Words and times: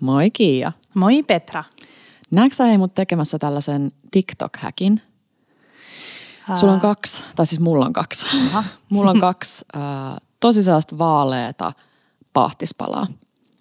Moi 0.00 0.30
Kiia. 0.30 0.72
Moi 0.94 1.22
Petra. 1.22 1.64
Näetkö 2.30 2.56
sä 2.56 2.64
hei 2.64 2.78
mut 2.78 2.94
tekemässä 2.94 3.38
tällaisen 3.38 3.92
TikTok-häkin? 4.10 5.00
Sulla 6.54 6.72
on 6.72 6.80
kaksi, 6.80 7.22
tai 7.36 7.46
siis 7.46 7.60
mulla 7.60 7.86
on 7.86 7.92
kaksi. 7.92 8.26
Aha. 8.46 8.64
mulla 8.90 9.10
on 9.10 9.20
kaksi 9.30 9.64
äh, 9.76 9.82
tosi 10.40 10.62
sellaista 10.62 10.98
vaaleeta 10.98 11.72
pahtispalaa. 12.32 13.06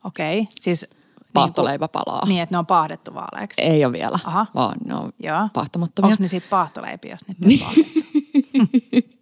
Okei, 0.03 0.47
siis 0.59 0.87
Paahtoleipäpalaa. 1.33 2.25
Niin, 2.25 2.41
että 2.41 2.53
ne 2.53 2.59
on 2.59 2.65
paahdettu 2.65 3.13
vaaleeksi. 3.13 3.61
Ei 3.61 3.85
ole 3.85 3.93
vielä, 3.93 4.19
Aha. 4.23 4.45
vaan 4.55 4.77
ne 4.85 4.95
on 4.95 5.13
Joo. 5.19 5.49
pahtamattomia. 5.53 6.07
Onko 6.07 6.17
ne 6.19 6.27
sitten 6.27 6.49
paahtoleipiä, 6.49 7.11
jos 7.11 7.37
niitä 7.45 7.65
on? 7.65 7.73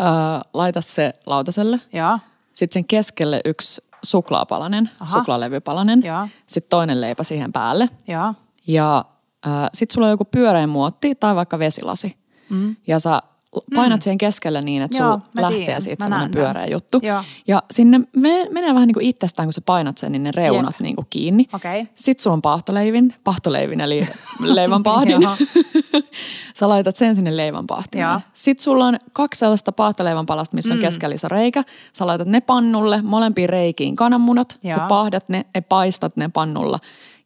Äh, 0.00 0.40
laita 0.54 0.80
se 0.80 1.12
lautaselle. 1.26 1.80
Joo, 1.92 2.18
Sitten 2.52 2.72
sen 2.72 2.84
keskelle 2.84 3.40
yksi 3.44 3.82
suklaapalanen, 4.02 4.90
Aha. 5.00 5.10
suklaalevypalanen. 5.18 6.02
Joo. 6.04 6.28
Sitten 6.46 6.70
toinen 6.70 7.00
leipä 7.00 7.22
siihen 7.22 7.52
päälle. 7.52 7.88
joo. 8.08 8.34
Ja 8.66 9.04
äh, 9.46 9.68
sitten 9.74 9.94
sulla 9.94 10.06
on 10.06 10.10
joku 10.10 10.24
pyöreä 10.24 10.66
muotti 10.66 11.14
tai 11.14 11.34
vaikka 11.34 11.58
vesilasi. 11.58 12.16
Mm. 12.50 12.76
Ja 12.86 12.98
sä 13.00 13.22
painat 13.74 14.02
siihen 14.02 14.18
keskelle 14.18 14.60
niin, 14.62 14.82
että 14.82 14.98
Joo, 14.98 15.20
lähtee 15.34 15.58
tiedän. 15.64 15.82
siitä 15.82 16.04
semmoinen 16.04 16.30
pyöreä 16.30 16.66
juttu. 16.66 16.98
Joo. 17.02 17.22
Ja 17.48 17.62
sinne 17.70 18.00
me, 18.16 18.48
menee 18.50 18.74
vähän 18.74 18.86
niin 18.86 18.94
kuin 18.94 19.06
itsestään, 19.06 19.46
kun 19.46 19.52
sä 19.52 19.60
painat 19.66 19.98
sen, 19.98 20.12
niin 20.12 20.22
ne 20.22 20.30
reunat 20.34 20.74
Jep. 20.74 20.80
niin 20.80 20.96
kuin 20.96 21.06
kiinni. 21.10 21.46
Okei. 21.52 21.86
Sitten 21.94 22.22
sulla 22.22 22.34
on 22.34 22.42
paahtoleivin, 22.42 23.14
paahtoleivin 23.24 23.80
eli 23.80 24.02
leivänpahdin. 24.40 25.20
Sä 26.54 26.68
laitat 26.68 26.96
sen 26.96 27.14
sinne 27.14 27.36
leivänpahtiin. 27.36 28.04
Sitten 28.32 28.62
sulla 28.64 28.86
on 28.86 28.98
kaksi 29.12 29.38
sellaista 29.38 29.72
paahtoleivän 29.72 30.26
palasta, 30.26 30.54
missä 30.54 30.74
on 30.74 30.78
Mm. 30.78 30.82
keskellä 30.82 31.14
iso 31.14 31.28
reikä. 31.28 31.64
Sä 31.92 32.06
laitat 32.06 32.28
ne 32.28 32.40
pannulle, 32.40 33.02
molempiin 33.02 33.48
reikiin 33.48 33.96
kananmunat. 33.96 34.50
Sä 34.62 34.68
Joo. 34.68 34.88
paahdat 34.88 35.28
ne 35.28 35.46
ja 35.54 35.62
paistat 35.62 36.16
ne 36.16 36.28
pannulla. 36.28 36.78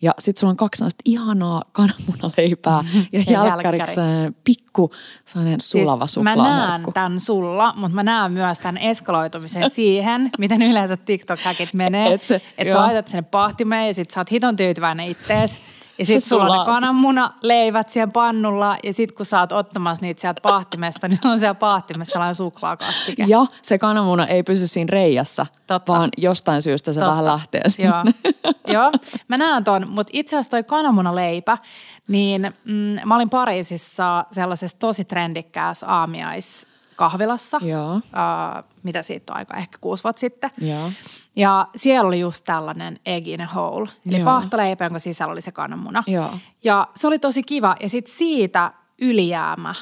Ja 0.05 0.15
sitten 0.19 0.41
sulla 0.41 0.51
on 0.51 0.57
kaksi 0.57 0.79
sellaista 0.79 1.03
ihanaa 1.05 1.63
kananmunaleipää 1.73 2.85
ja, 3.13 3.21
Ja 3.27 3.47
jälkkäriksi 3.47 3.95
sellainen 3.95 4.37
pikku 4.45 4.91
sellainen 5.25 5.61
sulava 5.61 6.07
Siis 6.07 6.25
mä 6.25 6.37
näen 6.37 6.83
tämän 6.95 7.21
sulla, 7.21 7.73
mutta 7.77 7.95
mä 7.95 8.03
näen 8.03 8.33
myös 8.33 8.59
tämän 8.59 8.79
eskaloitumisen 8.79 9.71
siihen, 9.81 10.31
miten 10.39 10.63
yleensä 10.63 10.97
TikTok-häkit 10.97 11.75
menee. 11.75 12.15
Et 12.15 12.23
että 12.59 12.73
sä 12.73 12.79
joo. 12.79 12.81
laitat 12.81 13.09
sinne 13.09 13.23
pahtimeen 13.23 13.87
ja 13.87 13.95
sit 13.95 14.11
sä 14.11 14.21
oot 14.21 14.31
hiton 14.31 14.57
tyytyväinen 14.57 15.09
ittees. 15.09 15.61
Ja 15.99 16.05
Se 16.05 16.13
sit 16.13 16.25
sulla 16.25 16.45
on 16.45 16.59
ne 16.59 16.73
kananmunaleivät 16.73 17.89
siellä 17.89 18.11
pannulla 18.13 18.77
ja 18.83 18.93
sit 18.93 19.13
kun 19.13 19.27
sä 19.27 19.41
oot 19.41 19.53
ottamassa 19.53 20.05
niitä 20.05 20.21
sieltä 20.21 20.41
pahtimesta, 20.41 21.09
niin 21.09 21.17
sulla 21.17 21.33
on 21.33 21.39
siellä 21.39 21.55
pahtimessa 21.55 22.13
sellainen 22.13 22.35
suklaakastike. 22.35 23.25
Ja 23.29 23.47
se 23.63 23.79
kananmuna 23.79 24.27
ei 24.27 24.43
pysy 24.43 24.67
siinä 24.67 24.89
reijässä, 24.91 25.47
Totta. 25.67 25.93
vaan 25.93 26.11
jostain 26.19 26.63
syystä 26.63 26.93
se 26.93 27.01
Totta. 27.01 27.11
vähän 27.11 27.25
lähtee 27.25 27.69
sinne. 27.69 27.91
Joo, 27.91 28.53
Joo. 28.69 28.93
mä 29.29 29.39
näen 29.39 29.65
ton, 29.65 29.89
mutta 29.89 30.11
itse 30.13 30.37
asiassa 30.37 30.51
toi 30.51 30.63
kananmunaleipä, 30.65 31.59
niin 32.09 32.55
mm, 32.65 32.97
mä 33.05 33.17
olin 33.17 33.31
Pariisissa 33.31 34.25
sellaisessa 34.33 34.79
tosi 34.79 35.05
trendikkäässä 35.05 35.87
aamiaiskahvilassa. 35.87 37.59
Joo. 37.63 37.95
Uh, 37.95 38.01
mitä 38.83 39.03
siitä 39.03 39.33
on 39.33 39.37
aika, 39.37 39.57
ehkä 39.57 39.79
kuusi 39.81 40.05
vuotta 40.05 40.21
sitten. 40.21 40.51
Joo. 40.59 40.91
Ja 41.37 41.69
siellä 41.77 42.09
oli 42.09 42.21
just 42.21 42.45
tällainen 42.45 43.01
egg 43.07 43.29
in 43.29 43.41
a 43.41 43.47
hole, 43.47 43.91
eli 44.07 44.17
Joo. 44.17 44.25
paahtoleipä, 44.25 44.85
jonka 44.85 44.99
sisällä 44.99 45.33
oli 45.33 45.41
se 45.43 45.53
kananmuna. 45.53 46.05
Joo. 46.07 46.31
Ja 46.65 46.89
se 46.97 47.07
oli 47.07 47.19
tosi 47.19 47.43
kiva. 47.43 47.75
Ja 47.81 47.89
sitten 47.89 48.15
siitä 48.15 48.73
ylijäämä, 49.01 49.75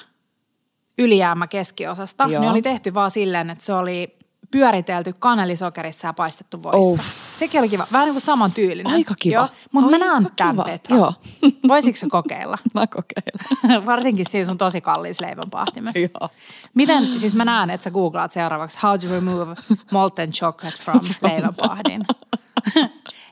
ylijäämä 0.99 1.47
keskiosasta, 1.47 2.25
Joo. 2.29 2.43
ne 2.43 2.51
oli 2.51 2.63
tehty 2.63 2.95
vaan 2.95 3.11
silleen, 3.11 3.51
että 3.51 3.65
se 3.65 3.73
oli 3.75 4.17
pyöritelty 4.53 5.15
kanelisokerissa 5.19 6.07
ja 6.07 6.13
paistettu 6.13 6.63
voissa. 6.63 7.03
Oh. 7.03 7.07
Sekin 7.39 7.61
oli 7.61 7.69
kiva. 7.69 7.87
Vähän 7.93 8.07
niin 8.07 8.15
kuin 8.15 8.23
saman 8.23 8.53
tyylinen. 8.53 8.93
Aika 8.93 9.15
kiva. 9.19 9.35
Joo. 9.35 9.49
Mutta 9.73 9.91
mä 9.91 9.99
näen 9.99 10.27
tämän. 10.37 10.65
Petra. 10.65 10.97
Joo. 10.97 11.15
Voisitko 11.69 11.99
sä 11.99 12.07
kokeilla? 12.11 12.59
Mä 12.75 12.87
kokeilen. 12.87 13.87
Varsinkin 13.87 14.27
siinä 14.31 14.47
sun 14.47 14.59
tosi 14.59 14.81
kalliissa 14.81 15.27
leivänpahtimessa. 15.27 15.99
Joo. 15.99 16.29
Miten, 16.75 17.21
siis 17.21 17.35
mä 17.35 17.45
näen, 17.45 17.71
että 17.71 17.85
sä 17.85 17.91
googlaat 17.91 18.33
seuraavaksi 18.33 18.79
how 18.83 18.99
to 18.99 19.09
remove 19.11 19.55
molten 19.93 20.33
chocolate 20.33 20.77
from 20.83 21.01
leivänpahdin. 21.23 22.05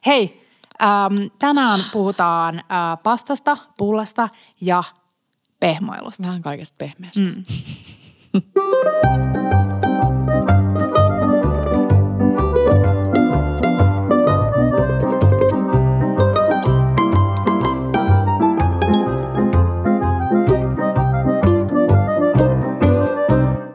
Hei, 0.07 0.47
ähm, 0.83 1.17
tänään 1.39 1.81
puhutaan 1.93 2.59
äh, 2.59 2.65
pastasta, 3.03 3.57
pullasta 3.79 4.29
ja 4.61 4.83
pehmoilusta. 5.61 6.23
Vähän 6.27 6.43
kaikesta 6.43 6.75
pehmeästä. 6.79 7.21
Mm. 7.21 7.43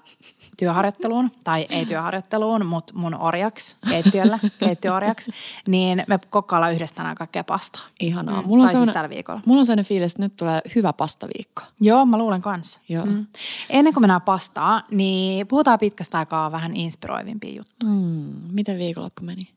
työharjoitteluun, 0.60 1.30
tai 1.44 1.66
ei 1.70 1.86
työharjoitteluun, 1.86 2.66
mutta 2.66 2.92
mun 2.96 3.14
orjaksi, 3.14 3.76
keittiöllä, 3.88 4.38
keittiöorjaksi, 4.64 5.32
niin 5.68 6.04
me 6.06 6.18
kokkaillaan 6.30 6.74
yhdessä 6.74 6.94
tänään 6.96 7.16
kaikkea 7.16 7.44
pastaa. 7.44 7.82
Ihanaa. 8.00 8.42
Mm, 8.42 8.48
Mulla 8.48 8.62
on, 8.62 8.66
tai 8.66 8.68
siis 8.68 8.78
sellainen, 8.78 8.94
tällä 8.94 9.10
viikolla. 9.10 9.40
mulla 9.46 9.60
on 9.60 9.66
sellainen 9.66 9.84
fiilis, 9.84 10.12
että 10.12 10.22
nyt 10.22 10.36
tulee 10.36 10.60
hyvä 10.74 10.92
pastaviikko. 10.92 11.62
Joo, 11.80 12.06
mä 12.06 12.18
luulen 12.18 12.42
kanssa. 12.42 12.80
Joo. 12.88 13.06
Mm. 13.06 13.26
Ennen 13.70 13.94
kuin 13.94 14.02
mennään 14.02 14.22
pastaa, 14.22 14.82
niin 14.90 15.46
puhutaan 15.46 15.78
pitkästä 15.78 16.18
aikaa 16.18 16.52
vähän 16.52 16.76
inspiroivimpia 16.76 17.56
juttuja. 17.56 17.92
Mm. 17.92 18.32
Miten 18.52 18.78
viikonloppu 18.78 19.22
meni? 19.24 19.48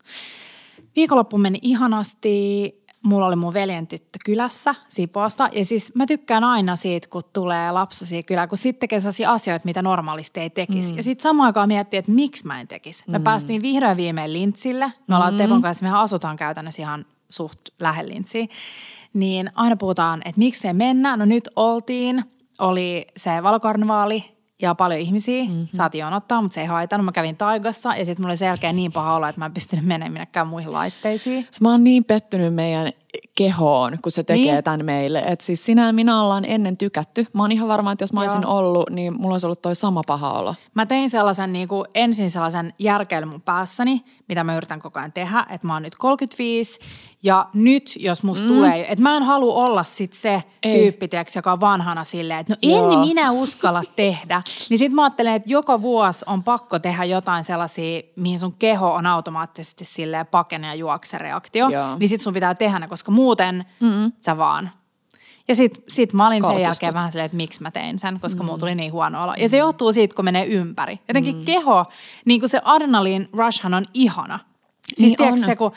Viikonloppu 0.96 1.38
meni 1.38 1.60
ihanasti. 1.62 2.83
Mulla 3.04 3.28
oli 3.28 3.36
mun 3.36 3.54
veljen 3.54 3.88
tyttö 3.88 4.20
kylässä 4.26 4.76
Sipoosta. 4.88 5.50
Ja 5.52 5.66
siis 5.66 5.96
mä 5.96 6.06
tykkään 6.06 6.44
aina 6.44 6.76
siitä, 6.76 7.08
kun 7.08 7.22
tulee 7.34 7.72
lapsasi 7.72 8.24
kylään, 8.24 8.50
kun 8.50 8.58
sitten 8.58 8.80
tekee 8.80 9.00
sellaisia 9.00 9.32
asioita, 9.32 9.66
mitä 9.66 9.82
normaalisti 9.82 10.40
ei 10.40 10.50
tekisi. 10.50 10.92
Mm. 10.92 10.98
Ja 10.98 11.04
sitten 11.04 11.24
samaan 11.24 11.48
aikaan 11.48 11.68
miettii, 11.68 11.98
että 11.98 12.12
miksi 12.12 12.48
mä 12.48 12.62
en 12.62 12.68
tekisi. 12.68 13.04
Me 13.08 13.18
mm. 13.18 13.24
päästiin 13.24 13.62
vihdoin 13.62 13.98
viimein 13.98 14.34
Lintsille. 14.34 14.94
Me 15.08 15.16
ollaan 15.16 15.34
mm. 15.34 15.38
Tepon 15.38 15.62
kanssa, 15.62 15.86
mehän 15.86 16.00
asutaan 16.00 16.38
käytännössä 16.38 16.82
ihan 16.82 17.06
suht 17.30 17.60
lähellä 17.80 18.14
Lintsiä. 18.14 18.48
Niin 19.14 19.52
aina 19.56 19.76
puhutaan, 19.76 20.22
että 20.26 20.40
miksei 20.40 20.74
mennä. 20.74 21.18
No 21.18 21.26
nyt 21.26 21.50
oltiin. 21.56 22.26
Oli 22.60 23.08
se 23.18 23.44
valokarnevaali 23.44 24.34
ja 24.62 24.76
paljon 24.76 25.00
ihmisiä. 25.00 25.44
Mm-hmm. 25.44 25.68
Saatiin 25.74 26.04
jonottaa, 26.04 26.42
mutta 26.42 26.56
se 26.56 26.62
ei 26.62 26.68
haitannut. 26.68 27.06
Mä 27.06 27.12
kävin 27.12 27.38
taigassa 27.38 27.96
ja 27.96 28.06
sitten 28.06 28.24
mulla 28.24 28.32
oli 28.32 28.38
selkeä 28.38 28.74
niin 28.74 28.92
paha 28.92 29.16
olo, 29.16 29.28
että 29.28 29.40
mä 29.42 29.46
en 29.46 29.54
pystynyt 29.54 29.86
menemään 29.86 30.12
minnekään 30.12 30.48
muihin 30.48 30.74
laitteisiin. 30.74 31.48
Mä 31.62 31.72
oon 31.72 31.84
niin 31.84 32.04
pettynyt 32.04 32.54
meidän 32.54 32.92
kehoon, 33.36 33.98
kun 34.02 34.12
se 34.12 34.24
tekee 34.24 34.54
Niin. 34.54 34.64
tämän 34.64 34.86
meille. 34.86 35.24
Et 35.28 35.42
siis 35.42 35.66
sinä 35.66 35.86
ja 35.86 35.94
minä 35.94 36.22
ollaan 36.22 36.46
ennen 36.46 36.78
tykätty. 36.78 37.28
Mä 37.34 37.44
oon 37.44 37.52
ihan 37.52 37.68
varma, 37.68 37.92
että 37.92 38.04
jos 38.04 38.14
mä 38.14 38.22
olisin 38.22 38.42
Joo. 38.42 38.58
ollut, 38.58 38.90
niin 38.90 39.22
mulla 39.22 39.34
olisi 39.34 39.48
ollut 39.48 39.62
toi 39.62 39.76
sama 39.76 40.02
paha 40.08 40.32
olo. 40.32 40.56
Mä 40.74 40.86
tein 40.86 41.10
sellaisen 41.10 41.54
niin 41.54 41.68
kuin, 41.68 41.86
ensin 41.96 42.32
sellaisen 42.32 42.74
järkeilyn 42.80 43.28
mun 43.30 43.42
päässäni, 43.42 44.04
mitä 44.28 44.44
mä 44.44 44.58
yritän 44.58 44.80
koko 44.80 45.00
ajan 45.00 45.12
tehdä, 45.12 45.46
että 45.50 45.68
mä 45.68 45.74
oon 45.74 45.82
nyt 45.84 45.96
35 45.96 46.80
ja 47.24 47.50
nyt 47.54 47.94
jos 48.00 48.24
musta 48.24 48.44
mm. 48.44 48.50
tulee, 48.50 48.92
että 48.92 49.02
mä 49.04 49.18
en 49.18 49.24
halua 49.24 49.54
olla 49.54 49.84
sit 49.84 50.14
se 50.14 50.44
Ei. 50.64 50.72
tyyppi, 50.72 51.08
tiiäks, 51.08 51.36
joka 51.36 51.52
on 51.52 51.60
vanhana 51.60 52.04
silleen, 52.04 52.40
että 52.40 52.54
no 52.54 52.58
en 52.62 52.70
Joo. 52.70 53.06
minä 53.06 53.32
uskalla 53.32 53.84
tehdä. 53.96 54.42
Niin 54.70 54.78
sit 54.78 54.92
mä 54.92 55.04
ajattelen, 55.04 55.34
että 55.34 55.50
joka 55.50 55.82
vuosi 55.82 56.26
on 56.28 56.44
pakko 56.44 56.80
tehdä 56.80 57.04
jotain 57.04 57.44
sellaisia, 57.44 58.02
mihin 58.16 58.40
sun 58.40 58.54
keho 58.54 58.94
on 58.94 59.06
automaattisesti 59.06 59.86
silleen 59.86 60.28
pakene 60.28 60.68
ja 60.68 60.76
juokse 60.76 61.18
reaktio. 61.18 61.70
Joo. 61.70 61.98
Niin 61.98 62.10
sit 62.10 62.22
sun 62.22 62.34
pitää 62.34 62.56
tehdä 62.56 62.80
ne, 62.80 62.88
koska 62.88 63.03
muuten 63.12 63.66
mm. 63.80 64.12
sä 64.26 64.38
vaan 64.38 64.72
ja 65.48 65.56
sit, 65.56 65.84
sit 65.88 66.14
mä 66.14 66.28
olin 66.28 66.36
sen 66.36 66.42
Kaltistut. 66.42 66.64
jälkeen 66.66 66.94
vähän 66.94 67.12
silleen, 67.12 67.26
että 67.26 67.38
miksi 67.38 67.62
mä 67.62 67.72
tein 67.72 68.00
sen, 68.00 68.20
koska 68.20 68.44
mm. 68.44 68.46
mulla 68.46 68.60
tuli 68.60 68.76
niin 68.76 68.92
huono 68.92 69.24
olo. 69.24 69.34
Ja 69.38 69.50
se 69.50 69.58
johtuu 69.58 69.92
siitä, 69.92 70.16
kun 70.16 70.26
menee 70.26 70.46
ympäri. 70.46 71.00
Jotenkin 71.08 71.36
mm. 71.36 71.46
keho, 71.46 71.86
niin 72.26 72.40
kuin 72.40 72.50
se 72.50 72.62
adrenalin 72.64 73.30
rushhan 73.34 73.74
on 73.74 73.86
ihana. 73.94 74.40
Siis 74.40 75.00
Niin 75.00 75.08
niin 75.08 75.18
tiedätkö 75.18 75.42
on. 75.42 75.46
se, 75.46 75.56
kun 75.56 75.72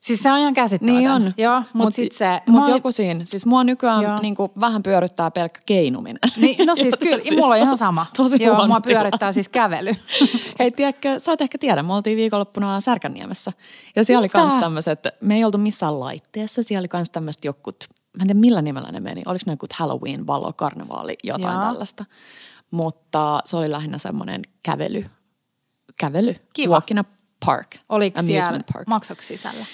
Siis 0.00 0.22
se 0.22 0.32
on 0.32 0.38
ihan 0.38 0.54
käsittämätön. 0.54 0.98
Niin 0.98 1.10
on. 1.10 1.34
Joo, 1.36 1.58
mutta 1.58 1.72
Mut- 1.78 1.94
sitten 1.94 2.18
se... 2.18 2.40
Mut 2.46 2.64
mä- 2.64 2.70
joku 2.70 2.92
siinä. 2.92 3.24
Siis 3.24 3.46
mua 3.46 3.64
nykyään 3.64 4.02
Joo. 4.02 4.20
niin 4.20 4.34
kuin, 4.34 4.50
vähän 4.60 4.82
pyöryttää 4.82 5.30
pelkkä 5.30 5.60
keinuminen. 5.66 6.18
Niin, 6.36 6.66
no 6.66 6.74
siis 6.82 6.98
kyllä, 6.98 7.20
siis 7.22 7.36
mulla 7.40 7.54
on 7.54 7.60
ihan 7.60 7.76
sama. 7.76 8.06
Tosi 8.16 8.42
Joo, 8.42 8.54
huono 8.54 8.68
mua 8.68 8.80
pyörittää 8.80 9.32
siis 9.32 9.48
kävely. 9.48 9.92
Hei, 10.58 10.70
tiedätkö, 10.70 11.18
sä 11.18 11.32
et 11.32 11.40
ehkä 11.40 11.58
tiedä, 11.58 11.82
me 11.82 11.94
oltiin 11.94 12.16
viikonloppuna 12.16 12.80
Särkänniemessä. 12.80 13.52
Ja 13.96 14.04
siellä 14.04 14.24
Mitä? 14.26 14.42
oli 14.42 14.48
kans 14.50 14.60
tämmöiset, 14.60 15.00
me 15.20 15.34
ei 15.36 15.44
oltu 15.44 15.58
missään 15.58 16.00
laitteessa, 16.00 16.62
siellä 16.62 16.82
oli 16.82 16.88
kans 16.88 17.10
tämmöiset 17.10 17.44
jokut, 17.44 17.76
mä 17.90 18.22
en 18.22 18.26
tiedä 18.26 18.40
millä 18.40 18.62
nimellä 18.62 18.92
ne 18.92 19.00
meni, 19.00 19.22
oliko 19.26 19.42
ne 19.46 19.52
jokut 19.52 19.72
Halloween, 19.72 20.26
valo, 20.26 20.52
karnevaali, 20.52 21.16
jotain 21.24 21.54
Joo. 21.54 21.62
tällaista. 21.62 22.04
Mutta 22.70 23.42
se 23.44 23.56
oli 23.56 23.70
lähinnä 23.70 23.98
semmoinen 23.98 24.42
kävely, 24.62 25.04
kävely, 26.00 26.34
Kiva. 26.52 26.72
walk 26.72 26.90
in 26.90 26.98
a 26.98 27.04
park, 27.44 27.76
Oliko 27.88 28.22
siellä, 28.22 28.38
amusement 28.44 28.66
park. 28.72 28.86
maksoiko 28.86 29.22
sisällä? 29.22 29.66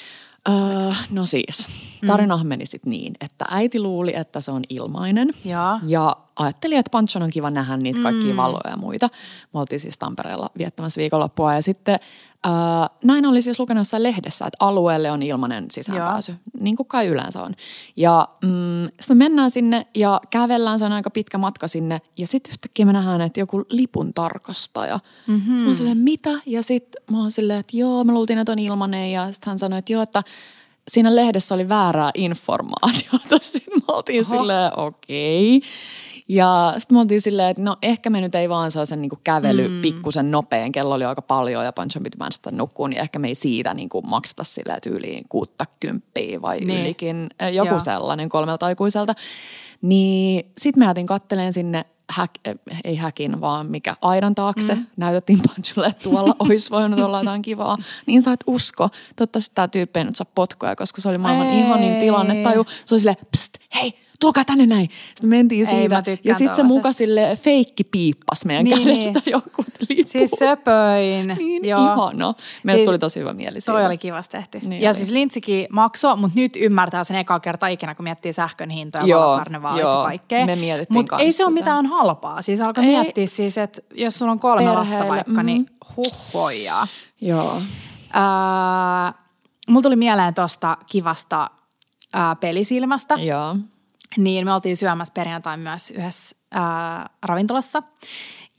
Öö, 0.49 0.93
no 1.11 1.27
siis, 1.27 1.69
tarinahan 2.07 2.47
meni 2.47 2.67
sitten 2.67 2.91
niin, 2.91 3.15
että 3.21 3.45
äiti 3.51 3.81
luuli, 3.81 4.13
että 4.17 4.41
se 4.41 4.51
on 4.51 4.63
ilmainen. 4.69 5.31
Joo. 5.45 5.79
Ja 5.87 6.17
ajattelin, 6.37 6.79
että 6.79 6.91
Panchon 6.91 7.23
on 7.23 7.31
kiva 7.31 7.51
nähdä 7.51 7.77
niitä 7.77 8.01
kaikkia 8.03 8.31
mm. 8.31 8.37
valoja 8.37 8.71
ja 8.71 8.77
muita. 8.77 9.09
Me 9.55 9.61
oltiin 9.61 9.81
siis 9.81 9.99
Tampereella 9.99 10.51
viettämässä 10.59 11.01
viikonloppua 11.01 11.55
ja 11.55 11.63
sitten 11.63 11.99
ää, 12.45 12.91
näin 13.05 13.27
oli 13.27 13.43
siis 13.43 13.61
lukenut 13.61 13.81
jossain 13.81 14.03
lehdessä, 14.03 14.47
että 14.47 14.65
alueelle 14.65 15.11
on 15.11 15.23
ilmainen 15.23 15.67
sisäänpääsy, 15.71 16.35
niin 16.61 16.77
kuin 16.77 16.87
kai 16.87 17.07
yleensä 17.07 17.43
on. 17.43 17.55
Ja 17.97 18.29
mm, 18.43 18.85
sitten 19.01 19.17
me 19.17 19.25
mennään 19.25 19.51
sinne 19.51 19.87
ja 19.95 20.21
kävellään, 20.31 20.79
se 20.79 20.85
on 20.85 20.93
aika 20.93 21.11
pitkä 21.11 21.39
matka 21.39 21.69
sinne 21.69 22.01
ja 22.19 22.27
sitten 22.27 22.51
yhtäkkiä 22.51 22.87
me 22.87 22.93
nähdään, 22.93 23.21
että 23.21 23.41
joku 23.41 23.65
lipun 23.71 24.15
tarkastaja. 24.15 25.01
Mm-hmm. 25.27 25.41
Sitten 25.41 25.63
mä 25.63 25.67
oon 25.67 25.77
silleen, 25.77 25.99
mitä? 25.99 26.31
Ja 26.47 26.63
sitten 26.63 27.03
mä 27.11 27.19
oon 27.19 27.31
silleen, 27.31 27.61
että 27.61 27.77
joo, 27.77 28.05
me 28.05 28.13
luultiin, 28.13 28.39
että 28.39 28.53
on 28.53 28.59
ilmainen 28.59 29.13
ja 29.13 29.33
sitten 29.33 29.51
hän 29.51 29.59
sanoi, 29.59 29.79
että 29.79 29.93
joo, 29.93 30.03
että 30.03 30.23
siinä 30.89 31.17
lehdessä 31.17 31.55
oli 31.55 31.69
väärää 31.69 32.11
informaatiota. 32.15 33.39
Sitten 33.41 33.75
me 33.77 33.95
oltiin 33.95 34.25
silleen, 34.25 34.79
okei. 34.79 35.57
Okay. 35.57 35.69
Ja 36.29 36.75
sitten 36.79 36.97
me 36.97 37.01
oltiin 37.01 37.21
silleen, 37.21 37.51
että 37.51 37.63
no 37.63 37.77
ehkä 37.83 38.11
me 38.11 38.21
nyt 38.21 38.35
ei 38.35 38.49
vaan 38.49 38.71
saa 38.71 38.87
sen 38.87 39.03
niinku 39.03 39.19
kävely 39.25 39.69
mm. 39.69 39.83
pikkusen 39.83 40.31
nopein. 40.31 40.73
Kello 40.73 40.95
oli 40.95 41.05
aika 41.05 41.23
paljon 41.23 41.65
ja 41.65 41.73
Panchon 41.73 42.03
piti 42.03 42.17
päästä 42.17 42.51
nukkuun, 42.51 42.91
niin 42.91 43.01
ehkä 43.01 43.19
me 43.19 43.29
ei 43.29 43.35
siitä 43.35 43.75
niinku 43.75 44.03
makseta 44.03 44.45
silleen 44.45 44.81
tyyliin 44.83 45.25
kuutta 45.29 45.65
kymppiä 45.81 46.43
vai 46.43 46.61
Niin. 46.61 46.81
ylikin. 46.81 47.27
äh, 47.43 47.53
Joku 47.53 47.69
Joo. 47.69 47.81
sellainen 47.81 48.29
kolmelta 48.29 48.67
aikuiselta. 48.67 49.15
Niin 49.83 50.47
sitten 50.59 50.81
me 50.81 50.87
jätin 50.87 51.07
katteleen 51.07 51.53
sinne 51.53 51.85
häk, 52.11 52.31
äh, 52.49 52.55
ei 52.85 52.97
häkin, 52.97 53.41
vaan 53.41 53.67
mikä 53.67 53.97
aidan 54.03 54.35
taakse. 54.35 54.75
Mm. 54.75 54.87
Näytettiin 54.97 55.41
Pancholle, 55.49 55.87
että 55.87 56.03
tuolla 56.03 56.37
olisi 56.49 56.71
voinut 56.71 57.01
olla 57.01 57.19
jotain 57.19 57.43
kivaa. 57.43 57.79
Niin 58.07 58.23
sä 58.23 58.33
et 58.33 58.45
usko. 58.47 58.89
Toivottavasti 59.17 59.55
tämä 59.55 59.69
tyyppi 59.69 59.99
ei 59.99 60.05
nyt 60.05 60.17
saa 60.17 60.27
potkuja, 60.35 60.77
koska 60.77 61.01
se 61.01 61.09
oli 61.09 61.19
maailman 61.19 61.47
Ei. 61.47 61.61
ihanin 61.61 62.01
tilanne. 62.01 62.43
Taju. 62.43 62.67
Se 62.85 62.95
oli 62.95 63.01
silleen, 63.01 63.17
pst, 63.31 63.55
hei, 63.75 64.02
tulkaa 64.23 64.45
tänne 64.45 64.67
näin. 64.67 64.89
Sitten 65.09 65.29
me 65.31 65.37
mentiin 65.37 65.61
Ei, 65.61 65.67
siitä. 65.67 66.03
tykkään 66.03 66.19
ja 66.25 66.35
sitten 66.35 66.55
se 66.55 66.63
muka 66.63 66.93
sille 66.93 67.39
feikki 67.43 67.85
piippas 67.85 68.45
meidän 68.45 68.65
Niin, 68.65 68.87
kädestä 68.87 69.21
niin. 69.27 69.33
joku 69.33 69.65
liput. 69.89 70.09
Siis 70.09 70.31
söpöin. 70.39 71.35
Niin 71.39 71.65
Joo. 71.65 71.81
ihana. 71.81 72.35
Meille 72.63 72.79
Siis 72.79 72.87
tuli 72.87 72.99
tosi 72.99 73.21
hyvä 73.21 73.33
mieli 73.33 73.61
siitä. 73.61 73.73
Toi 73.73 73.87
oli 73.87 73.99
kivasti 73.99 74.37
tehty. 74.37 74.61
Niin 74.69 74.83
ja 74.83 74.91
oli. 74.91 74.95
siis 74.95 75.11
lintsikin 75.11 75.67
maksoi, 75.71 76.17
mutta 76.17 76.41
nyt 76.41 76.57
ymmärtää 76.57 77.05
sen 77.05 77.17
ekaa 77.17 77.41
kertaa 77.41 77.69
ikinä, 77.69 77.95
kun 77.95 78.05
miettii 78.05 78.33
sähkön 78.33 78.71
hintoja, 78.71 79.07
Joo, 79.07 79.21
valokarnevaalit 79.21 79.83
ja 79.83 80.03
kaikkea. 80.05 80.47
Me 80.47 80.57
mietittiin 80.57 80.99
Mutta 80.99 81.19
ei 81.19 81.33
se 81.33 81.45
ole 81.45 81.53
mitään 81.53 81.87
halpaa. 81.87 82.43
Siis 82.43 82.61
alkaa 82.61 82.85
Ei. 82.85 82.91
miettiä 82.91 83.27
siis, 83.27 83.59
että 83.59 83.83
jos 83.95 84.19
sulla 84.19 84.33
on 84.33 84.41
kolme 84.41 84.73
lasta 84.73 84.97
Perheelle, 84.97 85.09
vaikka, 85.09 85.43
niin 85.43 85.61
mhm. 85.61 85.95
huhhoja. 85.97 86.87
Joo. 87.21 87.63
Ää, 88.13 89.15
mulla 89.69 89.83
tuli 89.83 89.97
mieleen 89.97 90.35
tuosta 90.35 90.77
kivasta 90.87 91.51
ää, 92.13 92.37
pelisilmästä. 92.37 93.15
Joo. 93.15 93.57
Niin 94.17 94.45
me 94.45 94.55
oltiin 94.55 94.77
syömässä 94.77 95.15
perjantain 95.15 95.61
myös 95.61 95.91
yhdessä 95.91 96.37
ää, 96.51 97.11
ravintolassa. 97.23 97.83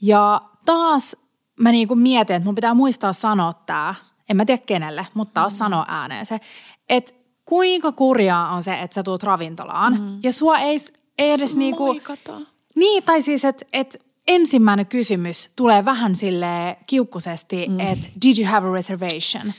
Ja 0.00 0.40
taas 0.64 1.16
mä 1.60 1.72
niinku 1.72 1.94
mietin, 1.94 2.36
että 2.36 2.46
mun 2.46 2.54
pitää 2.54 2.74
muistaa 2.74 3.12
sanoa 3.12 3.52
tää, 3.52 3.94
en 4.28 4.36
mä 4.36 4.44
tiedä 4.44 4.62
kenelle, 4.66 5.06
mutta 5.14 5.34
taas 5.34 5.58
sanoa 5.58 5.84
ääneen 5.88 6.26
se, 6.26 6.40
että 6.88 7.12
kuinka 7.44 7.92
kurjaa 7.92 8.48
on 8.48 8.62
se, 8.62 8.74
että 8.74 8.94
sä 8.94 9.02
tuut 9.02 9.22
ravintolaan 9.22 10.00
mm. 10.00 10.18
ja 10.22 10.32
sua 10.32 10.58
ei, 10.58 10.78
ei 11.18 11.32
edes 11.32 11.56
niinku... 11.56 11.86
Moikata. 11.86 12.40
Niin, 12.74 13.02
tai 13.02 13.22
siis, 13.22 13.44
että 13.44 13.64
et 13.72 14.06
ensimmäinen 14.26 14.86
kysymys 14.86 15.50
tulee 15.56 15.84
vähän 15.84 16.14
sille 16.14 16.76
kiukkusesti, 16.86 17.68
mm. 17.68 17.80
että 17.80 18.08
did 18.22 18.38
you 18.38 18.52
have 18.52 18.68
a 18.68 18.72
reservation? 18.72 19.52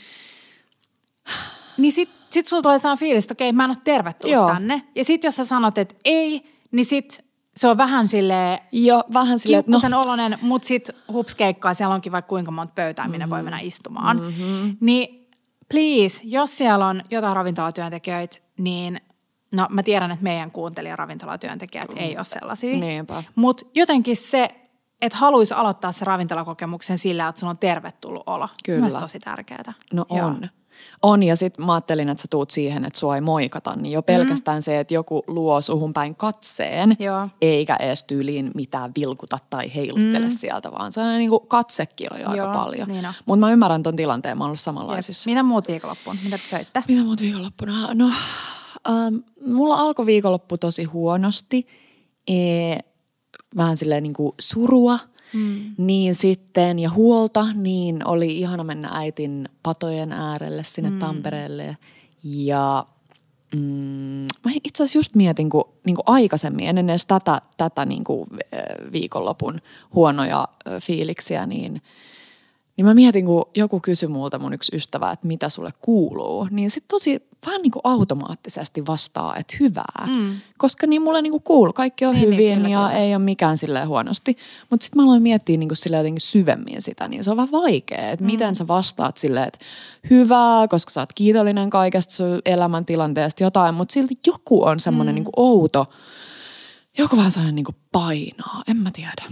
Niin 1.77 1.91
sit, 1.91 2.09
sit 2.35 2.47
sulla 2.47 2.63
tulee 2.63 2.77
sellainen 2.79 2.99
fiilis, 2.99 3.23
että 3.23 3.33
okei, 3.33 3.51
mä 3.51 3.63
en 3.63 3.69
ole 3.69 3.77
tervetullut 3.83 4.33
Joo. 4.33 4.47
tänne. 4.47 4.81
Ja 4.95 5.03
sit 5.03 5.23
jos 5.23 5.35
sä 5.35 5.45
sanot, 5.45 5.77
että 5.77 5.95
ei, 6.05 6.43
niin 6.71 6.85
sit 6.85 7.25
se 7.57 7.67
on 7.67 7.77
vähän 7.77 8.07
sille 8.07 8.61
Joo, 8.71 9.03
vähän 9.13 9.39
silleen, 9.39 9.59
että 9.59 9.71
no, 9.71 9.79
kiukkusen 9.79 9.93
oloinen, 9.93 10.39
mutta 10.41 10.67
sit 10.67 10.89
hupskeikkaa, 11.13 11.73
siellä 11.73 11.95
onkin 11.95 12.11
vaikka 12.11 12.29
kuinka 12.29 12.51
monta 12.51 12.73
pöytää, 12.75 13.07
minne 13.07 13.29
voi 13.29 13.43
mennä 13.43 13.59
istumaan. 13.59 14.21
Mm-hmm. 14.21 14.77
Niin 14.79 15.29
please, 15.69 16.21
jos 16.23 16.57
siellä 16.57 16.87
on 16.87 17.01
jotain 17.11 17.35
ravintolatyöntekijöitä, 17.35 18.37
niin 18.57 19.01
no 19.53 19.67
mä 19.69 19.83
tiedän, 19.83 20.11
että 20.11 20.23
meidän 20.23 20.51
kuuntelijaravintolatyöntekijät 20.51 21.89
ei 21.95 22.17
ole 22.17 22.25
sellaisia. 22.25 22.79
Niinpä. 22.79 23.23
Mutta 23.35 23.65
jotenkin 23.75 24.15
se, 24.15 24.49
että 25.01 25.17
haluaisi 25.17 25.53
aloittaa 25.53 25.91
se 25.91 26.05
ravintolakokemuksen 26.05 26.97
sillä, 26.97 27.27
että 27.27 27.39
sulla 27.39 27.51
on 27.51 27.57
tervetullut 27.57 28.23
olo. 28.25 28.49
Kyllä. 28.65 28.77
Mielestäni 28.77 29.03
tosi 29.03 29.19
tärkeää. 29.19 29.73
No 29.93 30.05
Joo. 30.09 30.25
on. 30.25 30.49
On, 31.01 31.23
ja 31.23 31.35
sitten 31.35 31.65
mä 31.65 31.73
ajattelin, 31.73 32.09
että 32.09 32.21
sä 32.21 32.27
tuut 32.31 32.49
siihen, 32.49 32.85
että 32.85 32.99
sua 32.99 33.15
ei 33.15 33.21
moikata, 33.21 33.75
niin 33.75 33.91
jo 33.93 34.01
pelkästään 34.01 34.57
mm. 34.57 34.61
se, 34.61 34.79
että 34.79 34.93
joku 34.93 35.23
luo 35.27 35.61
suhun 35.61 35.93
päin 35.93 36.15
katseen, 36.15 36.95
Joo. 36.99 37.29
eikä 37.41 37.75
edes 37.75 38.03
tyyliin 38.03 38.51
mitään 38.55 38.91
vilkuta 38.99 39.37
tai 39.49 39.75
heiluttele 39.75 40.25
mm. 40.25 40.31
sieltä, 40.31 40.71
vaan 40.71 40.91
se 40.91 41.01
niin 41.17 41.29
kuin 41.29 41.47
katsekin 41.47 42.13
on 42.13 42.19
jo 42.19 42.29
aika 42.29 42.43
Joo, 42.43 42.53
paljon. 42.53 42.87
niin 42.87 43.05
on. 43.05 43.13
Mutta 43.25 43.39
mä 43.39 43.51
ymmärrän 43.51 43.83
ton 43.83 43.95
tilanteen, 43.95 44.37
mä 44.37 44.43
oon 44.43 44.47
ollut 44.47 44.59
Jep. 44.59 44.63
samanlaisissa. 44.63 45.29
Mitä 45.29 45.43
muut 45.43 45.67
viikonloppuun? 45.67 46.17
Mitä 46.23 46.37
te 46.37 46.47
söitte? 46.47 46.83
Mitä 46.87 47.03
muut 47.03 47.21
viikonloppuna? 47.21 47.93
No, 47.93 48.11
ähm, 48.89 49.15
mulla 49.45 49.75
alkoi 49.75 50.05
viikonloppu 50.05 50.57
tosi 50.57 50.83
huonosti. 50.83 51.67
E, 52.27 52.35
vähän 53.57 53.77
silleen 53.77 54.03
niin 54.03 54.13
kuin 54.13 54.33
surua. 54.39 54.99
Mm. 55.33 55.75
Niin 55.77 56.15
sitten, 56.15 56.79
ja 56.79 56.89
huolta, 56.89 57.53
niin 57.53 58.07
oli 58.07 58.39
ihana 58.39 58.63
mennä 58.63 58.89
äitin 58.91 59.49
patojen 59.63 60.11
äärelle 60.11 60.63
sinne 60.63 60.89
mm. 60.89 60.99
Tampereelle. 60.99 61.77
Ja 62.23 62.85
mm, 63.55 63.59
mä 64.45 64.51
itse 64.63 64.83
asiassa 64.83 64.99
just 64.99 65.15
mietin, 65.15 65.49
kun 65.49 65.69
niin 65.85 65.95
kuin 65.95 66.05
aikaisemmin, 66.05 66.67
ennen 66.67 66.89
edes 66.89 67.05
tätä, 67.05 67.41
tätä 67.57 67.85
niin 67.85 68.03
kuin, 68.03 68.27
äh, 68.53 68.91
viikonlopun 68.91 69.61
huonoja 69.93 70.47
fiiliksiä, 70.81 71.45
niin– 71.45 71.81
niin 72.77 72.85
mä 72.85 72.93
mietin, 72.93 73.25
kun 73.25 73.45
joku 73.55 73.79
kysyi 73.79 74.09
multa 74.09 74.39
mun 74.39 74.53
yksi 74.53 74.75
ystävä, 74.75 75.11
että 75.11 75.27
mitä 75.27 75.49
sulle 75.49 75.71
kuuluu, 75.81 76.47
niin 76.51 76.71
sit 76.71 76.83
tosi 76.87 77.27
vähän 77.45 77.61
niin 77.61 77.71
kuin 77.71 77.81
automaattisesti 77.83 78.85
vastaa, 78.85 79.35
että 79.35 79.57
hyvää. 79.59 80.07
Mm. 80.07 80.35
Koska 80.57 80.87
niin 80.87 81.01
mulle 81.01 81.21
niin 81.21 81.31
kuin 81.31 81.43
kuuluu, 81.43 81.73
kaikki 81.73 82.05
on 82.05 82.13
Niin, 82.15 82.21
niin, 82.21 82.29
niin, 82.29 82.49
hyvin 82.49 82.57
kyllä, 82.57 82.69
ja 82.69 82.87
kyllä. 82.87 82.99
ei 82.99 83.15
ole 83.15 83.23
mikään 83.23 83.57
silleen 83.57 83.87
huonosti. 83.87 84.37
Mutta 84.69 84.83
sitten 84.83 85.01
mä 85.01 85.05
aloin 85.07 85.23
miettiä 85.23 85.57
niin 85.57 85.69
kuin 85.69 85.77
sille 85.77 85.97
jotenkin 85.97 86.21
syvemmin 86.21 86.81
sitä, 86.81 87.07
niin 87.07 87.23
se 87.23 87.31
on 87.31 87.37
vähän 87.37 87.51
vaikea, 87.51 88.09
että 88.09 88.25
mm. 88.25 88.31
miten 88.31 88.55
sä 88.55 88.67
vastaat 88.67 89.17
silleen, 89.17 89.47
että 89.47 89.59
hyvää, 90.09 90.67
koska 90.67 90.91
sä 90.91 90.99
oot 91.01 91.13
kiitollinen 91.13 91.69
kaikesta 91.69 92.13
sun 92.13 92.41
elämäntilanteesta 92.45 93.43
jotain, 93.43 93.75
mutta 93.75 93.93
silti 93.93 94.19
joku 94.27 94.63
on 94.63 94.79
semmoinen 94.79 95.13
mm. 95.13 95.15
niin 95.15 95.25
kuin 95.25 95.33
outo, 95.37 95.85
joku 96.97 97.17
vähän 97.17 97.31
sellainen 97.31 97.55
niin 97.55 97.65
kuin 97.65 97.75
painaa, 97.91 98.63
en 98.67 98.77
mä 98.77 98.91
tiedä. 98.91 99.23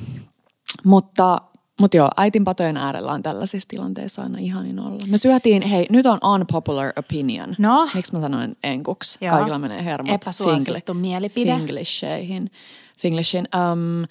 Mutta, 0.84 1.42
mutta 1.80 1.98
joo, 1.98 2.10
äitin 2.18 2.44
patojen 2.44 2.78
äärellä 2.78 3.12
on 3.12 3.24
tällaisissa 3.24 3.68
tilanteissa 3.68 4.22
aina 4.22 4.38
ihanin 4.40 4.80
olla. 4.80 5.00
Me 5.08 5.18
syötiin, 5.18 5.62
hei, 5.62 5.86
nyt 5.90 6.06
on 6.06 6.20
unpopular 6.34 6.94
opinion. 7.00 7.56
No? 7.58 7.88
Miksi 7.96 8.14
mä 8.16 8.22
sanoin 8.22 8.58
enkuksi? 8.64 9.18
Joo. 9.26 9.36
Kaikilla 9.36 9.60
menee 9.60 9.84
hermot. 9.86 10.14
Epäsuosittu 10.16 10.94
mielipide. 10.94 11.56
Finglisheihin. 11.56 12.52
Finglishin. 13.00 13.48
Um, 13.72 14.08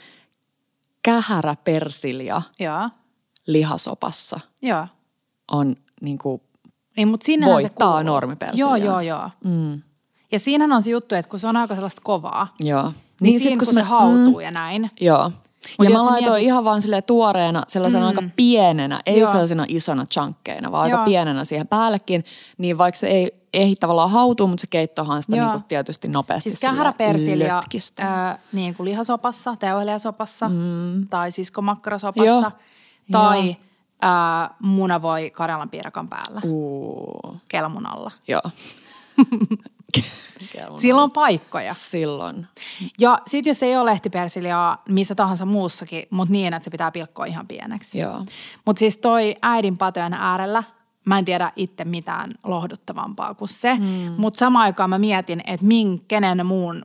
kähärä 1.03 1.57
persilja 1.65 2.43
Joo. 2.59 2.89
lihasopassa 3.47 4.41
Joo. 4.63 4.87
on 5.53 5.77
niinku, 6.01 6.43
Niin, 6.97 7.17
sinnehän 7.23 7.57
se 7.57 7.63
Voittaa 7.63 7.89
kuuluu. 7.93 8.03
normipersiljaa. 8.15 8.77
Joo, 8.79 8.87
joo, 8.87 9.01
joo. 9.01 9.31
mm, 9.45 9.83
Ja 10.33 10.39
siinähän 10.39 10.73
on 10.73 10.83
se 10.83 10.91
juttu, 10.91 11.15
että 11.15 11.29
kun 11.29 11.39
se 11.39 11.47
on 11.49 11.57
aika 11.57 11.75
sellaista 11.75 12.03
kovaa, 12.05 12.55
joo. 12.61 12.83
niin, 12.83 12.93
niin 13.21 13.41
siinä 13.41 13.57
kun, 13.57 13.67
se, 13.67 13.75
me- 13.75 13.83
hautuu 13.83 14.41
ja 14.41 14.51
näin. 14.51 14.91
Joo. 15.01 15.33
Mut 15.79 15.89
ja 15.89 15.91
mä 15.91 16.05
laitoin 16.07 16.33
mietit- 16.33 16.45
ihan 16.45 16.65
vaan 16.65 16.81
sille 16.83 17.03
tuoreena, 17.03 17.63
sellaisena 17.69 18.05
mm. 18.05 18.09
aika 18.09 18.23
pienenä, 18.37 19.01
ei 19.07 19.19
Joo. 19.19 19.31
sellaisena 19.31 19.65
isona 19.69 20.07
chunkkeina, 20.07 20.73
vaan 20.73 20.91
Joo. 20.91 20.99
aika 20.99 21.05
pienenä 21.05 21.45
siihen 21.45 21.69
päällekin. 21.69 22.25
Niin 22.59 22.79
vaikka 22.79 22.99
se 22.99 23.07
ei 23.07 23.43
ehdi 23.53 23.77
tavallaan 23.77 24.11
hautua, 24.11 24.47
mutta 24.47 24.61
se 24.61 24.67
keittohan 24.67 25.23
sitä 25.23 25.37
Joo. 25.37 25.47
niinku 25.47 25.65
tietysti 25.69 26.09
nopeasti 26.09 26.51
Siis 26.51 26.61
kähäräpersilja 26.61 27.63
ää, 27.99 28.39
niin 28.53 28.75
kuin 28.75 28.85
lihasopassa, 28.85 29.57
teoheliasopassa 29.59 30.49
mm. 30.49 31.09
tai 31.11 31.31
siskomakkarasopassa 31.31 32.27
Joo. 32.31 32.51
tai 33.13 33.47
Joo. 33.47 33.57
ää, 34.03 34.55
munavoi 34.61 35.31
Karjalan 35.31 35.71
piirakan 35.71 36.09
päällä, 36.09 36.41
Uu, 36.45 37.37
kelmunalla. 37.49 38.11
joo. 38.29 38.43
Silloin 40.79 41.05
on 41.05 41.13
paikkoja. 41.13 41.75
Silloin. 41.75 42.47
Ja 43.01 43.19
sit 43.27 43.47
jos 43.47 43.63
ei 43.63 43.77
ole 43.77 43.91
lehtipersiliaa 43.91 44.83
missä 44.89 45.15
tahansa 45.15 45.47
muussakin, 45.47 46.03
mutta 46.11 46.33
niin, 46.33 46.55
että 46.55 46.65
se 46.65 46.71
pitää 46.71 46.91
pilkkoa 46.91 47.25
ihan 47.25 47.49
pieneksi. 47.49 47.99
Joo. 47.99 48.25
Mutta 48.67 48.79
siis 48.79 48.97
toi 48.97 49.35
äidin 49.43 49.79
patojen 49.79 50.15
äärellä, 50.15 50.63
mä 51.05 51.19
en 51.19 51.25
tiedä 51.25 51.53
itse 51.57 51.85
mitään 51.85 52.35
lohduttavampaa 52.45 53.35
kuin 53.35 53.49
se, 53.49 53.75
mm. 53.75 54.15
mutta 54.17 54.39
samaan 54.39 54.65
aikaan 54.65 54.91
mä 54.91 54.99
mietin, 54.99 55.43
että 55.47 55.67
min, 55.67 56.05
kenen 56.09 56.47
muun 56.47 56.83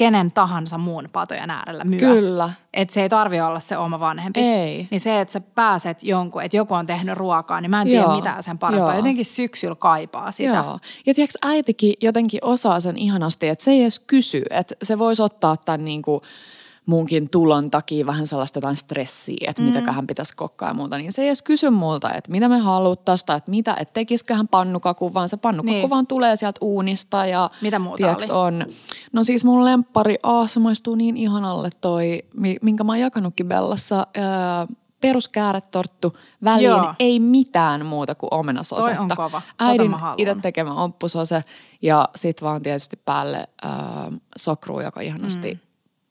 kenen 0.00 0.32
tahansa 0.32 0.78
muun 0.78 1.08
patojen 1.12 1.50
äärellä 1.50 1.84
myös. 1.84 2.20
Kyllä. 2.20 2.50
Että 2.74 2.94
se 2.94 3.02
ei 3.02 3.08
tarvi 3.08 3.40
olla 3.40 3.60
se 3.60 3.76
oma 3.76 4.00
vanhempi. 4.00 4.40
Ei. 4.40 4.88
Niin 4.90 5.00
se, 5.00 5.20
että 5.20 5.32
sä 5.32 5.40
pääset 5.40 6.02
jonkun, 6.02 6.42
että 6.42 6.56
joku 6.56 6.74
on 6.74 6.86
tehnyt 6.86 7.16
ruokaa, 7.16 7.60
niin 7.60 7.70
mä 7.70 7.80
en 7.80 7.88
tiedä 7.88 8.02
Joo. 8.02 8.16
mitään 8.16 8.42
sen 8.42 8.58
parempaa. 8.58 8.88
Joo. 8.88 8.96
Jotenkin 8.96 9.24
syksyllä 9.24 9.74
kaipaa 9.74 10.32
sitä. 10.32 10.56
Joo. 10.56 10.78
Ja 11.06 11.14
tiedätkö, 11.14 11.38
äitikin 11.42 11.94
jotenkin 12.00 12.40
osaa 12.44 12.80
sen 12.80 12.98
ihanasti, 12.98 13.48
että 13.48 13.64
se 13.64 13.70
ei 13.70 13.82
edes 13.82 13.98
kysy. 13.98 14.42
Että 14.50 14.74
se 14.82 14.98
voisi 14.98 15.22
ottaa 15.22 15.56
tämän 15.56 15.84
niin 15.84 16.02
kuin 16.02 16.20
munkin 16.90 17.30
tulon 17.30 17.70
takia 17.70 18.06
vähän 18.06 18.26
sellaista 18.26 18.56
jotain 18.56 18.76
stressiä, 18.76 19.36
että 19.48 19.62
mm. 19.62 19.68
mitäköhän 19.68 20.06
pitäisi 20.06 20.36
kokkaa 20.36 20.68
ja 20.68 20.74
muuta. 20.74 20.98
Niin 20.98 21.12
se 21.12 21.22
ei 21.22 21.28
edes 21.28 21.42
kysy 21.42 21.70
multa, 21.70 22.12
että 22.14 22.30
mitä 22.30 22.48
me 22.48 22.58
haluttaisiin 22.58 23.26
tai 23.26 23.36
että 23.36 23.50
mitä, 23.50 23.76
että 23.80 23.94
tekisiköhän 23.94 24.48
pannukakun, 24.48 25.14
vaan 25.14 25.28
se 25.28 25.36
pannukakku 25.36 25.70
Niin. 25.78 25.90
vaan 25.90 26.06
tulee 26.06 26.36
sieltä 26.36 26.58
uunista. 26.60 27.26
Ja, 27.26 27.50
Mitä 27.62 27.78
muuta 27.78 27.96
tiedätkö, 27.96 28.32
oli? 28.32 28.46
on. 28.46 28.66
No 29.12 29.24
siis 29.24 29.44
mun 29.44 29.64
lemppari, 29.64 30.16
ah, 30.22 30.48
se 30.50 30.60
maistuu 30.60 30.94
niin 30.94 31.16
ihanalle 31.16 31.70
toi, 31.80 32.22
mi- 32.36 32.56
minkä 32.62 32.84
mä 32.84 32.92
oon 32.92 33.00
jakanutkin 33.00 33.48
Bellassa, 33.48 34.06
ää, 34.14 34.66
peruskääretorttu 35.00 36.16
väliin, 36.44 36.64
Joo. 36.64 36.94
ei 36.98 37.20
mitään 37.20 37.86
muuta 37.86 38.14
kuin 38.14 38.34
omenasosetta. 38.34 38.94
Toi 38.96 39.02
on 39.02 39.16
kova. 39.16 39.42
Tota 39.58 39.70
Äidin 39.70 39.94
itse 40.16 40.36
tekemä 40.42 40.74
omppusose 40.74 41.44
ja 41.82 42.08
sit 42.16 42.42
vaan 42.42 42.62
tietysti 42.62 42.96
päälle 43.04 43.48
ää, 43.62 44.12
sokruu, 44.36 44.80
joka 44.80 45.00
ihanasti 45.00 45.54
mm. 45.54 45.60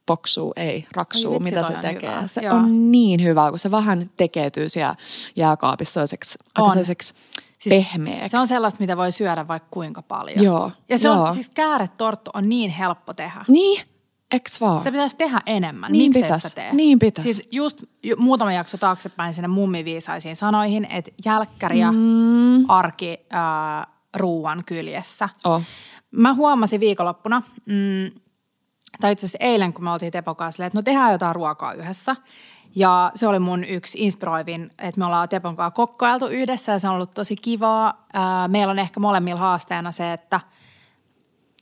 Poksuu, 0.10 0.54
ei 0.56 0.86
raksuu, 0.96 1.34
Ai 1.34 1.40
vitsi, 1.40 1.52
mitä 1.56 1.68
se 1.68 1.74
tekee. 1.74 2.12
hyvä. 2.12 2.28
Se 2.28 2.42
Joo. 2.42 2.56
on 2.56 2.92
niin 2.92 3.24
hyvä, 3.24 3.50
kun 3.50 3.60
se 3.60 3.72
vähän 3.72 4.10
tekeytyy 4.18 4.70
siellä 4.70 4.96
jääkaapissa 5.36 5.94
sellaiseksi, 5.94 6.38
aika 6.56 6.64
On. 6.66 6.72
sellaiseksi 6.72 7.14
Siis 7.60 7.76
pehmeäksi. 7.76 8.30
Se 8.30 8.38
on 8.42 8.48
sellaista, 8.48 8.80
mitä 8.80 8.98
voi 8.98 9.12
syödä 9.12 9.48
vaikka 9.48 9.68
kuinka 9.72 10.02
paljon. 10.02 10.44
Joo, 10.44 10.72
Ja 10.90 10.98
se 10.98 11.08
joo. 11.08 11.24
on, 11.24 11.34
siis 11.34 11.50
kääretorttu 11.50 12.32
on 12.34 12.50
niin 12.50 12.72
helppo 12.72 13.14
tehdä. 13.14 13.46
Niin, 13.48 13.82
eks 14.32 14.62
vaan? 14.62 14.82
Se 14.84 14.92
pitäisi 14.92 15.16
tehdä 15.18 15.40
enemmän. 15.46 15.92
Niin 15.92 16.10
Miksei 16.10 16.24
pitäis. 16.24 16.44
sitä 16.44 16.56
tee? 16.56 16.74
Niin 16.74 17.00
pitäis. 17.00 17.24
Siis 17.24 17.48
just 17.52 17.84
ju- 18.04 18.16
muutama 18.18 18.54
jakso 18.54 18.78
taaksepäin 18.78 19.34
sinne 19.34 19.48
mummiviisaisiin 19.48 20.36
sanoihin, 20.36 20.86
että 20.92 21.12
jälkkäri 21.26 21.80
ja 21.80 21.92
mm. 21.92 22.70
arki 22.70 23.18
äh, 23.34 23.88
ruuan 24.16 24.64
kyljessä. 24.66 25.30
Oh. 25.44 25.62
Mä 26.12 26.34
huomasin 26.34 26.80
viikonloppuna, 26.80 27.42
mm, 27.66 28.22
tai 29.02 29.12
itse 29.12 29.26
asiassa 29.26 29.46
eilen, 29.46 29.74
kun 29.74 29.84
me 29.84 29.92
oltiin 29.92 30.12
Tepon 30.12 30.36
kanssa, 30.36 30.56
silleen, 30.56 30.68
että 30.68 30.78
no 30.78 30.82
tehdään 30.82 31.12
jotain 31.12 31.36
ruokaa 31.36 31.74
yhdessä. 31.74 32.16
Ja 32.76 33.12
se 33.16 33.28
oli 33.28 33.40
mun 33.40 33.64
yksi 33.64 33.98
inspiroivin, 34.02 34.72
että 34.80 35.00
me 35.00 35.06
ollaan 35.06 35.30
Tepon 35.30 35.56
kanssa 35.56 35.76
kokkailtu 35.76 36.28
yhdessä 36.28 36.72
ja 36.72 36.80
se 36.80 36.88
on 36.88 36.96
ollut 36.96 37.12
tosi 37.12 37.36
kivaa. 37.36 38.06
Meillä 38.48 38.72
on 38.72 38.80
ehkä 38.80 39.00
molemmilla 39.00 39.40
haasteena 39.40 39.92
se, 39.92 40.14
että 40.14 40.40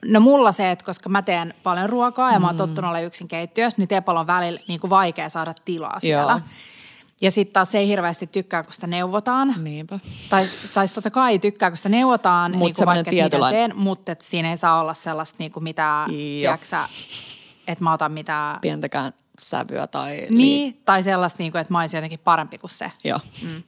No 0.05 0.19
mulla 0.19 0.51
se, 0.51 0.71
että 0.71 0.85
koska 0.85 1.09
mä 1.09 1.21
teen 1.21 1.53
paljon 1.63 1.89
ruokaa 1.89 2.31
ja 2.31 2.39
mä 2.39 2.47
oon 2.47 2.57
tottunut 2.57 2.89
olla 2.89 2.99
yksin 2.99 3.27
keittiössä, 3.27 3.81
niin 3.81 3.87
Tepolla 3.87 4.19
on 4.19 4.27
välillä 4.27 4.59
niin 4.67 4.79
kuin 4.79 4.89
vaikea 4.89 5.29
saada 5.29 5.53
tilaa 5.65 5.99
siellä. 5.99 6.31
Joo. 6.31 6.41
Ja 7.21 7.31
sitten 7.31 7.53
taas 7.53 7.71
se 7.71 7.77
ei 7.77 7.87
hirveästi 7.87 8.27
tykkää, 8.27 8.63
kun 8.63 8.73
sitä 8.73 8.87
neuvotaan. 8.87 9.55
Niinpä. 9.63 9.99
Tai, 10.29 10.47
tai 10.73 10.87
totta 10.87 11.11
kai 11.11 11.39
tykkää, 11.39 11.69
kun 11.69 11.77
sitä 11.77 11.89
neuvotaan, 11.89 12.51
Mut 12.51 12.59
niin 12.59 12.75
kuin 12.75 12.85
vaikka, 12.85 13.11
tietynlainen- 13.11 13.69
teen, 13.69 13.73
mutta 13.75 14.11
et 14.11 14.21
siinä 14.21 14.49
ei 14.49 14.57
saa 14.57 14.79
olla 14.79 14.93
sellaista 14.93 15.35
niin 15.39 15.51
kuin 15.51 15.63
mitään, 15.63 16.09
että 17.67 17.83
mä 17.83 17.93
otan 17.93 18.11
mitään, 18.11 18.59
Pientäkään 18.61 19.13
sävyä 19.39 19.87
tai... 19.87 20.27
niin, 20.29 20.81
tai 20.85 21.03
sellaista, 21.03 21.43
niin 21.43 21.51
kuin, 21.51 21.59
että 21.59 21.73
mä 21.73 21.79
olisin 21.79 21.97
jotenkin 21.97 22.19
parempi 22.19 22.57
kuin 22.57 22.69
se. 22.69 22.91
Joo. 23.03 23.19
Mm. 23.43 23.63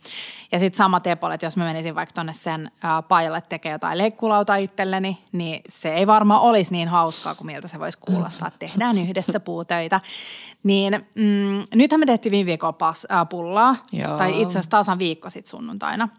Ja 0.51 0.59
sitten 0.59 0.77
sama 0.77 0.99
Tepolle, 0.99 1.33
että 1.33 1.45
jos 1.45 1.57
mä 1.57 1.63
menisin 1.63 1.95
vaikka 1.95 2.13
tonne 2.13 2.33
sen 2.33 2.71
ää, 2.83 3.01
pajalle 3.01 3.41
tekemään 3.41 3.75
jotain 3.75 3.97
leikkulauta 3.97 4.55
itselleni, 4.55 5.23
niin 5.31 5.61
se 5.69 5.93
ei 5.93 6.07
varmaan 6.07 6.41
olisi 6.41 6.71
niin 6.71 6.87
hauskaa 6.87 7.35
kuin 7.35 7.45
miltä 7.45 7.67
se 7.67 7.79
voisi 7.79 7.97
kuulostaa, 7.97 8.47
että 8.47 8.59
tehdään 8.67 8.97
yhdessä 8.97 9.39
puutöitä. 9.39 10.01
Niin 10.63 11.05
mm, 11.15 11.63
nythän 11.75 11.99
me 11.99 12.05
tehtiin 12.05 12.31
viime 12.31 12.45
viikolla 12.47 12.73
pas, 12.73 13.07
pullaa, 13.29 13.75
Joo. 13.91 14.17
tai 14.17 14.41
itse 14.41 14.51
asiassa 14.51 14.69
tasan 14.69 14.99
viikko 14.99 15.29
sitten 15.29 15.49
sunnuntaina. 15.49 16.09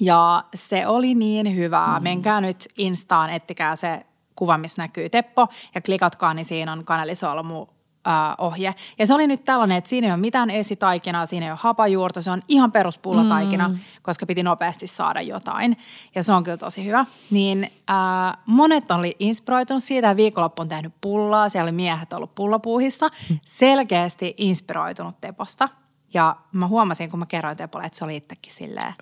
Ja 0.00 0.44
se 0.54 0.86
oli 0.86 1.14
niin 1.14 1.56
hyvää. 1.56 1.98
Mm. 1.98 2.02
Menkää 2.02 2.40
nyt 2.40 2.68
Instaan, 2.78 3.30
ettikää 3.30 3.76
se 3.76 4.06
kuva, 4.36 4.58
missä 4.58 4.82
näkyy 4.82 5.08
Teppo 5.08 5.48
ja 5.74 5.80
klikatkaa, 5.80 6.34
niin 6.34 6.44
siinä 6.44 6.72
on 6.72 6.84
kanelisolmu 6.84 7.66
äh, 8.06 8.34
ohje. 8.38 8.74
Ja 8.98 9.06
se 9.06 9.14
oli 9.14 9.26
nyt 9.26 9.44
tällainen, 9.44 9.78
että 9.78 9.90
siinä 9.90 10.06
ei 10.06 10.12
ole 10.12 10.20
mitään 10.20 10.50
esitaikinaa, 10.50 11.26
siinä 11.26 11.46
ei 11.46 11.52
ole 11.52 11.58
hapajuurta, 11.62 12.20
se 12.20 12.30
on 12.30 12.42
ihan 12.48 12.72
peruspullataikina, 12.72 13.68
mm. 13.68 13.78
koska 14.02 14.26
piti 14.26 14.42
nopeasti 14.42 14.86
saada 14.86 15.20
jotain. 15.20 15.76
Ja 16.14 16.22
se 16.22 16.32
on 16.32 16.44
kyllä 16.44 16.56
tosi 16.56 16.84
hyvä. 16.84 17.06
Niin 17.30 17.64
äh, 17.90 18.36
monet 18.46 18.90
oli 18.90 19.16
inspiroitunut 19.18 19.82
siitä 19.82 20.06
ja 20.06 20.16
viikonloppu 20.16 20.62
on 20.62 20.68
tehnyt 20.68 20.92
pullaa, 21.00 21.48
siellä 21.48 21.64
oli 21.64 21.72
miehet 21.72 22.12
ollut 22.12 22.34
pullapuuhissa, 22.34 23.08
selkeästi 23.44 24.34
inspiroitunut 24.36 25.20
Teposta. 25.20 25.68
Ja 26.14 26.36
mä 26.52 26.66
huomasin, 26.66 27.10
kun 27.10 27.18
mä 27.18 27.26
kerroin 27.26 27.56
Tepolle, 27.56 27.86
että 27.86 27.98
se 27.98 28.04
oli 28.04 28.16
itsekin 28.16 28.52
silleen 28.52 28.94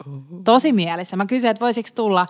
tosi 0.45 0.73
mielessä. 0.73 1.17
Mä 1.17 1.26
kysyin, 1.26 1.50
että 1.50 1.61
voisiko 1.61 1.88
tulla 1.95 2.26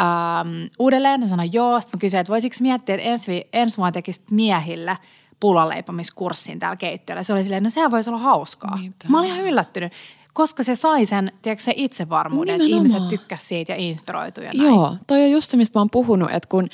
ähm, 0.00 0.48
uudelleen. 0.78 1.20
Hän 1.20 1.28
sanoi 1.28 1.48
joo. 1.52 1.80
Sitten 1.80 1.98
mä 1.98 2.00
kysyin, 2.00 2.20
että 2.20 2.30
voisiko 2.30 2.56
miettiä, 2.60 2.94
että 2.94 3.08
ensi, 3.08 3.48
ensi 3.52 3.76
vuonna 3.76 3.92
tekisit 3.92 4.30
miehille 4.30 4.98
pullanleipomiskurssin 5.40 6.58
täällä 6.58 6.76
keittiöllä. 6.76 7.22
Se 7.22 7.32
oli 7.32 7.42
silleen, 7.42 7.62
no 7.62 7.70
sehän 7.70 7.90
voisi 7.90 8.10
olla 8.10 8.18
hauskaa. 8.18 8.78
Niinpä. 8.78 9.04
Mä 9.08 9.18
olin 9.18 9.30
ihan 9.30 9.44
yllättynyt, 9.44 9.92
koska 10.32 10.62
se 10.62 10.74
sai 10.74 11.06
sen, 11.06 11.32
tiedätkö, 11.42 11.62
se 11.62 11.72
itsevarmuuden, 11.76 12.54
että 12.54 12.66
ihmiset 12.66 13.08
tykkäsivät 13.08 13.48
siitä 13.48 13.72
ja 13.72 13.76
inspiroitu 13.76 14.40
ja 14.40 14.50
näin. 14.54 14.68
Joo, 14.68 14.96
toi 15.06 15.22
on 15.24 15.30
just 15.30 15.50
se, 15.50 15.56
mistä 15.56 15.78
mä 15.78 15.80
oon 15.80 15.90
puhunut, 15.90 16.30
että 16.30 16.48
kun 16.48 16.68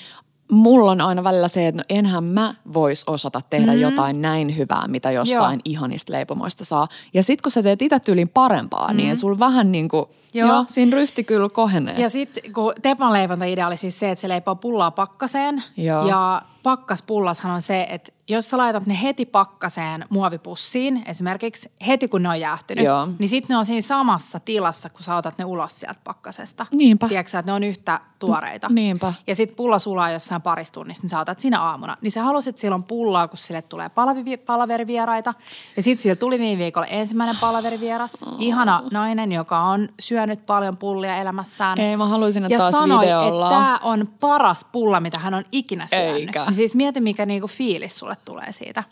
mulla 0.50 0.90
on 0.90 1.00
aina 1.00 1.24
välillä 1.24 1.48
se, 1.48 1.68
että 1.68 1.80
no 1.80 1.84
enhän 1.88 2.24
mä 2.24 2.54
vois 2.74 3.04
osata 3.06 3.40
tehdä 3.50 3.72
mm. 3.72 3.80
jotain 3.80 4.22
näin 4.22 4.56
hyvää, 4.56 4.88
mitä 4.88 5.10
jostain 5.10 5.58
Joo. 5.58 5.62
ihanista 5.64 6.12
leipomoista 6.12 6.64
saa. 6.64 6.88
Ja 7.14 7.22
sit 7.22 7.42
kun 7.42 7.52
sä 7.52 7.62
teet 7.62 7.82
itse 7.82 8.00
tyylin 8.00 8.28
parempaa, 8.28 8.90
mm. 8.90 8.96
niin 8.96 9.16
sul 9.16 9.38
vähän 9.38 9.72
niin 9.72 9.88
kuin, 9.88 10.06
Joo. 10.34 10.48
joo. 10.48 10.64
siinä 10.68 10.96
ryhti 10.96 11.24
kyllä 11.24 11.48
kohenee. 11.48 12.00
Ja 12.00 12.10
sitten 12.10 12.52
kun 12.52 12.72
Tepan 12.82 13.12
leivontaidea 13.12 13.66
oli 13.66 13.76
siis 13.76 13.98
se, 13.98 14.10
että 14.10 14.20
se 14.20 14.28
leipoo 14.28 14.54
pullaa 14.54 14.90
pakkaseen. 14.90 15.62
Joo. 15.76 16.08
Ja 16.08 16.42
pakkaspullashan 16.62 17.52
on 17.52 17.62
se, 17.62 17.86
että 17.90 18.12
jos 18.28 18.50
sä 18.50 18.58
laitat 18.58 18.86
ne 18.86 19.02
heti 19.02 19.26
pakkaseen 19.26 20.04
muovipussiin, 20.08 21.02
esimerkiksi 21.06 21.70
heti 21.86 22.08
kun 22.08 22.22
ne 22.22 22.28
on 22.28 22.40
jäähtynyt, 22.40 22.84
Joo. 22.84 23.08
niin 23.18 23.28
sitten 23.28 23.54
ne 23.54 23.58
on 23.58 23.64
siinä 23.64 23.80
samassa 23.82 24.40
tilassa, 24.40 24.90
kun 24.90 25.02
sä 25.02 25.16
otat 25.16 25.38
ne 25.38 25.44
ulos 25.44 25.80
sieltä 25.80 26.00
pakkasesta. 26.04 26.66
Niinpä. 26.72 27.08
Tiedätkö 27.08 27.38
että 27.38 27.52
ne 27.52 27.54
on 27.54 27.64
yhtä 27.64 28.00
tuoreita. 28.18 28.68
Niinpä. 28.70 29.12
Ja 29.26 29.34
sitten 29.34 29.56
pulla 29.56 29.78
sulaa 29.78 30.10
jossain 30.10 30.42
parissa 30.42 30.74
tunnissa, 30.74 31.02
niin 31.02 31.10
sä 31.10 31.20
otat 31.20 31.40
siinä 31.40 31.60
aamuna. 31.60 31.96
Niin 32.00 32.10
sä 32.10 32.22
halusit 32.22 32.58
silloin 32.58 32.82
pullaa, 32.82 33.28
kun 33.28 33.38
sille 33.38 33.62
tulee 33.62 33.88
palavi- 33.88 34.44
palaverivieraita. 34.46 35.34
Ja 35.76 35.82
sitten 35.82 36.02
sillä 36.02 36.16
tuli 36.16 36.38
viime 36.38 36.58
viikolla 36.58 36.86
ensimmäinen 36.86 37.36
palaverievieras. 37.40 38.22
Oh. 38.22 38.34
Ihana 38.38 38.82
nainen, 38.90 39.32
joka 39.32 39.58
on 39.60 39.88
syönyt 40.26 40.46
paljon 40.46 40.76
pullia 40.76 41.16
elämässään. 41.16 41.80
Ei, 41.80 41.96
mä 41.96 42.06
haluaisin, 42.08 42.44
että 42.44 42.54
ja 42.54 42.58
taas 42.58 42.72
sanoi, 42.72 43.04
videolla. 43.04 43.46
että 43.46 43.60
tämä 43.60 43.78
on 43.82 44.08
paras 44.20 44.64
pulla, 44.72 45.00
mitä 45.00 45.18
hän 45.18 45.34
on 45.34 45.44
ikinä 45.52 45.86
syönyt. 45.86 46.16
Eikä. 46.16 46.44
Niin 46.44 46.54
siis 46.54 46.74
mieti, 46.74 47.00
mikä 47.00 47.26
niinku 47.26 47.46
fiilis 47.46 47.98
sulle 47.98 48.14
tulee 48.24 48.52
siitä. 48.52 48.84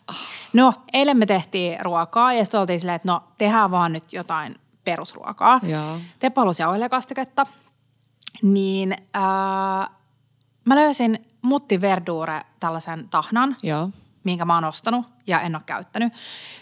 No, 0.53 0.75
eilen 0.93 1.17
me 1.17 1.27
tehtiin 1.27 1.81
ruokaa 1.81 2.33
ja 2.33 2.45
sitten 2.45 2.61
oltiin 2.61 2.81
silleen, 2.81 2.97
että 2.97 3.09
no 3.09 3.23
tehdään 3.39 3.71
vaan 3.71 3.93
nyt 3.93 4.13
jotain 4.13 4.57
perusruokaa. 4.85 5.61
Joo. 5.63 5.99
Teppo 6.19 6.41
halusi 6.41 6.63
jauhelihakastiketta. 6.63 7.47
Niin 8.43 8.97
ää, 9.15 9.89
mä 10.65 10.77
löysin 10.77 11.27
Mutti 11.43 11.81
Verdure 11.81 12.43
tällaisen 12.61 13.09
tahnan, 13.09 13.57
Joo. 13.63 13.91
minkä 14.25 14.45
mä 14.45 14.55
oon 14.55 14.65
ostanut 14.65 15.07
ja 15.27 15.41
en 15.41 15.55
ole 15.55 15.63
käyttänyt. 15.67 16.13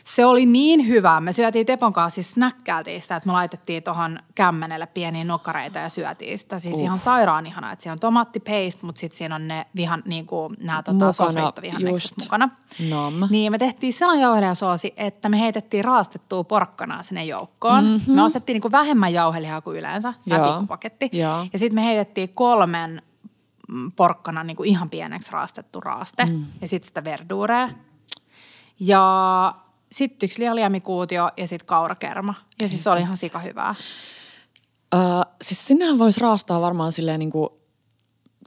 Se 0.05 0.27
oli 0.27 0.47
niin 0.47 0.89
hyvää. 0.89 1.21
Me 1.21 1.33
syötiin 1.33 1.67
Tepon 1.67 1.93
kanssa, 1.93 2.15
siis 2.15 2.31
snäkkäiltiin 2.31 3.03
sitä, 3.03 3.17
että 3.17 3.27
me 3.27 3.33
laitettiin 3.33 3.83
tuohon 3.83 4.19
kämmenelle 4.35 4.87
pieniä 4.87 5.25
nokkareita 5.25 5.79
ja 5.79 5.89
syötiin 5.89 6.39
sitä. 6.39 6.59
Siis 6.59 6.77
uh. 6.77 6.83
ihan 6.83 6.99
sairaan 6.99 7.47
ihanaa, 7.47 7.73
että 7.73 7.83
siinä 7.83 7.93
on 7.93 7.99
tomaattipaste, 7.99 8.87
mutta 8.87 8.99
sitten 8.99 9.19
siinä 9.19 9.35
on 9.35 9.49
ne 9.49 9.67
vihan, 9.77 10.03
niin 10.07 10.27
kuin 10.27 10.57
nämä 10.61 10.83
tota, 10.83 10.93
Mukana, 10.93 11.13
sofriittovihannekset 11.13 12.19
mukana. 12.19 12.49
Nam. 12.89 13.15
Niin 13.31 13.53
me 13.53 13.59
tehtiin 13.59 13.93
sellainen 13.93 14.23
jauhelihasoosi, 14.23 14.95
että 14.97 15.29
me 15.29 15.41
heitettiin 15.41 15.85
raastettua 15.85 16.45
porkkanaa 16.45 17.03
sinne 17.03 17.25
joukkoon. 17.25 17.85
Mm-hmm. 17.85 18.15
Me 18.15 18.23
ostettiin 18.23 18.55
niin 18.55 18.63
kuin 18.63 18.73
vähemmän 18.73 19.13
jauhelihaa 19.13 19.61
kuin 19.61 19.79
yleensä, 19.79 20.15
se 20.19 20.35
pikkupaketti. 20.39 21.09
Joo. 21.13 21.47
Ja 21.53 21.59
sitten 21.59 21.75
me 21.75 21.85
heitettiin 21.85 22.29
kolmen 22.29 23.03
mm, 23.69 23.93
porkkana 23.93 24.45
niin 24.45 24.57
kuin 24.57 24.69
ihan 24.69 24.91
pieneksi 24.91 25.33
raastettu 25.33 25.81
raaste 25.81 26.25
mm. 26.25 26.45
ja 26.61 26.69
sitten 26.69 26.87
sitä 26.87 27.05
verduurea. 27.05 27.71
Ja 28.81 29.55
sitten 29.93 30.27
yksi 30.27 30.41
lialiamikuutio 30.41 31.29
ja 31.37 31.47
sitten 31.47 31.67
kaurakerma. 31.67 32.35
Ja 32.61 32.69
siis 32.69 32.85
se 32.85 32.91
oli 32.91 33.01
ihan 33.01 33.17
sika 33.17 33.39
hyvää. 33.39 33.75
Öö, 34.95 35.01
siis 35.43 35.67
sinnehän 35.67 35.99
voisi 35.99 36.21
raastaa 36.21 36.61
varmaan 36.61 36.93
silleen 36.93 37.19
niin 37.19 37.31
kuin, 37.31 37.49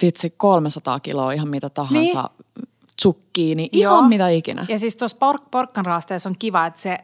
vitsi, 0.02 0.30
300 0.30 1.00
kiloa 1.00 1.32
ihan 1.32 1.48
mitä 1.48 1.70
tahansa. 1.70 2.30
Niin. 2.58 2.68
Tsukkiini, 2.96 3.70
ihan 3.72 3.94
Joo. 3.94 4.08
mitä 4.08 4.30
ikinä. 4.30 4.66
Ja 4.70 4.80
siis 4.80 4.96
tuossa 4.96 5.18
pork, 5.20 5.44
porkkanraasteessa 5.52 6.30
on 6.30 6.36
kiva, 6.40 6.66
että 6.66 6.80
se 6.80 6.98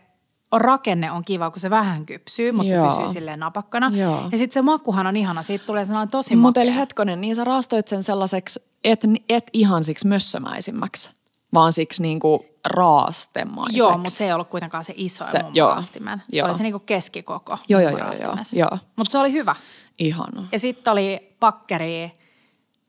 on, 0.51 0.61
rakenne 0.61 1.11
on 1.11 1.25
kiva, 1.25 1.51
kun 1.51 1.59
se 1.59 1.69
vähän 1.69 2.05
kypsyy, 2.05 2.51
mutta 2.51 2.69
se 2.69 2.75
Joo. 2.75 2.87
pysyy 2.87 3.09
silleen 3.09 3.39
napakkana. 3.39 3.91
Joo. 3.93 4.23
Ja 4.31 4.37
sitten 4.37 4.53
se 4.53 4.61
makuhan 4.61 5.07
on 5.07 5.17
ihana, 5.17 5.43
siitä 5.43 5.65
tulee 5.65 5.85
sellainen 5.85 6.11
tosi 6.11 6.35
Mutta 6.35 6.61
eli 6.61 6.75
hetkonen, 6.75 7.21
niin 7.21 7.35
sä 7.35 7.43
raastoit 7.43 7.87
sen 7.87 8.03
sellaiseksi, 8.03 8.59
et, 8.83 9.01
et 9.29 9.47
ihan 9.53 9.83
siksi 9.83 10.07
mössömäisimmäksi, 10.07 11.11
vaan 11.53 11.73
siksi 11.73 12.01
niinku 12.01 12.45
raastemaiseksi. 12.65 13.77
Joo, 13.77 13.91
mutta 13.97 14.09
se 14.09 14.25
ei 14.25 14.33
ollut 14.33 14.49
kuitenkaan 14.49 14.83
se 14.83 14.93
iso 14.97 15.23
Se- 15.23 15.43
mun 15.43 15.55
joo. 15.55 15.69
raastimen. 15.73 16.19
Se 16.19 16.37
Joo. 16.37 16.47
oli 16.47 16.55
se 16.55 16.63
niinku 16.63 16.79
keskikoko. 16.79 17.57
Joo, 17.69 17.81
joo, 17.81 17.91
joo, 17.91 18.13
joo, 18.21 18.35
joo. 18.53 18.77
Mutta 18.95 19.11
se 19.11 19.17
oli 19.17 19.31
hyvä. 19.31 19.55
Ihana. 19.99 20.47
Ja 20.51 20.59
sitten 20.59 20.91
oli 20.93 21.35
pakkeri, 21.39 22.11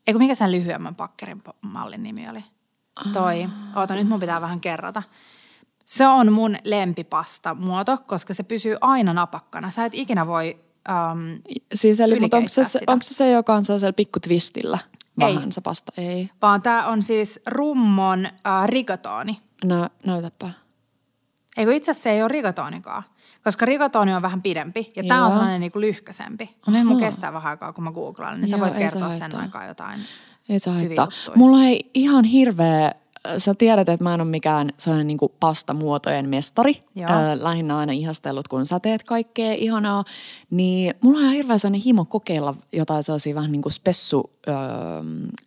eikö 0.07 0.19
mikä 0.19 0.35
sen 0.35 0.52
lyhyemmän 0.52 0.95
pakkerin 0.95 1.43
mallin 1.61 2.02
nimi 2.02 2.29
oli? 2.29 2.45
Toi, 3.12 3.49
oota 3.76 3.95
nyt 3.95 4.09
mun 4.09 4.21
pitää 4.21 4.40
vähän 4.40 4.61
kerrata. 4.61 5.02
Se 5.85 6.07
on 6.07 6.33
mun 6.33 6.57
lempipasta 6.64 7.55
muoto, 7.55 7.99
koska 8.07 8.35
se 8.35 8.43
pysyy 8.43 8.76
aina 8.81 9.12
napakkana. 9.12 9.71
Sä 9.71 9.85
et 9.85 9.95
ikinä 9.95 10.26
voi, 10.26 10.59
ähm, 10.90 11.19
Siis 11.75 12.00
eli, 12.00 12.21
mutta 12.21 12.37
onko 12.37 12.49
se, 12.49 12.61
Ylikeittää 12.61 12.73
se, 12.73 12.79
sitä. 12.79 12.93
onko 12.93 13.02
se 13.02 13.14
se, 13.14 13.31
joka 13.31 13.55
on 13.55 13.64
sellaisella 13.64 13.93
pikku 13.93 14.21
twistillä? 14.21 14.79
Ei. 15.27 15.39
Se 15.50 15.61
pasta, 15.61 15.93
ei. 15.97 16.31
vaan 16.43 16.62
tää 16.62 16.87
on 16.87 17.03
siis 17.03 17.41
rummon 17.47 18.27
äh, 18.27 18.67
rigatoni. 18.67 19.41
Nä, 19.65 19.91
näytäpä. 20.07 20.50
Eikö 21.57 21.75
itse 21.75 21.91
asiassa 21.91 22.03
se 22.03 22.11
ei 22.11 22.23
ole 22.23 22.29
rigatonikaan, 22.29 23.03
koska 23.45 23.67
rigatoni 23.67 24.15
on 24.15 24.23
vähän 24.23 24.43
pidempi 24.43 24.93
ja 24.97 25.05
tämä 25.09 25.25
on 25.25 25.31
sellainen 25.31 25.61
niinku 25.61 25.81
lyhkäsempi. 25.81 26.57
No 26.67 26.73
nyt 26.73 26.87
mun 26.87 27.00
kestää 27.00 27.33
vähän 27.33 27.50
aikaa, 27.50 27.73
kun 27.73 27.85
mä 27.85 27.93
googlaan, 27.93 28.41
niin 28.41 28.49
sä 28.49 28.57
Joo, 28.57 28.61
voit 28.61 28.75
ei 28.75 28.89
se 28.89 28.93
kertoa 28.93 29.11
sen 29.11 29.37
aikaa 29.37 29.67
jotain. 29.67 30.00
Ei 30.49 30.59
Hyviä 30.83 31.00
haittaa. 31.00 31.35
Mulla 31.37 31.57
on 31.57 31.62
hei, 31.62 31.91
ihan 31.95 32.25
hirveä, 32.25 32.93
sä 33.39 33.55
tiedät, 33.55 33.89
että 33.89 34.05
mä 34.05 34.15
en 34.15 34.21
ole 34.21 34.31
mikään 34.31 34.73
sellainen 34.77 35.07
niin 35.07 35.19
pastamuotojen 35.41 36.29
mestari. 36.29 36.83
Joo. 36.95 37.11
Ö, 37.11 37.45
lähinnä 37.45 37.77
aina 37.77 37.93
ihastellut, 37.93 38.49
kun 38.49 38.67
sä 38.67 38.81
teet 38.81 39.03
kaikkea 39.03 39.53
ihanaa. 39.53 40.05
Niin 40.50 40.95
mulla 41.00 41.19
on 41.19 41.25
ihan 41.25 41.35
hirveä 41.35 41.59
sellainen 41.59 41.81
himo 41.81 42.05
kokeilla 42.05 42.55
jotain 42.73 43.03
sellaisia 43.03 43.35
vähän 43.35 43.53
niin 43.53 43.62
kuin 43.62 43.73
spessu, 43.73 44.31
ö, 44.49 44.53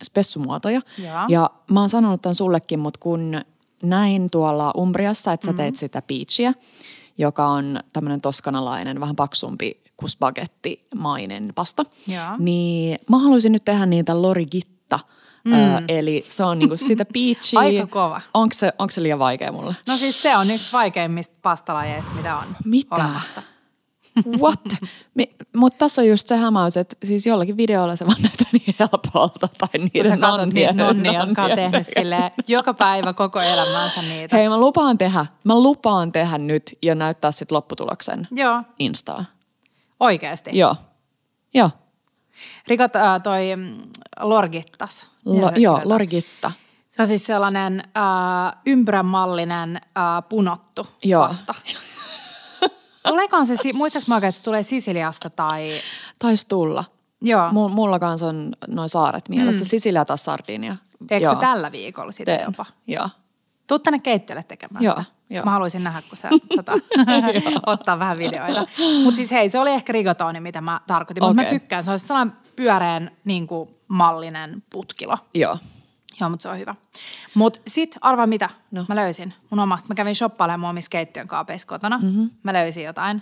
spessumuotoja. 0.03 0.81
Joo. 0.97 1.25
Ja 1.27 1.49
mä 1.71 1.79
oon 1.79 1.89
sanonut 1.89 2.21
tämän 2.21 2.35
sullekin, 2.35 2.79
mutta 2.79 2.99
kun 2.99 3.41
näin 3.83 4.29
tuolla 4.29 4.73
Umbriassa, 4.77 5.33
että 5.33 5.45
sä 5.45 5.53
teet 5.53 5.75
sitä 5.75 6.01
peachia, 6.01 6.53
joka 7.17 7.47
on 7.47 7.79
tämmöinen 7.93 8.21
toskanalainen, 8.21 8.99
vähän 8.99 9.15
paksumpi 9.15 9.83
kuin 9.97 10.09
spagettimainen 10.09 11.51
pasta. 11.55 11.85
Joo. 12.07 12.37
Niin 12.39 12.99
mä 13.09 13.17
haluaisin 13.17 13.51
nyt 13.51 13.65
tehdä 13.65 13.85
niitä 13.85 14.21
lorigitta. 14.91 14.99
Mm. 15.43 15.53
Ö, 15.53 15.81
eli 15.87 16.23
se 16.27 16.43
on 16.43 16.59
niinku 16.59 16.77
sitä 16.77 17.05
peachia. 17.05 17.59
Aika 17.79 17.87
kova. 17.87 18.21
Onko 18.33 18.53
se, 18.53 18.73
onko 18.79 18.91
se 18.91 19.03
liian 19.03 19.19
vaikea 19.19 19.51
mulle? 19.51 19.75
No 19.87 19.95
siis 19.95 20.21
se 20.21 20.37
on 20.37 20.51
yksi 20.51 20.73
vaikeimmista 20.73 21.35
pastalajeista, 21.41 22.13
mitä 22.13 22.37
on 22.37 22.55
Mitä? 22.65 22.95
olemassa. 22.95 23.41
What? 24.41 24.59
Mutta 25.55 25.77
tässä 25.77 26.01
on 26.01 26.07
just 26.07 26.27
se 26.27 26.35
hämäys, 26.37 26.77
että 26.77 26.95
siis 27.03 27.27
jollakin 27.27 27.57
videolla 27.57 27.95
se 27.95 28.05
vaan 28.05 28.21
näyttää 28.23 28.47
niin 28.51 28.75
helpolta. 28.79 29.47
Tai 29.57 29.69
niiden 29.73 30.11
sä 30.11 30.17
katsot 30.17 30.53
niitä 30.53 30.73
nonnia, 30.73 31.19
jotka 31.19 31.43
on 31.43 31.51
tehnyt 31.55 31.87
sille 31.87 32.31
joka 32.47 32.73
päivä 32.73 33.13
koko 33.13 33.41
elämänsä 33.41 34.01
niitä. 34.01 34.37
Hei, 34.37 34.49
mä 34.49 34.57
lupaan 34.57 34.97
tehdä. 34.97 35.25
Mä 35.43 35.55
lupaan 35.59 36.11
tehdä 36.11 36.37
nyt 36.37 36.77
ja 36.81 36.95
näyttää 36.95 37.31
sitten 37.31 37.55
lopputuloksen 37.55 38.27
Joo, 38.31 38.63
Instaan. 38.79 39.27
oikeasti. 39.99 40.49
Joo. 40.53 40.75
Joo. 41.53 41.69
Rikot 42.67 42.95
äh, 42.95 43.21
toi 43.23 43.55
mm, 43.55 43.77
lorgittas. 44.19 45.09
Lo, 45.25 45.51
joo, 45.55 45.81
lorigitta. 45.83 46.51
Se 46.91 47.01
on 47.01 47.07
siis 47.07 47.25
sellainen 47.25 47.83
äh, 47.97 48.55
ympyränmallinen 48.65 49.75
äh, 49.75 50.29
punottu 50.29 50.87
Joo. 51.03 51.21
pasta. 51.21 51.55
Tuleekaan 53.07 53.45
se, 53.45 53.55
muistaaks 53.73 54.07
mä 54.07 54.15
oikein, 54.15 54.29
että 54.29 54.37
se 54.39 54.43
tulee 54.43 54.63
Sisiliasta 54.63 55.29
tai... 55.29 55.71
Taisi 56.19 56.47
tulla. 56.47 56.85
Joo, 57.21 57.49
M- 57.51 57.71
mulla 57.73 57.99
kanssa 57.99 58.27
on 58.27 58.51
noin 58.67 58.89
saaret 58.89 59.29
mielessä. 59.29 59.63
Mm. 59.63 59.67
Sisilia 59.67 60.05
tai 60.05 60.17
Sardinia. 60.17 60.75
teekö 61.07 61.29
se 61.29 61.35
tällä 61.35 61.71
viikolla 61.71 62.11
sitä 62.11 62.31
Teen. 62.31 62.45
jopa? 62.45 62.65
Joo. 62.87 63.09
Tuu 63.67 63.79
tänne 63.79 63.99
keittiölle 63.99 64.43
tekemään 64.43 64.83
Joo, 64.83 64.95
sitä. 64.95 65.11
Joo. 65.29 65.45
Mä 65.45 65.51
haluaisin 65.51 65.83
nähdä, 65.83 66.01
kun 66.09 66.17
sä 66.17 66.29
tota, 66.55 66.71
ottaa 67.65 67.99
vähän 67.99 68.17
videoita. 68.17 68.65
Mutta 69.03 69.15
siis 69.15 69.31
hei, 69.31 69.49
se 69.49 69.59
oli 69.59 69.71
ehkä 69.71 69.93
rigatoni, 69.93 70.39
mitä 70.39 70.61
mä 70.61 70.81
tarkoitin. 70.87 71.23
Mutta 71.23 71.33
mä 71.33 71.47
Okei. 71.47 71.59
tykkään, 71.59 71.83
se 71.83 71.91
on 71.91 71.99
sellainen 71.99 72.35
pyöreän 72.55 73.11
niin 73.25 73.47
kuin, 73.47 73.69
mallinen 73.87 74.63
putkilo. 74.71 75.17
Joo. 75.33 75.57
Joo, 76.19 76.29
mutta 76.29 76.43
se 76.43 76.49
on 76.49 76.59
hyvä. 76.59 76.75
Mutta 77.33 77.59
sit 77.67 77.97
arvaa 78.01 78.27
mitä 78.27 78.49
No. 78.71 78.85
mä 78.89 78.95
löysin 78.95 79.33
mun 79.49 79.59
omasta. 79.59 79.87
Mä 79.89 79.95
kävin 79.95 80.15
shoppailemaan 80.15 80.59
mun 80.59 80.69
omissa 80.69 80.89
keittiön 80.89 81.27
kaapeissa 81.27 81.67
kotona. 81.67 81.97
Mm-hmm. 81.97 82.29
Mä 82.43 82.53
löysin 82.53 82.83
jotain 82.83 83.21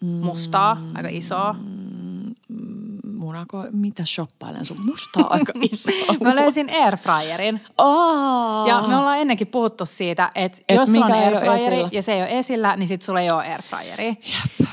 mustaa, 0.00 0.76
aika 0.94 1.08
isoa. 1.12 1.54
Munako, 3.28 3.64
mitä 3.72 4.04
shoppailen 4.04 4.64
sun 4.64 4.80
musta 4.80 5.20
on 5.24 5.32
aika 5.32 5.52
iso. 5.72 5.90
Mä 6.20 6.36
löysin 6.36 6.68
airfryerin. 6.70 7.60
Oh. 7.78 8.66
Ja 8.68 8.82
me 8.88 8.96
ollaan 8.96 9.18
ennenkin 9.18 9.46
puhuttu 9.46 9.86
siitä, 9.86 10.30
että 10.34 10.58
Et 10.68 10.78
jos 10.78 10.92
sulla 10.92 11.06
on 11.06 11.12
airfryeri 11.12 11.88
ja 11.92 12.02
se 12.02 12.12
ei 12.12 12.22
ole 12.22 12.38
esillä, 12.38 12.76
niin 12.76 12.86
sit 12.86 13.02
sulla 13.02 13.20
ei 13.20 13.30
ole 13.30 13.42
airfryeri. 13.42 14.16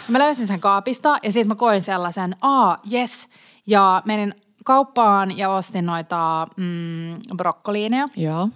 Mä 0.08 0.20
löysin 0.20 0.48
sen 0.48 0.60
kaapista 0.60 1.18
ja 1.24 1.32
sitten 1.32 1.48
mä 1.48 1.56
koin 1.56 1.82
sellaisen, 1.82 2.36
aa, 2.42 2.78
yes. 2.94 3.28
Ja 3.68 4.02
menin 4.06 4.36
kauppaan 4.66 5.38
ja 5.38 5.50
ostin 5.50 5.86
noita 5.86 6.48
mm, 6.58 7.38
brokkoliineja. 7.38 8.06
Joo. 8.16 8.50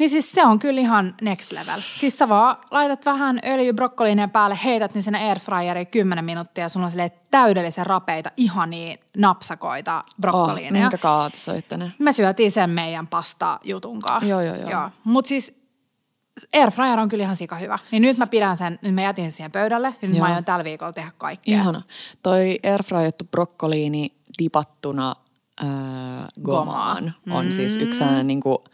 Niin 0.00 0.10
siis 0.10 0.32
se 0.32 0.44
on 0.46 0.58
kyllä 0.58 0.80
ihan 0.80 1.14
next 1.22 1.52
level. 1.52 1.80
Siis 1.80 2.18
sä 2.18 2.28
vaan 2.28 2.56
laitat 2.70 3.04
vähän 3.06 3.40
öljy 3.46 3.72
brokkoliineen 3.72 4.30
päälle, 4.30 4.58
heität 4.64 4.94
ne 4.94 5.02
sinne 5.02 5.28
airfryeriin 5.28 5.86
10 5.86 6.24
minuuttia 6.24 6.64
ja 6.64 6.68
sulla 6.68 6.86
on 6.86 6.90
silleen 6.92 7.10
täydellisen 7.30 7.86
rapeita, 7.86 8.30
ihania 8.36 8.96
napsakoita 9.16 9.98
Oh, 10.06 10.14
brokkoliineja. 10.20 10.84
minkä 10.84 10.98
kaatisoitte 10.98 11.76
ne? 11.76 11.92
Me 11.98 12.12
syötiin 12.12 12.52
sen 12.52 12.70
meidän 12.70 13.06
pasta 13.06 13.60
jutunkaan. 13.64 14.28
Joo, 14.28 14.40
joo, 14.40 14.54
joo. 14.56 14.70
joo. 14.70 14.90
Mutta 15.04 15.28
siis 15.28 15.60
airfryer 16.56 16.98
on 16.98 17.08
kyllä 17.08 17.22
ihan 17.24 17.36
sika 17.36 17.56
hyvä. 17.56 17.78
Niin 17.90 18.02
nyt 18.02 18.18
mä 18.18 18.26
pidän 18.26 18.56
sen, 18.56 18.78
nyt 18.82 18.94
mä 18.94 19.02
jätin 19.02 19.24
sen 19.24 19.32
siihen 19.32 19.52
pöydälle. 19.52 19.94
Nyt 20.02 20.10
Joo. 20.14 20.26
mä 20.26 20.32
aion 20.32 20.44
tällä 20.44 20.64
viikolla 20.64 20.92
tehdä 20.92 21.12
kaikkea. 21.18 21.54
Ihana. 21.54 21.82
Toi 22.22 22.58
airfryettu 22.64 23.24
brokkoliini 23.30 24.14
dipattuna 24.42 25.16
ää, 25.60 26.28
gomaan 26.42 27.14
on 27.30 27.44
Mm. 27.44 27.50
siis 27.50 27.76
yksi 27.76 27.98
sellainen 27.98 28.26
niinku, 28.26 28.64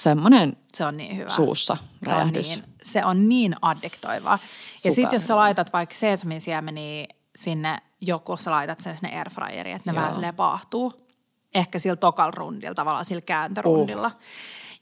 semmoinen 0.00 0.56
Se 0.72 0.84
on 0.84 0.96
niin 0.96 1.16
hyvä. 1.16 1.30
suussa 1.30 1.76
se 2.06 2.14
on, 2.14 2.32
niin, 2.32 2.64
se 2.82 3.04
on 3.04 3.28
niin 3.28 3.56
addiktoivaa. 3.62 4.38
Ja 4.84 4.92
sitten 4.92 5.16
jos 5.16 5.26
sä 5.26 5.36
laitat 5.36 5.72
vaikka 5.72 5.94
seesamin 5.94 6.40
siemeniä 6.40 7.06
sinne, 7.36 7.78
joku 8.00 8.36
sä 8.36 8.50
laitat 8.50 8.80
sen 8.80 8.96
sinne 8.96 9.18
airfryeriin, 9.18 9.76
että 9.76 9.92
ne 9.92 9.96
Joo. 9.96 10.00
vähän 10.00 10.14
silleen 10.14 10.34
paahtuu. 10.34 11.06
Ehkä 11.54 11.78
sillä 11.78 11.96
tokal 11.96 12.30
rundilla, 12.30 12.74
tavallaan 12.74 13.04
sillä 13.04 13.20
kääntörundilla. 13.20 14.10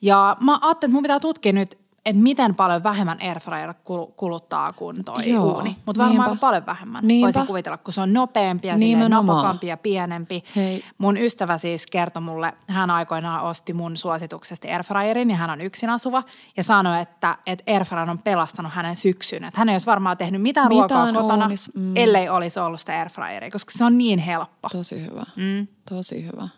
Ja 0.03 0.37
mä 0.41 0.59
ajattelin, 0.63 0.91
että 0.91 0.95
mun 0.95 1.03
pitää 1.03 1.21
tutkia 1.21 1.53
nyt, 1.53 1.79
että 2.07 2.23
miten 2.23 2.55
paljon 2.55 2.83
vähemmän 2.83 3.19
airfryer 3.21 3.71
kul- 3.71 4.13
kuluttaa 4.17 4.73
kuin 4.73 5.05
toi 5.05 5.31
Joo, 5.31 5.45
uuni. 5.45 5.77
Mutta 5.87 5.99
varmaan 6.03 6.11
niinpä. 6.11 6.25
aika 6.31 6.41
paljon 6.41 6.67
vähemmän. 6.67 7.07
Niinpä. 7.07 7.25
Voisin 7.25 7.47
kuvitella, 7.47 7.79
kun 7.79 7.95
se 7.95 8.01
on 8.01 8.13
nopeampi 8.13 8.69
ja 8.69 8.77
napakampi 9.09 9.67
ja 9.67 9.77
pienempi. 9.77 10.45
Hei. 10.57 10.85
Mun 10.99 11.17
ystävä 11.17 11.59
siis 11.59 11.87
kertoi 11.87 12.23
mulle, 12.23 12.53
hän 12.67 12.91
aikoinaan 12.91 13.43
osti 13.43 13.73
mun 13.73 13.97
suosituksesti 13.97 14.71
airfryerin 14.71 15.31
ja 15.31 15.37
hän 15.37 15.51
on 15.51 15.61
yksin 15.61 15.91
asuva 15.91 16.23
ja 16.57 16.63
sanoi, 16.63 17.01
että, 17.01 17.39
että 17.47 17.73
airfryer 17.73 18.11
on 18.11 18.19
pelastanut 18.19 18.73
hänen 18.73 18.97
syksyn. 18.97 19.45
Että 19.45 19.61
hän 19.61 19.69
ei 19.69 19.75
olisi 19.75 19.87
varmaan 19.87 20.17
tehnyt 20.17 20.43
mitään, 20.43 20.69
Mitään 20.69 21.15
ruokaa 21.15 21.23
kotona, 21.23 21.47
uunis- 21.47 21.71
mm. 21.75 21.97
ellei 21.97 22.29
olisi 22.29 22.61
ollut 22.61 22.81
sitä 22.81 22.93
airfryeria, 22.99 23.51
koska 23.51 23.73
se 23.75 23.85
on 23.85 23.99
niin 23.99 24.19
helppo. 24.19 24.69
Tosi 24.73 25.07
hyvä. 25.07 25.23
Mm. 25.37 25.67
Tosi 25.89 26.27
hyvä. 26.27 26.49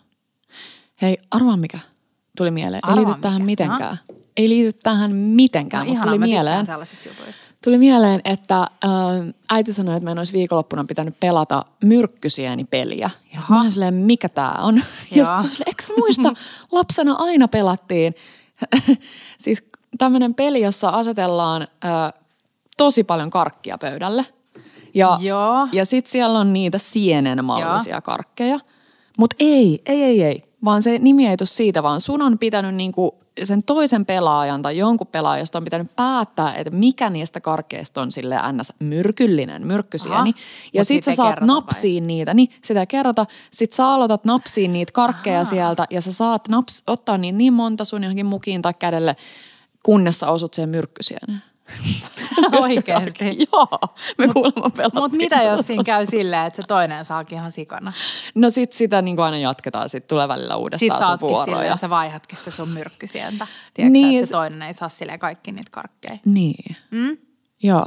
Hei, 1.03 1.19
arvaa 1.31 1.57
mikä 1.57 1.79
tuli 2.37 2.51
mieleen. 2.51 2.81
Ei 2.87 2.93
Arvaa 2.93 3.05
liity 3.07 3.21
tähän 3.21 3.43
mikä. 3.43 3.65
mitenkään. 3.65 3.99
Ei 4.37 4.49
liity 4.49 4.73
tähän 4.73 5.13
mitenkään, 5.15 5.87
No 5.87 5.93
mutta 5.93 6.07
tuli 6.09 6.19
mieleen. 6.19 6.67
Tuli 7.65 7.79
mieleen, 7.79 8.21
että 8.25 8.59
äh, 8.61 8.69
äiti 9.51 9.73
sanoi, 9.73 9.97
että 9.97 10.05
meidän 10.05 10.19
olisi 10.19 10.33
viikonloppuna 10.33 10.85
pitänyt 10.85 11.21
pelata 11.21 11.65
myrkkysieni-peliä. 11.85 13.11
Ja 13.35 13.41
sitten 13.41 13.57
mä 13.57 13.61
olin 13.61 13.73
silleen, 13.73 13.95
mikä 13.95 14.29
tää 14.29 14.53
on? 14.53 14.77
Ja 15.11 15.17
Joo. 15.17 15.27
sitten 15.27 15.49
silleen, 15.49 15.69
eikö 15.69 15.83
muista, 15.97 16.33
lapsena 16.73 17.15
aina 17.15 17.49
pelattiin. 17.49 18.15
siis 19.39 19.69
tämmöinen 19.99 20.35
peli, 20.35 20.61
jossa 20.61 20.89
asetellaan 20.89 21.63
äh, 21.63 22.23
tosi 22.77 23.05
paljon 23.05 23.31
karkkia 23.31 23.79
pöydälle. 23.79 24.27
Ja, 24.95 25.19
Joo. 25.21 25.69
ja 25.73 25.85
sitten 25.85 26.11
siellä 26.11 26.39
on 26.39 26.53
niitä 26.53 26.79
sienenmallisia 26.79 28.01
karkkeja. 28.01 28.59
Mutta 29.19 29.37
ei, 29.39 29.83
ei, 29.87 30.03
ei, 30.03 30.23
ei. 30.23 30.43
vaan 30.65 30.83
se 30.83 30.99
nimi 30.99 31.27
ei 31.27 31.37
tule 31.37 31.47
siitä, 31.47 31.83
vaan 31.83 32.01
sun 32.01 32.23
on 32.23 32.39
pitänyt 32.39 32.75
niinku 32.75 33.26
sen 33.43 33.63
toisen 33.63 34.07
pelaajan 34.07 34.63
tai 34.63 34.79
jonkun 34.79 35.07
pelaajasta 35.07 35.59
on 35.59 35.65
pitänyt 35.65 35.97
päättää, 35.97 36.55
että 36.55 36.71
mikä 36.71 37.11
niistä 37.11 37.41
karkeista 37.41 38.01
on 38.01 38.13
sille 38.13 38.37
ns. 38.53 38.73
myrkyllinen, 38.79 39.67
myrkkysieni. 39.67 40.17
Aha, 40.17 40.41
ja 40.73 40.85
sit 40.85 41.05
sä 41.05 41.15
saat 41.15 41.29
kerrota 41.29 41.53
vai? 41.53 41.57
napsiin 41.57 42.07
niitä, 42.07 42.35
niin 42.35 42.49
sitä 42.63 42.81
ei 42.81 42.87
kerrota. 42.87 43.27
Sit 43.51 43.73
sä 43.73 43.89
aloitat 43.89 44.25
napsiin 44.25 44.73
niitä 44.73 44.93
karkkeja 44.93 45.45
sieltä 45.45 45.87
ja 45.91 46.01
sä 46.01 46.13
saat 46.13 46.49
naps, 46.49 46.83
ottaa 46.87 47.19
niin, 47.19 47.39
niin 47.39 47.53
monta 47.53 47.85
sun 47.85 48.03
johonkin 48.03 48.27
mukiin 48.27 48.63
tai 48.63 48.75
kädelle, 48.79 49.17
kunnes 49.85 50.21
sä 50.21 50.29
osut 50.29 50.55
siihen 50.55 50.71
myrkkysieneen. 50.71 51.43
Oikeasti. 52.63 53.25
Joo, 53.53 53.69
me 54.19 54.29
kuulemma 54.29 54.71
pelattiin. 54.71 55.03
Mutta 55.03 55.17
mitä 55.17 55.43
jos 55.43 55.67
siinä 55.67 55.85
käy 55.85 56.07
silleen, 56.07 56.47
että 56.47 56.57
se 56.57 56.63
toinen 56.63 57.05
saakin 57.05 57.39
ihan 57.39 57.53
sikana? 57.53 57.93
No 58.35 58.51
sit 58.51 58.73
sitä 58.73 59.03
niin 59.03 59.21
aina 59.21 59.39
jatketaan, 59.39 59.89
sit 59.89 60.07
tulee 60.07 60.29
välillä 60.29 60.57
uudestaan 60.57 60.99
sä 60.99 61.03
sun 61.05 61.11
ootkin 61.11 61.29
vuoro. 61.29 61.45
silleen, 61.45 61.67
Ja... 61.69 61.77
sä 61.77 61.91
vaihatkin 61.91 62.39
sitä 62.39 62.51
sun 62.51 62.69
myrkkysientä. 62.69 63.47
Tiedätkö 63.75 63.93
Niin, 63.93 64.15
että 64.17 64.27
se- 64.27 64.33
toinen 64.33 64.63
ei 64.63 64.75
saa 64.75 64.89
silleen 64.89 65.19
kaikki 65.19 65.53
niitä 65.53 65.71
karkkeja. 65.71 66.19
Niin. 66.25 66.77
Mm? 66.91 67.17
Joo. 67.63 67.87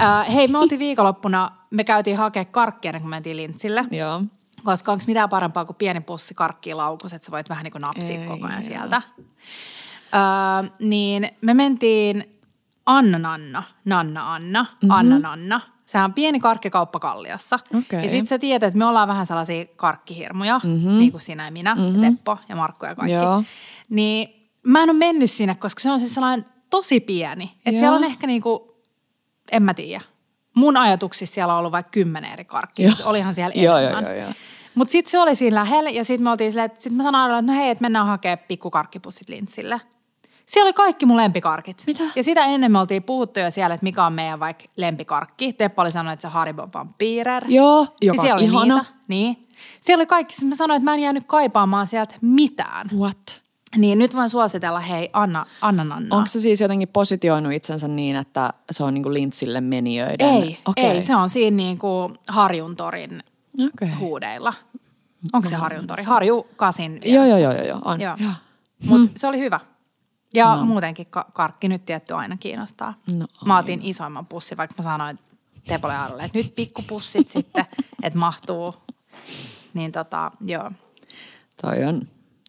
Äh, 0.00 0.34
hei, 0.34 0.48
me 0.48 0.58
oltiin 0.58 0.78
viikonloppuna, 0.78 1.50
me 1.70 1.84
käytiin 1.84 2.16
hakea 2.16 2.44
karkkia 2.44 2.92
kuin 2.92 3.08
mentiin 3.08 3.36
lintsille. 3.36 3.84
Joo. 3.90 4.22
Koska 4.64 4.92
onko 4.92 5.04
mitään 5.06 5.28
parempaa 5.28 5.64
kuin 5.64 5.76
pieni 5.76 6.00
pussi 6.00 6.34
karkkia 6.34 6.76
laukus, 6.76 7.12
että 7.12 7.26
sä 7.26 7.32
voit 7.32 7.48
vähän 7.48 7.64
niin 7.64 7.72
kuin 7.72 7.82
napsia 7.82 8.20
Ei, 8.20 8.26
koko 8.26 8.46
ajan 8.46 8.58
joo. 8.58 8.62
sieltä. 8.62 9.02
Öö, 10.14 10.70
niin 10.78 11.28
me 11.40 11.54
mentiin 11.54 12.31
Anna 12.86 13.18
Nanna, 13.18 13.62
Nanna 13.84 14.34
Anna, 14.34 14.62
mm-hmm. 14.62 14.90
Anna 14.90 15.18
Nanna. 15.18 15.60
Sehän 15.86 16.04
on 16.04 16.14
pieni 16.14 16.40
karkkikauppa 16.40 16.98
Kalliossa. 16.98 17.58
Okei. 17.78 18.02
Ja 18.02 18.08
sit 18.08 18.26
sä 18.26 18.38
tiedät, 18.38 18.66
että 18.66 18.78
me 18.78 18.86
ollaan 18.86 19.08
vähän 19.08 19.26
sellaisia 19.26 19.64
karkkihirmuja, 19.76 20.60
mm-hmm. 20.64 20.98
niin 20.98 21.10
kuin 21.10 21.20
sinä 21.20 21.44
ja 21.44 21.50
minä, 21.50 21.74
mm-hmm. 21.74 22.02
ja 22.02 22.10
Teppo 22.10 22.38
ja 22.48 22.56
Markku 22.56 22.86
ja 22.86 22.94
kaikki. 22.94 23.14
Joo. 23.14 23.42
Niin 23.88 24.50
mä 24.62 24.82
en 24.82 24.90
ole 24.90 24.98
mennyt 24.98 25.30
sinne, 25.30 25.54
koska 25.54 25.80
se 25.80 25.90
on 25.90 25.98
siis 25.98 26.14
sellainen 26.14 26.46
tosi 26.70 27.00
pieni. 27.00 27.52
Että 27.66 27.78
siellä 27.78 27.96
on 27.96 28.04
ehkä 28.04 28.26
niinku, 28.26 28.82
en 29.52 29.62
mä 29.62 29.74
tiedä. 29.74 30.00
Mun 30.54 30.76
ajatuksissa 30.76 31.34
siellä 31.34 31.52
on 31.52 31.58
ollut 31.58 31.72
vaikka 31.72 31.90
kymmenen 31.90 32.32
eri 32.32 32.44
karkkia. 32.44 32.86
Joo. 32.98 33.10
Olihan 33.10 33.34
siellä 33.34 33.62
Joo, 33.62 33.76
enemmän. 33.76 34.04
joo, 34.04 34.12
joo, 34.12 34.22
joo. 34.22 34.32
Mutta 34.74 34.92
sitten 34.92 35.10
se 35.10 35.18
oli 35.18 35.34
siinä 35.34 35.54
lähellä 35.54 35.90
ja 35.90 36.04
sitten 36.04 36.24
me 36.24 36.30
oltiin 36.30 36.52
silleen, 36.52 36.66
että 36.66 36.82
sit 36.82 36.92
mä 36.92 37.02
sanoin, 37.02 37.30
että 37.30 37.52
no 37.52 37.58
hei, 37.58 37.70
että 37.70 37.82
mennään 37.82 38.06
hakemaan 38.06 38.38
pikkukarkkipussit 38.48 39.28
lintsille. 39.28 39.80
Siellä 40.46 40.66
oli 40.68 40.72
kaikki 40.72 41.06
mun 41.06 41.16
lempikarkit. 41.16 41.84
Mitä? 41.86 42.04
Ja 42.16 42.22
sitä 42.22 42.44
ennen 42.44 42.72
me 42.72 42.78
oltiin 42.78 43.02
puhuttu 43.02 43.40
jo 43.40 43.50
siellä, 43.50 43.74
että 43.74 43.84
mikä 43.84 44.06
on 44.06 44.12
meidän 44.12 44.40
vaikka 44.40 44.64
lempikarkki. 44.76 45.52
Teppo 45.52 45.82
oli 45.82 45.90
sanonut, 45.90 46.12
että 46.12 46.22
se 46.22 46.28
Haribo 46.28 46.68
Vampyrer. 46.74 47.44
Joo, 47.48 47.86
joka 48.02 48.16
ja 48.16 48.22
siellä 48.22 48.34
oli 48.34 48.44
ihana. 48.44 48.74
niitä. 48.74 48.92
Niin. 49.08 49.48
Siellä 49.80 50.00
oli 50.00 50.06
kaikki. 50.06 50.34
Sitten 50.34 50.48
mä 50.48 50.54
sanoin, 50.54 50.76
että 50.78 50.90
mä 50.90 50.94
en 50.94 51.00
jäänyt 51.00 51.24
kaipaamaan 51.26 51.86
sieltä 51.86 52.14
mitään. 52.20 52.90
What? 52.98 53.42
Niin 53.76 53.98
nyt 53.98 54.14
voin 54.16 54.30
suositella, 54.30 54.80
hei, 54.80 55.10
Anna, 55.12 55.46
Anna 55.60 55.84
Nanna. 55.84 56.16
Onko 56.16 56.26
se 56.26 56.40
siis 56.40 56.60
jotenkin 56.60 56.88
positioinut 56.88 57.52
itsensä 57.52 57.88
niin, 57.88 58.16
että 58.16 58.52
se 58.70 58.84
on 58.84 58.94
niinku 58.94 59.12
lintsille 59.12 59.60
menijöiden? 59.60 60.28
Ei, 60.28 60.58
Okei. 60.66 60.84
ei, 60.84 61.02
se 61.02 61.16
on 61.16 61.28
siinä 61.28 61.56
niin 61.56 61.78
kuin 61.78 62.18
Harjuntorin 62.28 63.22
Okei. 63.74 63.88
huudeilla. 63.88 64.52
Onko 65.32 65.48
se 65.48 65.54
Harjuntori? 65.56 66.04
Harju 66.04 66.46
kasin 66.56 66.92
Joo, 67.04 67.24
vieressä. 67.24 67.38
joo, 67.38 67.52
joo, 67.52 67.52
joo, 67.52 67.66
joo, 67.68 67.80
on. 67.84 68.00
Joo. 68.00 68.16
Joo. 68.20 68.32
Mutta 68.86 69.10
se 69.16 69.26
oli 69.26 69.38
hyvä. 69.38 69.60
Ja 70.34 70.56
No. 70.56 70.64
muutenkin 70.64 71.06
ka- 71.06 71.26
karkki 71.32 71.68
nyt 71.68 71.84
tietty 71.84 72.14
aina 72.14 72.36
kiinnostaa. 72.36 72.94
No 73.18 73.26
mä 73.44 73.58
otin 73.58 73.80
isoimman 73.82 74.26
pussin, 74.26 74.58
vaikka 74.58 74.74
mä 74.78 74.82
sanoin 74.82 75.18
Tepolle 75.66 75.94
Aarolle, 75.96 76.22
että 76.24 76.38
nyt 76.38 76.54
pikkupussit 76.54 77.28
sitten, 77.28 77.64
että 78.02 78.18
mahtuu. 78.18 78.74
Niin 79.74 79.92
tota, 79.92 80.30
joo. 80.46 80.70
Toi 81.62 81.84
on, 81.84 82.02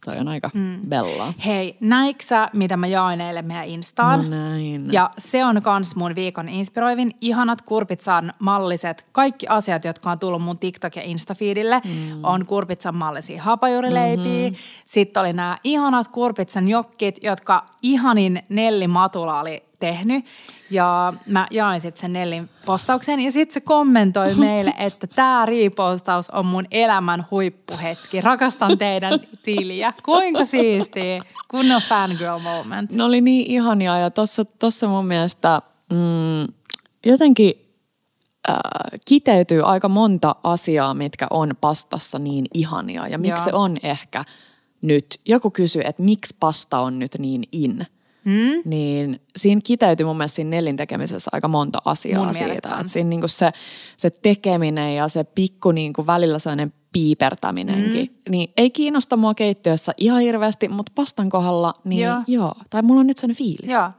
toi 0.05 0.17
on 0.17 0.27
aika 0.27 0.49
mm. 0.53 0.79
bellaa. 0.87 1.33
Hei, 1.45 1.77
näikö 1.79 2.23
sä, 2.23 2.49
mitä 2.53 2.77
mä 2.77 2.87
jaoin 2.87 3.21
eilen 3.21 3.45
meidän 3.45 3.65
Instaan? 3.67 4.23
No 4.23 4.37
näin. 4.37 4.93
Ja 4.93 5.09
se 5.17 5.45
on 5.45 5.61
kans 5.61 5.95
mun 5.95 6.15
viikon 6.15 6.49
inspiroivin. 6.49 7.11
Ihanat 7.21 7.61
Kurpitsan 7.61 8.33
malliset. 8.39 9.05
Kaikki 9.11 9.47
asiat, 9.47 9.85
jotka 9.85 10.11
on 10.11 10.19
tullut 10.19 10.41
mun 10.41 10.55
TikTok- 10.55 10.95
ja 10.95 11.01
Instafeedille, 11.01 11.81
mm. 11.85 12.23
on 12.23 12.45
Kurpitsan 12.45 12.95
mallisia 12.95 13.43
hapajuurileipiä. 13.43 14.49
Mm-hmm. 14.49 14.57
Sitten 14.85 15.21
oli 15.21 15.33
nämä 15.33 15.57
ihanat 15.63 16.07
Kurpitsan 16.07 16.67
jokkit, 16.67 17.19
jotka 17.23 17.65
ihanin 17.81 18.43
Nelli 18.49 18.87
Matula 18.87 19.39
oli 19.39 19.63
tehnyt. 19.83 20.25
Ja 20.69 21.13
mä 21.25 21.47
jaoin 21.51 21.81
sitten 21.81 22.01
sen 22.01 22.13
Nellin 22.13 22.49
postauksen 22.65 23.19
ja 23.19 23.31
sitten 23.31 23.53
se 23.53 23.61
kommentoi 23.61 24.35
meille, 24.45 24.73
että 24.77 25.07
tämä 25.07 25.45
riipostaus 25.45 26.29
on 26.29 26.45
mun 26.45 26.65
elämän 26.71 27.25
huippuhetki. 27.31 28.21
Rakastan 28.21 28.77
teidän 28.77 29.19
tiliä. 29.43 29.93
Kuinka 30.05 30.45
siistiä. 30.45 31.21
Kunnon 31.47 31.81
fangirl 31.81 32.39
moment. 32.39 32.93
Ne 32.93 33.03
oli 33.03 33.21
niin 33.21 33.51
ihania 33.51 33.97
ja 33.97 34.09
tossa, 34.09 34.45
tossa 34.45 34.87
mun 34.87 35.05
mielestä 35.05 35.61
mm, 35.89 36.53
jotenkin 37.05 37.53
äh, 38.49 38.57
kiteytyy 39.07 39.61
aika 39.61 39.89
monta 39.89 40.35
asiaa, 40.43 40.93
mitkä 40.93 41.27
on 41.29 41.55
pastassa 41.61 42.19
niin 42.19 42.45
ihania 42.53 43.07
ja 43.07 43.17
miksi 43.17 43.41
Joo. 43.41 43.45
se 43.45 43.53
on 43.53 43.77
ehkä 43.83 44.25
nyt. 44.81 45.05
Joku 45.25 45.51
kysyy, 45.51 45.81
että 45.85 46.03
miksi 46.03 46.35
pasta 46.39 46.79
on 46.79 46.99
nyt 46.99 47.11
niin 47.19 47.43
in. 47.51 47.87
Mm? 48.25 48.61
Niin 48.65 49.21
siinä 49.35 49.61
kiteytyy 49.63 50.05
mun 50.05 50.17
mielestä 50.17 50.35
siinä 50.35 50.49
Nellin 50.49 50.77
tekemisessä 50.77 51.29
aika 51.33 51.47
monta 51.47 51.81
asiaa 51.85 52.25
Mun 52.25 52.33
siitä. 52.33 52.53
Että 52.53 52.87
siinä 52.87 53.09
niinku 53.09 53.27
se, 53.27 53.51
se 53.97 54.09
tekeminen 54.09 54.95
ja 54.95 55.07
se 55.07 55.23
pikku 55.23 55.71
niinku 55.71 56.07
välillä 56.07 56.39
sellainen 56.39 56.73
piipertäminenkin. 56.93 58.05
Mm. 58.05 58.31
Niin 58.31 58.53
ei 58.57 58.69
kiinnosta 58.69 59.17
mua 59.17 59.33
keittiössä 59.33 59.93
ihan 59.97 60.21
hirveästi, 60.21 60.67
mutta 60.67 60.91
pastan 60.95 61.29
kohdalla 61.29 61.73
niin 61.83 62.01
Joo. 62.01 62.21
joo. 62.27 62.53
Tai 62.69 62.81
mulla 62.81 62.99
on 62.99 63.07
nyt 63.07 63.17
sellainen 63.17 63.37
fiilis. 63.37 63.71
Joo. 63.71 63.91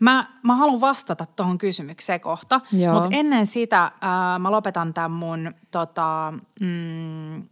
Mä, 0.00 0.26
mä 0.42 0.56
haluan 0.56 0.80
vastata 0.80 1.26
tuohon 1.36 1.58
kysymykseen 1.58 2.20
kohta, 2.20 2.60
mutta 2.92 3.08
ennen 3.10 3.46
sitä 3.46 3.92
ää, 4.00 4.38
mä 4.38 4.50
lopetan 4.50 4.94
tämän 4.94 5.10
mun 5.10 5.54
tota, 5.70 6.34
mm, 6.60 7.42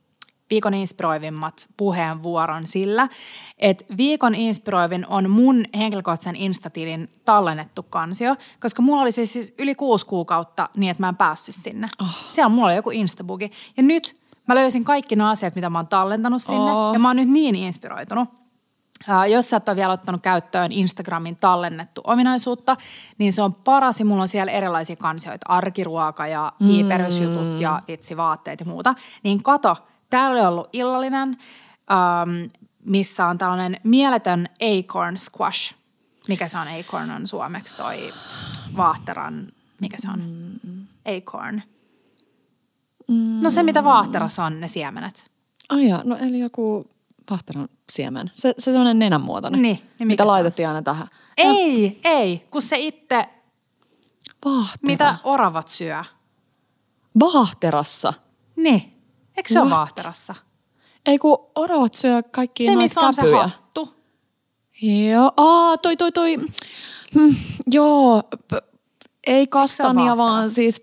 viikon 0.50 0.74
inspiroivimmat 0.74 1.68
puheenvuoron 1.76 2.66
sillä, 2.66 3.08
että 3.58 3.84
viikon 3.96 4.34
inspiroivin 4.34 5.06
on 5.06 5.30
mun 5.30 5.64
henkilökohtaisen 5.76 6.36
Instatilin 6.36 7.10
tallennettu 7.24 7.82
kansio, 7.82 8.36
koska 8.60 8.82
mulla 8.82 9.02
oli 9.02 9.12
siis, 9.12 9.32
siis 9.32 9.54
yli 9.58 9.74
kuusi 9.74 10.06
kuukautta 10.06 10.68
niin, 10.76 10.90
että 10.90 11.02
mä 11.02 11.08
en 11.08 11.16
päässyt 11.16 11.54
sinne. 11.54 11.88
Oh. 12.02 12.18
Siellä 12.28 12.48
mulla 12.48 12.66
oli 12.66 12.76
joku 12.76 12.90
Instabugi. 12.90 13.50
Ja 13.76 13.82
nyt 13.82 14.16
mä 14.46 14.54
löysin 14.54 14.84
kaikki 14.84 15.16
ne 15.16 15.24
asiat, 15.24 15.54
mitä 15.54 15.70
mä 15.70 15.78
oon 15.78 15.86
tallentanut 15.88 16.42
sinne, 16.42 16.72
Oh. 16.72 16.92
ja 16.92 16.98
mä 16.98 17.08
oon 17.08 17.16
nyt 17.16 17.28
niin 17.28 17.54
inspiroitunut. 17.54 18.28
Ää, 19.08 19.26
Jos 19.26 19.50
sä 19.50 19.56
et 19.56 19.68
ole 19.68 19.76
vielä 19.76 19.92
ottanut 19.92 20.22
käyttöön 20.22 20.72
Instagramin 20.72 21.36
tallennettu 21.36 22.00
ominaisuutta, 22.04 22.76
niin 23.18 23.32
se 23.32 23.42
on 23.42 23.54
paras 23.54 24.00
ja 24.00 24.06
mulla 24.06 24.22
on 24.22 24.28
siellä 24.28 24.52
erilaisia 24.52 24.96
kansioita, 24.96 25.46
arkiruoka 25.48 26.26
ja 26.26 26.52
piiperysjutut 26.58 27.60
ja 27.60 27.82
vitsi 27.88 28.16
vaatteet 28.16 28.60
ja 28.60 28.66
muuta. 28.66 28.94
Niin 29.22 29.42
kato, 29.42 29.76
täällä 30.10 30.30
oli 30.36 30.46
ollut 30.46 30.68
illallinen, 30.72 31.36
ähm, 31.90 32.50
missä 32.84 33.26
on 33.26 33.38
tällainen 33.38 33.76
mieletön 33.84 34.48
acorn 34.60 35.18
squash. 35.18 35.74
Mikä 36.28 36.48
se 36.48 36.58
on 36.58 36.68
acorn 36.68 37.10
on 37.10 37.26
suomeksi 37.26 37.76
toi 37.76 38.12
vaahteran, 38.76 39.46
mikä 39.80 39.96
se 40.00 40.08
on? 40.10 40.22
Acorn. 41.18 41.62
No 43.40 43.50
se, 43.50 43.62
mitä 43.62 43.84
vaahterassa 43.84 44.44
on, 44.44 44.60
ne 44.60 44.68
siemenet. 44.68 45.30
Ai 45.68 45.88
jaa, 45.88 46.02
no 46.04 46.16
eli 46.16 46.38
joku 46.38 46.90
vahteran 47.30 47.68
siemen. 47.92 48.30
Se, 48.34 48.54
se 48.58 48.64
sellainen 48.64 48.98
nenänmuotoinen. 48.98 49.62
Niin, 49.62 49.76
niin 49.76 49.88
mikä 49.98 50.04
mitä 50.06 50.22
se 50.22 50.26
on? 50.26 50.32
laitettiin 50.32 50.68
aina 50.68 50.82
tähän. 50.82 51.08
Ei, 51.36 52.00
ei, 52.04 52.46
kun 52.50 52.62
se 52.62 52.78
itse, 52.78 53.28
Vahtera. 54.44 54.78
mitä 54.82 55.16
oravat 55.24 55.68
syö. 55.68 56.04
Vahterassa. 57.20 58.12
Niin. 58.56 58.99
Eikö 59.36 59.52
se 59.52 59.60
ole 59.60 59.70
vaahterassa? 59.70 60.34
Ei 61.06 61.18
kun 61.18 61.38
oravat 61.54 61.94
syö 61.94 62.22
kaikki 62.22 62.66
Se, 62.66 62.76
missä 62.76 63.00
on 63.00 63.14
se 63.14 63.36
hattu. 63.36 63.94
Joo, 65.12 65.32
aa, 65.36 65.76
toi, 65.78 65.96
toi, 65.96 66.12
toi. 66.12 66.36
Hmm, 67.14 67.34
joo, 67.70 68.22
p- 68.22 68.64
ei 69.26 69.46
kastania, 69.46 70.16
vaan 70.16 70.50
siis 70.50 70.82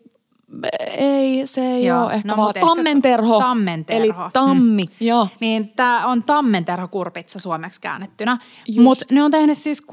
ei, 0.97 1.47
se 1.47 1.61
ei 1.61 1.85
Joo, 1.85 2.03
ole 2.05 2.13
ehkä 2.13 2.27
no 2.27 2.37
vaan 2.37 2.49
ehkä- 2.55 2.67
tammenterho. 2.67 3.39
tammenterho. 3.39 4.03
Eli 4.03 4.13
tammi, 4.33 4.83
mm. 4.83 5.05
joo. 5.07 5.27
Niin 5.39 5.69
tämä 5.69 6.05
on 6.05 6.23
tammenterhokurpitsa 6.23 7.39
suomeksi 7.39 7.81
käännettynä. 7.81 8.37
Mutta 8.81 9.05
ne 9.11 9.23
on 9.23 9.31
tehnyt 9.31 9.57
siis 9.57 9.83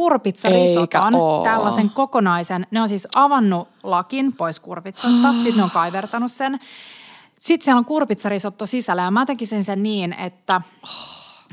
oo. 1.15 1.45
tällaisen 1.45 1.91
kokonaisen. 1.91 2.67
Ne 2.71 2.81
on 2.81 2.89
siis 2.89 3.09
avannut 3.15 3.69
lakin 3.83 4.33
pois 4.33 4.61
kurpitsasta, 4.61 5.33
sitten 5.33 5.57
ne 5.57 5.63
on 5.63 5.71
kaivertanut 5.71 6.31
sen. 6.33 6.61
Sitten 7.39 7.65
siellä 7.65 7.79
on 7.79 7.85
kurpitsarisotto 7.85 8.67
sisällä 8.67 9.03
ja 9.03 9.11
mä 9.11 9.27
tekisin 9.27 9.65
sen 9.65 9.83
niin, 9.83 10.13
että 10.13 10.61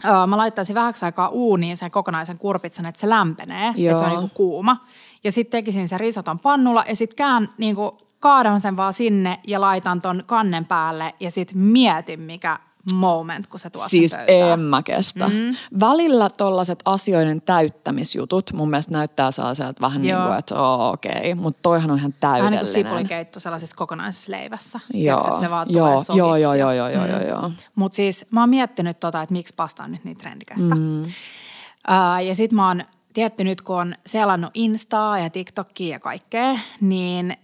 ö, 0.06 0.28
mä 0.28 0.38
laittaisin 0.38 0.76
vähäksi 0.76 1.06
aikaa 1.06 1.30
uuniin 1.30 1.78
sen 1.78 1.92
kokonaisen 1.92 2.38
kurpitsan, 2.38 2.86
että 2.86 3.02
se 3.02 3.10
lämpenee, 3.10 3.68
että 3.68 4.00
se 4.00 4.06
on 4.06 4.12
Joo. 4.12 4.20
niinku 4.20 4.36
kuuma. 4.36 4.86
Ja 5.24 5.32
sitten 5.32 5.52
tekisin 5.52 5.88
sen 5.88 6.00
risoton 6.00 6.40
pannulla 6.40 6.84
ja 6.88 6.96
sitten 6.96 7.16
kään 7.16 7.50
niinku 7.58 7.98
kaadan 8.20 8.62
sen 8.62 8.78
vaan 8.78 8.94
sinne 8.94 9.40
ja 9.48 9.62
laitan 9.62 10.02
ton 10.02 10.24
kannen 10.26 10.66
päälle 10.66 11.16
ja 11.20 11.32
sitten 11.32 11.58
mietin, 11.58 12.20
mikä 12.20 12.60
moment, 12.94 13.48
kun 13.48 13.60
sä 13.60 13.70
tuot 13.70 13.90
Siis 13.90 14.16
en 14.28 14.60
mä 14.60 14.84
kestä. 14.84 15.28
Mm. 15.28 15.56
Välillä 15.80 16.30
tollaset 16.30 16.80
asioiden 16.86 17.42
täyttämisjutut 17.42 18.54
mun 18.54 18.70
mielestä 18.70 18.92
näyttää 18.92 19.32
sellaiselta 19.32 19.82
vähän 19.82 20.06
Joo. 20.06 20.20
niin 20.20 20.28
kuin, 20.28 20.40
että 20.40 20.62
oo, 20.62 20.92
okei, 20.92 21.12
okay. 21.12 21.36
mutta 21.36 21.60
toihan 21.62 21.92
on 21.92 21.98
ihan 21.98 22.14
Vähän 22.22 22.42
niin 22.42 22.50
kuin 22.50 22.68
täydellinen. 22.68 22.92
sipulikeitto 22.92 23.40
sellaisessa 23.40 23.76
kokonaisessa 23.76 24.32
leivässä. 24.32 24.80
Joo, 24.94 25.02
Tiedätkö, 25.02 25.28
että 25.28 25.40
se 25.40 25.50
vaan 25.50 25.68
joo, 25.70 26.04
tulee 26.08 26.18
joo, 26.18 26.36
joo, 26.36 26.54
ja- 26.54 26.74
joo, 26.74 26.90
joo, 26.90 27.06
joo, 27.06 27.20
joo, 27.20 27.28
joo. 27.28 27.52
Mutta 27.76 27.96
siis 27.96 28.26
mä 28.32 28.40
oon 28.40 28.50
miettinyt 28.50 29.00
tota, 29.00 29.22
että 29.22 29.34
miksi 29.34 29.54
pasta 29.58 29.84
on 29.84 29.92
nyt 29.92 30.04
niin 30.04 30.18
trendikästä. 30.18 30.76
Mm. 30.76 31.02
Uh, 31.02 32.26
ja 32.26 32.36
sit 32.36 32.52
mä 32.52 32.68
oon 32.68 32.84
tietty 33.14 33.44
nyt, 33.44 33.62
kun 33.62 33.76
on 33.80 33.96
selannut 34.06 34.52
Instaa 34.54 35.20
ja 35.20 35.30
TikTokia 35.30 35.96
ja 35.96 36.00
kaikkea, 36.00 36.60
niin 36.82 37.38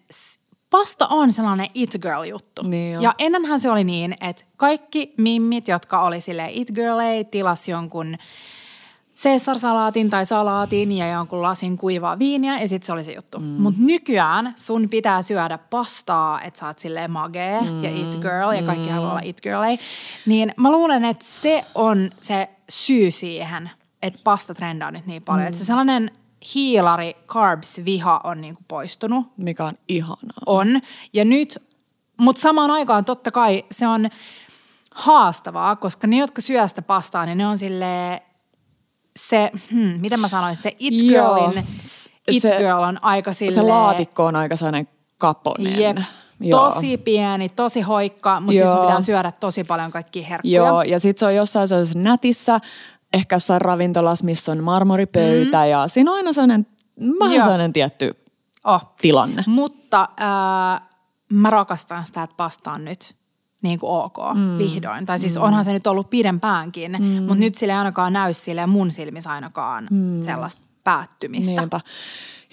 pasta 0.70 1.08
on 1.08 1.32
sellainen 1.32 1.68
it 1.74 1.92
girl 2.02 2.24
juttu. 2.24 2.64
Niin 2.64 3.02
ja 3.02 3.14
ennenhän 3.18 3.60
se 3.60 3.72
oli 3.72 3.84
niin, 3.84 4.16
että 4.22 4.44
kaikki 4.58 5.14
mimmit, 5.18 5.68
jotka 5.68 6.02
oli 6.02 6.22
sille 6.22 6.50
it 6.52 6.72
girl, 6.72 7.00
tilas 7.32 7.68
jonkun 7.68 8.18
Caesar-salaatin 9.24 10.10
tai 10.10 10.26
salaatin 10.26 10.92
ja 10.92 11.08
jonkun 11.08 11.42
lasin 11.42 11.78
kuivaa 11.78 12.20
viiniä 12.20 12.60
ja 12.60 12.68
sitten 12.68 12.86
se 12.86 12.92
oli 12.92 13.04
se 13.04 13.12
juttu. 13.12 13.40
Mm. 13.40 13.46
Mutta 13.46 13.82
nykyään 13.84 14.54
sun 14.56 14.90
pitää 14.90 15.22
syödä 15.22 15.58
pastaa, 15.58 16.42
että 16.42 16.60
sä 16.60 16.68
oot 16.68 16.80
silleen 16.80 17.12
magee 17.12 17.62
mm. 17.62 17.84
ja 17.84 17.90
it 17.90 18.16
girl 18.22 18.52
ja 18.52 18.64
kaikki 18.64 18.88
mm. 18.88 18.94
haluaa 18.94 19.12
olla 19.12 19.22
it 19.24 19.42
girl. 19.42 19.62
Niin 20.26 20.54
mä 20.58 20.72
luulen, 20.72 21.06
että 21.06 21.26
se 21.26 21.66
on 21.76 22.10
se 22.22 22.50
syy 22.70 23.12
siihen, 23.12 23.70
että 24.02 24.20
pasta 24.24 24.54
trendaa 24.54 24.92
nyt 24.92 25.06
niin 25.06 25.24
paljon. 25.24 25.44
Mm. 25.44 25.48
Että 25.48 25.60
se 25.60 25.66
sellainen 25.66 26.12
hiilari, 26.56 27.16
carbs, 27.28 27.82
viha 27.86 28.22
on 28.24 28.42
niinku 28.42 28.62
poistunut 28.68 29.28
Mikä 29.38 29.66
on 29.66 29.74
ihanaa. 29.88 30.40
on. 30.46 30.82
Ja 31.14 31.26
nyt, 31.26 31.64
mutta 32.18 32.42
samaan 32.42 32.72
aikaan 32.72 33.06
totta 33.06 33.32
kai 33.32 33.66
se 33.72 33.88
on 33.88 34.10
haastavaa, 34.96 35.76
koska 35.76 36.08
ne, 36.08 36.18
jotka 36.18 36.42
syö 36.42 36.68
sitä 36.68 36.82
pastaa, 36.82 37.26
niin 37.26 37.38
ne 37.38 37.48
on 37.48 37.58
sille 37.58 38.24
se, 39.16 39.52
hmm, 39.72 40.00
miten 40.00 40.20
mä 40.20 40.28
sanoisin, 40.28 40.64
se 40.64 40.76
it 40.80 40.94
girlin, 41.02 41.68
it 42.28 42.42
se- 42.42 42.58
girl 42.58 42.82
on 42.84 43.04
aika 43.04 43.34
sille 43.34 43.52
Se 43.52 43.62
laatikko 43.62 44.26
on 44.26 44.36
aika 44.36 44.56
sellainen 44.56 44.88
kaponen. 45.18 45.80
Jep, 45.80 45.98
Joo. 46.40 46.60
tosi 46.72 46.98
pieni, 46.98 47.50
tosi 47.50 47.82
hoikka, 47.82 48.40
mutta 48.40 48.58
sitten 48.58 48.82
pitää 48.82 49.02
syödä 49.02 49.32
tosi 49.32 49.64
paljon 49.64 49.92
kaikkia 49.92 50.28
herkkuja. 50.28 50.66
Joo, 50.66 50.82
ja 50.82 51.00
sitten 51.00 51.20
se 51.20 51.26
on 51.26 51.36
jossain 51.36 51.68
sellaisessa 51.68 52.00
nätissä, 52.00 52.60
ehkä 53.14 53.36
jossain 53.36 53.62
ravintolassa, 53.62 54.26
missä 54.26 54.52
on 54.52 54.64
marmoripöytä 54.64 55.58
mm. 55.58 55.70
ja 55.70 55.88
siinä 55.88 56.12
on 56.12 56.18
aina 56.18 56.34
sellainen, 56.34 56.68
vähän 57.20 57.36
Joo. 57.36 57.44
sellainen 57.44 57.74
tietty 57.74 58.16
Oh. 58.68 58.94
tilanne. 59.02 59.44
Mutta 59.48 60.10
äh, 60.22 60.82
mä 61.30 61.50
rakastan 61.50 62.08
sitä, 62.08 62.24
että 62.24 62.36
pasta 62.36 62.72
on 62.72 62.86
nyt 62.86 63.16
niin 63.62 63.80
kuin 63.80 63.92
ok, 63.92 64.18
mm. 64.34 64.58
vihdoin. 64.58 65.06
Tai 65.06 65.20
siis 65.20 65.36
mm. 65.36 65.44
onhan 65.44 65.66
se 65.66 65.74
nyt 65.74 65.88
ollut 65.88 66.10
pidempäänkin, 66.10 66.92
mm. 67.00 67.06
mutta 67.06 67.36
nyt 67.36 67.56
sille 67.56 67.74
ei 67.74 67.78
ainakaan 67.78 68.14
näy 68.14 68.34
sille 68.34 68.66
mun 68.66 68.92
silmissä 68.92 69.30
ainakaan 69.32 69.88
mm. 69.92 70.22
sellaista 70.22 70.62
päättymistä. 70.84 71.62
Niinpä. 71.62 71.80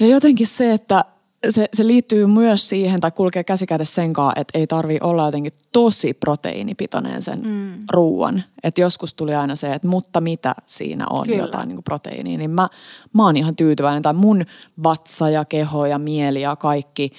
Ja 0.01 0.07
jotenkin 0.07 0.47
se, 0.47 0.73
että 0.73 1.05
se, 1.51 1.69
se 1.73 1.87
liittyy 1.87 2.27
myös 2.27 2.69
siihen 2.69 3.01
tai 3.01 3.11
kulkee 3.11 3.45
käsikädessä 3.45 3.95
sen 3.95 4.13
kanssa, 4.13 4.41
että 4.41 4.59
ei 4.59 4.67
tarvi 4.67 4.99
olla 5.01 5.25
jotenkin 5.25 5.53
tosi 5.73 6.15
proteiinipitoinen 6.15 7.23
sen 7.23 7.41
mm. 7.45 7.85
ruuan. 7.93 8.43
Että 8.63 8.81
joskus 8.81 9.15
tuli 9.15 9.35
aina 9.35 9.55
se, 9.55 9.73
että 9.73 9.89
mutta 9.89 10.21
mitä 10.21 10.55
siinä 10.67 11.07
on 11.11 11.27
Kyllä. 11.27 11.39
jotain 11.39 11.69
niin 11.69 11.77
kuin 11.77 11.85
proteiiniä. 11.85 12.39
Niin 12.39 12.51
mä, 12.51 12.69
mä 13.13 13.25
oon 13.25 13.37
ihan 13.37 13.57
tyytyväinen. 13.57 14.03
Tai 14.03 14.15
mun 14.15 14.45
vatsa 14.85 15.31
ja 15.31 15.45
keho 15.45 15.87
ja 15.87 15.99
mieli 15.99 16.41
ja 16.43 16.57
kaikki, 16.57 17.11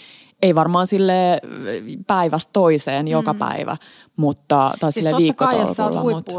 ei 0.42 0.56
varmaan 0.56 0.88
sille 0.88 1.42
päivästä 2.08 2.50
toiseen 2.54 3.06
mm. 3.06 3.12
joka 3.12 3.34
päivä, 3.34 3.78
mutta, 4.16 4.72
tai 4.80 4.92
Siis 4.92 5.04
sille 5.04 5.18
totta 5.18 5.46
kai, 5.46 5.60
jos 5.60 5.74
sä 5.74 5.84
oot 5.84 6.04
mutta- 6.04 6.32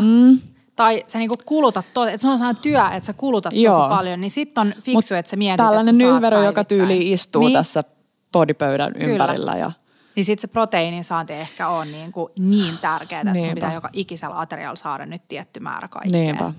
mm. 0.00 0.38
Tai 0.76 1.04
sä 1.06 1.18
niinku 1.18 1.34
kulutat, 1.44 1.86
to, 1.94 2.06
että 2.06 2.18
se 2.18 2.28
on 2.28 2.38
sellainen 2.38 2.62
työ, 2.62 2.86
että 2.86 3.06
sä 3.06 3.12
kulutat 3.12 3.50
tosi 3.50 3.62
Joo. 3.62 3.88
paljon, 3.88 4.20
niin 4.20 4.30
sitten 4.30 4.60
on 4.60 4.74
fiksu, 4.80 5.14
Mut 5.14 5.18
että 5.18 5.30
sä 5.30 5.36
mietit, 5.36 5.56
Tällainen 5.56 5.80
että 5.80 5.92
sä 5.92 5.98
saat 5.98 6.12
nyhverö, 6.12 6.44
joka 6.44 6.64
tyyli 6.64 7.12
istuu 7.12 7.42
niin, 7.42 7.52
tässä 7.52 7.84
podipöydän 8.32 8.92
Kyllä. 8.92 9.06
ympärillä. 9.06 9.56
Ja, 9.56 9.72
Niin 10.16 10.24
sitten 10.24 10.40
se 10.40 10.48
proteiinin 10.48 11.04
saanti 11.04 11.32
ehkä 11.32 11.68
on 11.68 11.92
niin, 11.92 12.12
kuin 12.12 12.32
niin 12.38 12.78
tärkeää, 12.78 13.20
että 13.20 13.32
sun 13.32 13.42
Niinpä. 13.42 13.54
pitää 13.54 13.74
joka 13.74 13.90
ikisellä 13.92 14.40
aterialla 14.40 14.76
saada 14.76 15.06
nyt 15.06 15.22
tietty 15.28 15.60
määrä 15.60 15.88
kaikkea. 15.88 16.52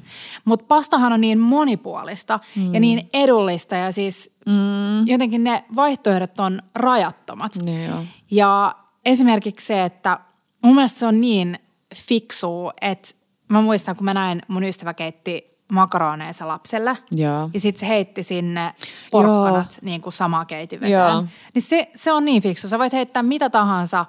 Mutta 0.46 0.66
pastahan 0.68 1.14
on 1.14 1.22
niin 1.22 1.40
monipuolista 1.40 2.40
mm. 2.56 2.74
ja 2.74 2.80
niin 2.80 3.10
edullista 3.14 3.76
ja 3.76 3.92
siis 3.92 4.36
mm. 4.46 5.08
jotenkin 5.08 5.44
ne 5.44 5.64
vaihtoehdot 5.76 6.40
on 6.40 6.62
rajattomat. 6.76 7.52
niin. 7.66 8.10
Ja 8.32 8.76
esimerkiksi 9.06 9.66
se, 9.66 9.86
että 9.86 10.20
mun 10.64 10.76
mielestä 10.76 11.00
se 11.00 11.06
on 11.06 11.22
niin 11.22 11.60
fiksu, 11.96 12.72
että 12.82 13.10
mä 13.50 13.62
muistan, 13.62 13.96
kun 13.96 14.06
mä 14.06 14.14
näin 14.14 14.42
mun 14.48 14.64
ystävä 14.64 14.94
keitti 14.94 15.58
makaroneensa 15.72 16.48
lapselle. 16.48 16.98
Joo. 17.12 17.50
Ja 17.54 17.60
sitten 17.60 17.80
se 17.80 17.88
heitti 17.88 18.24
sinne 18.24 18.74
porkkanat 19.12 19.80
niin 19.82 20.02
kuin 20.02 20.14
samaa 20.14 20.46
keitin. 20.46 20.90
Joo. 20.90 21.26
Niin 21.54 21.62
se, 21.62 21.92
se 21.96 22.12
on 22.12 22.26
niin 22.26 22.42
fiksu. 22.42 22.68
Sä 22.68 22.80
voit 22.80 22.94
heittää 22.94 23.24
mitä 23.24 23.50
tahansa, 23.50 24.00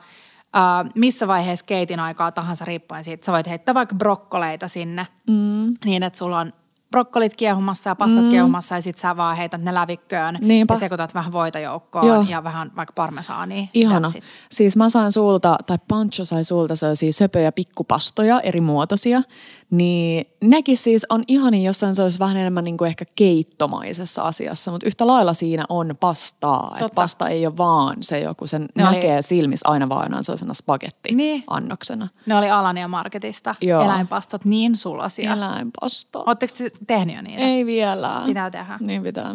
äh, 0.57 0.93
missä 0.95 1.27
vaiheessa 1.27 1.67
keitin 1.67 2.01
aikaa 2.01 2.33
tahansa 2.33 2.65
riippuen 2.65 3.05
siitä. 3.05 3.25
Sä 3.25 3.33
voit 3.33 3.47
heittää 3.47 3.75
vaikka 3.75 3.95
brokkoleita 3.95 4.69
sinne 4.69 5.07
mm. 5.27 5.75
niin, 5.85 6.03
että 6.03 6.19
sulla 6.19 6.39
on 6.39 6.53
brokkolit 6.91 7.37
kiehumassa 7.37 7.91
ja 7.91 7.97
pastat 7.97 8.25
mm. 8.25 8.31
kiehumassa 8.31 8.75
ja 8.75 8.81
sit 8.83 8.99
sä 8.99 9.17
vaan 9.17 9.37
heität 9.37 9.63
ne 9.63 9.75
lävikköön 9.75 10.39
Niinpä. 10.41 10.75
ja 10.75 10.79
sekoitat 10.79 11.15
vähän 11.15 11.33
voita 11.33 11.59
joukkoon 11.59 12.07
Joo. 12.07 12.25
ja 12.29 12.45
vähän 12.45 12.71
vaikka 12.77 12.93
parmesaania. 12.93 13.67
Ihana. 13.75 14.13
Siis 14.51 14.77
mä 14.77 14.91
sain 14.91 15.13
sulta, 15.13 15.59
tai 15.67 15.79
Pancho 15.89 16.25
sai 16.25 16.45
sulta 16.45 16.77
sellaisia 16.77 17.13
söpöjä 17.13 17.53
pikkupastoja, 17.53 18.41
eri 18.41 18.61
muotoisia. 18.61 19.23
Niin 19.71 20.27
nekin 20.41 20.77
siis 20.77 21.07
on 21.09 21.25
ihani, 21.29 21.65
jossain 21.65 21.95
se 21.95 22.03
olisi 22.03 22.19
vähän 22.19 22.37
enemmän 22.37 22.65
niin 22.65 22.77
kuin 22.77 22.89
ehkä 22.89 23.05
keittomaisessa 23.17 24.23
asiassa, 24.23 24.71
mutta 24.71 24.87
yhtä 24.87 25.07
lailla 25.07 25.35
siinä 25.35 25.65
on 25.69 25.95
pastaa. 26.01 26.69
Että 26.73 26.79
Totta. 26.85 26.95
pasta 26.95 27.29
ei 27.29 27.47
ole 27.47 27.57
vaan 27.57 27.97
se 28.01 28.21
joku, 28.21 28.47
sen 28.47 28.69
Ne 28.75 28.89
oli- 28.89 28.95
näkee 28.97 29.23
silmissä 29.23 29.69
aina 29.69 29.89
vaan 29.89 30.03
aina 30.03 30.23
sellaisena 30.23 30.55
spagetti 30.55 31.15
Niin. 31.15 31.45
annoksena. 31.47 32.09
Ne 32.27 32.37
oli 32.37 32.51
Alania 32.51 32.89
Marketista. 32.89 33.55
Joo. 33.61 33.83
Eläinpastat 33.85 34.45
niin 34.45 34.77
sulosia. 34.77 35.33
Eläinpasta. 35.33 36.19
Oletteko 36.27 36.53
te 36.59 36.71
tehnyt 36.87 37.17
jo 37.17 37.23
niitä? 37.23 37.43
Ei 37.43 37.67
vielä. 37.67 38.23
Pitää 38.27 38.51
tehdä. 38.51 38.79
Niin 38.81 39.03
pitää. 39.03 39.31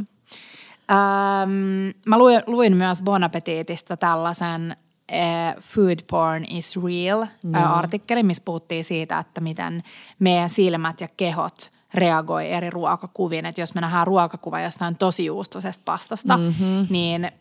Ähm, 0.91 1.89
mä 2.05 2.17
luin, 2.17 2.41
luin 2.47 2.77
myös 2.77 3.01
Bon 3.01 3.23
Appetitista 3.23 3.97
tällaisen 3.97 4.71
äh, 5.13 5.55
Food 5.61 5.99
Porn 6.09 6.45
is 6.49 6.79
Real 6.83 7.21
äh, 7.55 7.77
artikkelin, 7.77 8.25
missä 8.25 8.43
puhuttiin 8.45 8.85
siitä, 8.85 9.19
että 9.19 9.41
miten 9.41 9.83
meidän 10.19 10.49
silmät 10.49 11.01
ja 11.01 11.07
kehot 11.17 11.71
reagoi 11.93 12.51
eri 12.51 12.69
ruokakuviin. 12.69 13.45
Että 13.45 13.61
jos 13.61 13.75
me 13.75 13.81
nähdään 13.81 14.07
ruokakuva 14.07 14.61
jostain 14.61 14.95
tosi 14.97 15.25
juustoisesta 15.25 15.81
pastasta, 15.85 16.37
mm-hmm. 16.37 16.87
niin, 16.89 17.31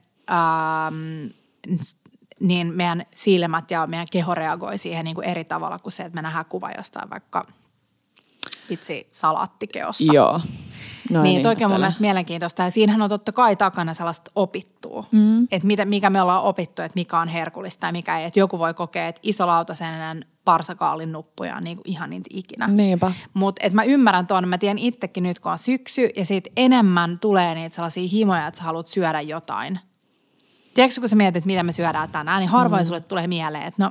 s- 1.82 1.96
niin 2.40 2.74
meidän 2.74 3.06
silmät 3.14 3.70
ja 3.70 3.86
meidän 3.86 4.06
keho 4.10 4.34
reagoi 4.34 4.78
siihen 4.78 5.04
niin 5.04 5.14
kuin 5.14 5.28
eri 5.28 5.44
tavalla 5.44 5.78
kuin 5.78 5.92
se, 5.92 6.02
että 6.02 6.14
me 6.14 6.22
nähdään 6.22 6.44
kuva 6.44 6.70
jostain 6.76 7.10
vaikka 7.10 7.46
vitsi 8.70 9.08
salaattikeosta. 9.12 10.12
Joo. 10.12 10.40
No 11.10 11.22
niin, 11.22 11.42
toikin 11.42 11.66
on 11.66 11.70
mun 11.70 11.74
ihmettelen. 11.74 11.80
mielestä 11.80 12.00
mielenkiintoista. 12.00 12.62
Ja 12.62 12.70
siinähän 12.70 13.02
on 13.02 13.08
totta 13.08 13.32
kai 13.32 13.56
takana 13.56 13.94
sellaista 13.94 14.30
opittua. 14.34 15.04
Mm. 15.12 15.42
Että 15.50 15.66
mitä, 15.66 15.84
mikä 15.84 16.10
me 16.10 16.22
ollaan 16.22 16.42
opittu, 16.42 16.82
että 16.82 16.94
mikä 16.94 17.18
on 17.18 17.28
herkullista 17.28 17.86
ja 17.86 17.92
mikä 17.92 18.18
ei. 18.18 18.24
Että 18.24 18.40
joku 18.40 18.58
voi 18.58 18.74
kokea, 18.74 19.08
että 19.08 19.20
iso 19.22 19.46
lautasenen 19.46 20.26
parsakaalin 20.44 21.12
nuppuja 21.12 21.56
on 21.56 21.64
niin 21.64 21.76
kuin 21.76 21.90
ihan 21.90 22.10
niitä 22.10 22.30
ikinä. 22.32 22.68
Niinpä. 22.68 23.12
Mutta 23.34 23.70
mä 23.70 23.84
ymmärrän 23.84 24.26
tuon, 24.26 24.48
mä 24.48 24.58
tiedän 24.58 24.78
itsekin 24.78 25.22
nyt, 25.22 25.40
kun 25.40 25.52
on 25.52 25.58
syksy 25.58 26.08
ja 26.16 26.24
siitä 26.24 26.50
enemmän 26.56 27.18
tulee 27.18 27.54
niitä 27.54 27.74
sellaisia 27.74 28.08
himoja, 28.08 28.46
että 28.46 28.58
sä 28.58 28.64
haluat 28.64 28.86
syödä 28.86 29.20
jotain. 29.20 29.80
Tiedätkö, 30.74 31.00
kun 31.00 31.08
sä 31.08 31.16
mietit, 31.16 31.44
mitä 31.44 31.62
me 31.62 31.72
syödään 31.72 32.08
tänään, 32.08 32.40
niin 32.40 32.50
harvoin 32.50 32.82
mm. 32.82 32.86
sulle 32.86 33.00
tulee 33.00 33.26
mieleen, 33.26 33.64
että 33.64 33.84
no 33.84 33.90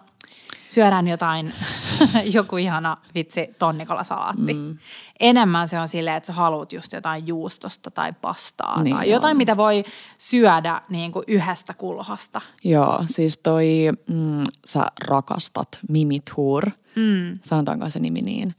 syödään 0.72 1.08
jotain, 1.08 1.54
joku 2.34 2.58
ihana 2.58 2.98
vitsi 3.16 3.56
tonnikolasalatti. 3.60 4.54
Mm. 4.54 4.78
Enemmän 5.20 5.68
se 5.68 5.80
on 5.80 5.88
silleen, 5.88 6.18
että 6.18 6.28
sä 6.28 6.34
haluat 6.34 6.74
just 6.74 6.94
jotain 6.94 7.28
juustosta 7.28 7.92
tai 7.92 8.14
pastaa 8.22 8.84
Niin 8.84 8.96
tai 8.96 9.06
on. 9.06 9.12
jotain, 9.12 9.38
mitä 9.38 9.58
voi 9.58 9.84
syödä 10.18 10.82
niin 10.90 11.12
kuin 11.12 11.24
yhdestä 11.28 11.74
kulhosta. 11.74 12.42
Joo, 12.64 13.04
siis 13.08 13.38
toi, 13.38 13.90
mm, 14.08 14.44
sä 14.66 14.86
rakastat 15.08 15.80
Mimi 15.90 16.20
Tour, 16.36 16.66
mm. 16.96 17.40
sanotaanko 17.44 17.90
se 17.90 18.00
nimi 18.00 18.22
niin, 18.22 18.56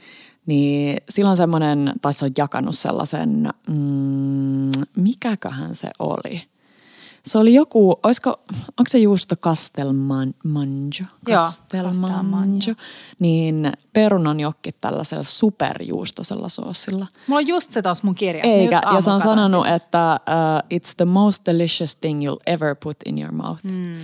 niin 0.46 0.96
silloin 1.08 1.36
semmoinen, 1.36 1.92
tai 2.02 2.14
se 2.14 2.24
on 2.24 2.30
jakanut 2.36 2.78
sellaisen, 2.78 3.48
mm, 3.68 4.72
mikäköhän 4.96 5.74
se 5.74 5.90
oli? 5.98 6.51
Se 7.26 7.38
oli 7.38 7.54
joku, 7.54 7.90
olisiko, 8.02 8.30
onko 8.52 8.88
se 8.88 8.98
juusto 8.98 9.36
Castelmanjo? 9.36 10.32
Joo, 11.28 11.38
Castelmanjo. 11.38 12.08
Castelmanjo. 12.08 12.74
Niin 13.18 13.72
perunan 13.92 14.40
jokki 14.40 14.72
tällaisella 14.72 15.22
superjuustosella 15.22 16.48
soosilla. 16.48 17.06
Mulla 17.26 17.40
on 17.40 17.46
just 17.46 17.72
se 17.72 17.82
tuossa 17.82 18.04
mun 18.04 18.14
kirjassa. 18.14 18.56
Eikä, 18.56 18.82
ja 18.94 19.00
se 19.00 19.10
on 19.10 19.20
sanonut, 19.20 19.64
sitä. 19.64 19.74
että 19.74 20.20
uh, 20.28 20.78
it's 20.78 20.94
the 20.96 21.04
most 21.04 21.46
delicious 21.46 21.96
thing 21.96 22.22
you'll 22.28 22.42
ever 22.46 22.76
put 22.82 22.96
in 23.06 23.18
your 23.18 23.32
mouth. 23.32 23.64
Mm. 23.64 23.96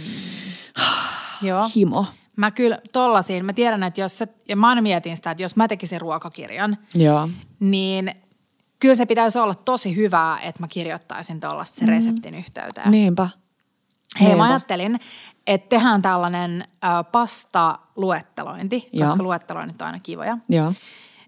Joo. 1.48 1.64
Himo. 1.76 2.06
Mä 2.36 2.50
kyllä 2.50 2.78
tollasin, 2.92 3.44
mä 3.44 3.52
tiedän, 3.52 3.82
että 3.82 4.00
jos 4.00 4.18
sä, 4.18 4.26
ja 4.48 4.56
mä 4.56 4.68
aina 4.68 4.82
mietin 4.82 5.16
sitä, 5.16 5.30
että 5.30 5.42
jos 5.42 5.56
mä 5.56 5.68
tekisin 5.68 6.00
ruokakirjan, 6.00 6.78
Joo. 6.94 7.28
niin 7.60 8.12
kyllä 8.80 8.94
se 8.94 9.06
pitäisi 9.06 9.38
olla 9.38 9.54
tosi 9.54 9.96
hyvää, 9.96 10.38
että 10.40 10.60
mä 10.62 10.68
kirjoittaisin 10.68 11.40
tuollaista 11.40 11.78
sen 11.78 11.88
reseptin 11.88 12.34
yhteyteen. 12.34 12.90
Niinpä. 12.90 13.28
Hei, 14.20 14.28
Niinpä. 14.28 14.44
mä 14.44 14.48
ajattelin, 14.50 15.00
että 15.46 15.68
tehdään 15.68 16.02
tällainen 16.02 16.64
äh, 16.84 16.90
pasta-luettelointi, 17.12 18.88
Joo. 18.92 19.04
koska 19.06 19.22
luetteloinnit 19.22 19.82
on 19.82 19.86
aina 19.86 20.00
kivoja. 20.02 20.38
Joo. 20.48 20.72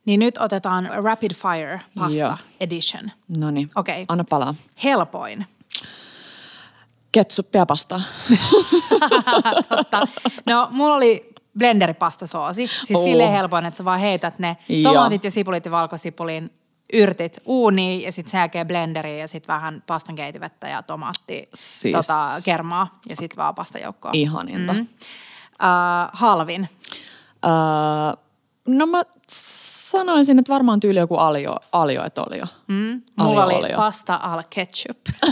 Niin 0.05 0.21
nyt 0.21 0.39
otetaan 0.39 0.91
Rapid 1.05 1.31
Fire 1.35 1.81
Pasta 1.99 2.21
Joo. 2.21 2.35
Edition. 2.61 3.11
No 3.39 3.51
niin. 3.51 3.71
Okei. 3.77 4.05
Anna 4.09 4.25
palaa. 4.31 4.55
Helpoin. 4.85 5.47
Ketsuppia 7.13 7.67
pastaa. 7.67 8.01
Totta. 9.69 10.01
No, 10.47 10.69
mulla 10.71 10.95
oli 10.95 11.31
blenderipastasoosi. 11.59 12.67
Siis 12.67 12.99
Oh. 12.99 13.05
silleen 13.05 13.33
helpoin, 13.33 13.65
että 13.67 13.79
sä 13.79 13.85
vaan 13.85 14.01
heität 14.01 14.39
ne 14.39 14.57
tomaatit 14.83 15.25
ja 15.25 15.31
sipulit 15.31 15.65
ja 15.65 15.71
valkosipulin 15.71 16.51
yrtit 16.93 17.39
uuniin 17.45 18.03
ja 18.03 18.13
sitten 18.13 18.31
sen 18.31 18.39
jälkeen 18.39 18.67
blenderiin 18.69 19.21
ja 19.21 19.29
sitten 19.29 19.55
vähän 19.55 19.83
pastan 19.87 20.15
keitivettä 20.15 20.69
ja 20.69 20.83
tomaatti 20.83 21.49
Siis- 21.55 21.93
tota, 21.97 22.29
kermaa 22.45 22.99
ja 23.09 23.17
sitten 23.17 23.37
vaan 23.37 23.55
pastajoukkoa. 23.55 24.11
Ihaninta. 24.15 24.73
Mm. 24.73 24.81
Uh, 24.81 24.87
halvin. 26.13 26.69
Öö, 27.45 28.23
no 28.69 28.87
mä 28.87 29.03
sanoisin, 29.91 30.39
että 30.39 30.53
varmaan 30.53 30.81
tyyli 30.81 30.99
joku 30.99 31.17
alio, 31.17 31.57
alio 31.73 32.05
et 32.05 32.19
olio. 32.19 32.45
Mm. 32.69 33.03
Mulla 33.17 33.45
oli 33.45 33.55
Alio-olio. 33.55 33.77
pasta 33.77 34.15
al 34.23 34.43
ketchup. 34.51 34.99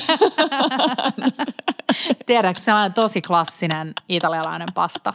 Tiedätkö, 2.27 2.63
sellainen 2.63 2.95
tosi 2.95 3.23
klassinen 3.23 3.93
italialainen 4.09 4.69
pasta. 4.75 5.15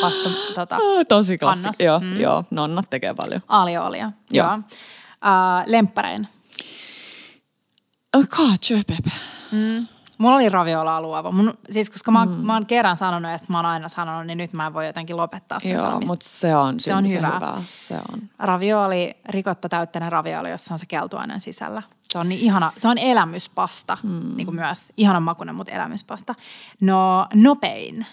pasta 0.00 0.30
tota, 0.54 0.78
Tosi 1.08 1.38
klassi. 1.38 1.66
Annas. 1.66 1.80
Joo, 1.80 2.00
mm. 2.00 2.20
joo, 2.20 2.44
nonnat 2.50 2.90
tekee 2.90 3.14
paljon. 3.14 3.40
alio-olio. 3.48 4.10
Joo. 4.30 4.46
Joo. 4.46 4.58
Uh, 5.24 5.62
lemppärein. 5.66 6.28
Cacio 8.28 8.76
e 8.76 8.82
pepe. 8.86 9.10
Mulla 10.18 10.36
oli 10.36 10.48
raviola 10.48 11.00
luova. 11.00 11.32
Mun, 11.32 11.54
siis 11.70 11.90
koska 11.90 12.10
mä, 12.10 12.24
mm. 12.24 12.32
mä 12.32 12.52
oon 12.52 12.66
kerran 12.66 12.96
sanonut 12.96 13.30
ja 13.30 13.38
mä 13.48 13.58
oon 13.58 13.66
aina 13.66 13.88
sanonut, 13.88 14.26
niin 14.26 14.38
nyt 14.38 14.52
mä 14.52 14.66
en 14.66 14.74
voi 14.74 14.86
jotenkin 14.86 15.16
lopettaa 15.16 15.60
sen 15.60 15.72
Joo, 15.72 15.84
sanomista. 15.84 16.12
mutta 16.12 16.28
se 16.28 16.56
on, 16.56 16.80
Se 16.80 16.94
on 16.94 17.04
syntisen 17.04 17.34
hyvää. 17.34 17.62
Se 17.68 17.94
on. 17.94 18.22
Ravioli, 18.38 19.16
rikotta 19.28 19.68
täytteinen 19.68 20.12
ravioli, 20.12 20.50
jossa 20.50 20.74
on 20.74 20.78
se 20.78 20.86
keltuainen 20.86 21.40
sisällä. 21.40 21.82
Se 22.08 22.18
on 22.18 22.28
niin 22.28 22.40
ihana, 22.40 22.72
se 22.76 22.88
on 22.88 22.98
elämyspasta, 22.98 23.98
mm. 24.02 24.36
niin 24.36 24.46
kuin 24.46 24.54
myös 24.54 24.92
ihanan 24.96 25.22
makuinen, 25.22 25.54
mutta 25.54 25.72
elämyspasta. 25.72 26.34
No 26.80 27.26
nopein. 27.34 28.06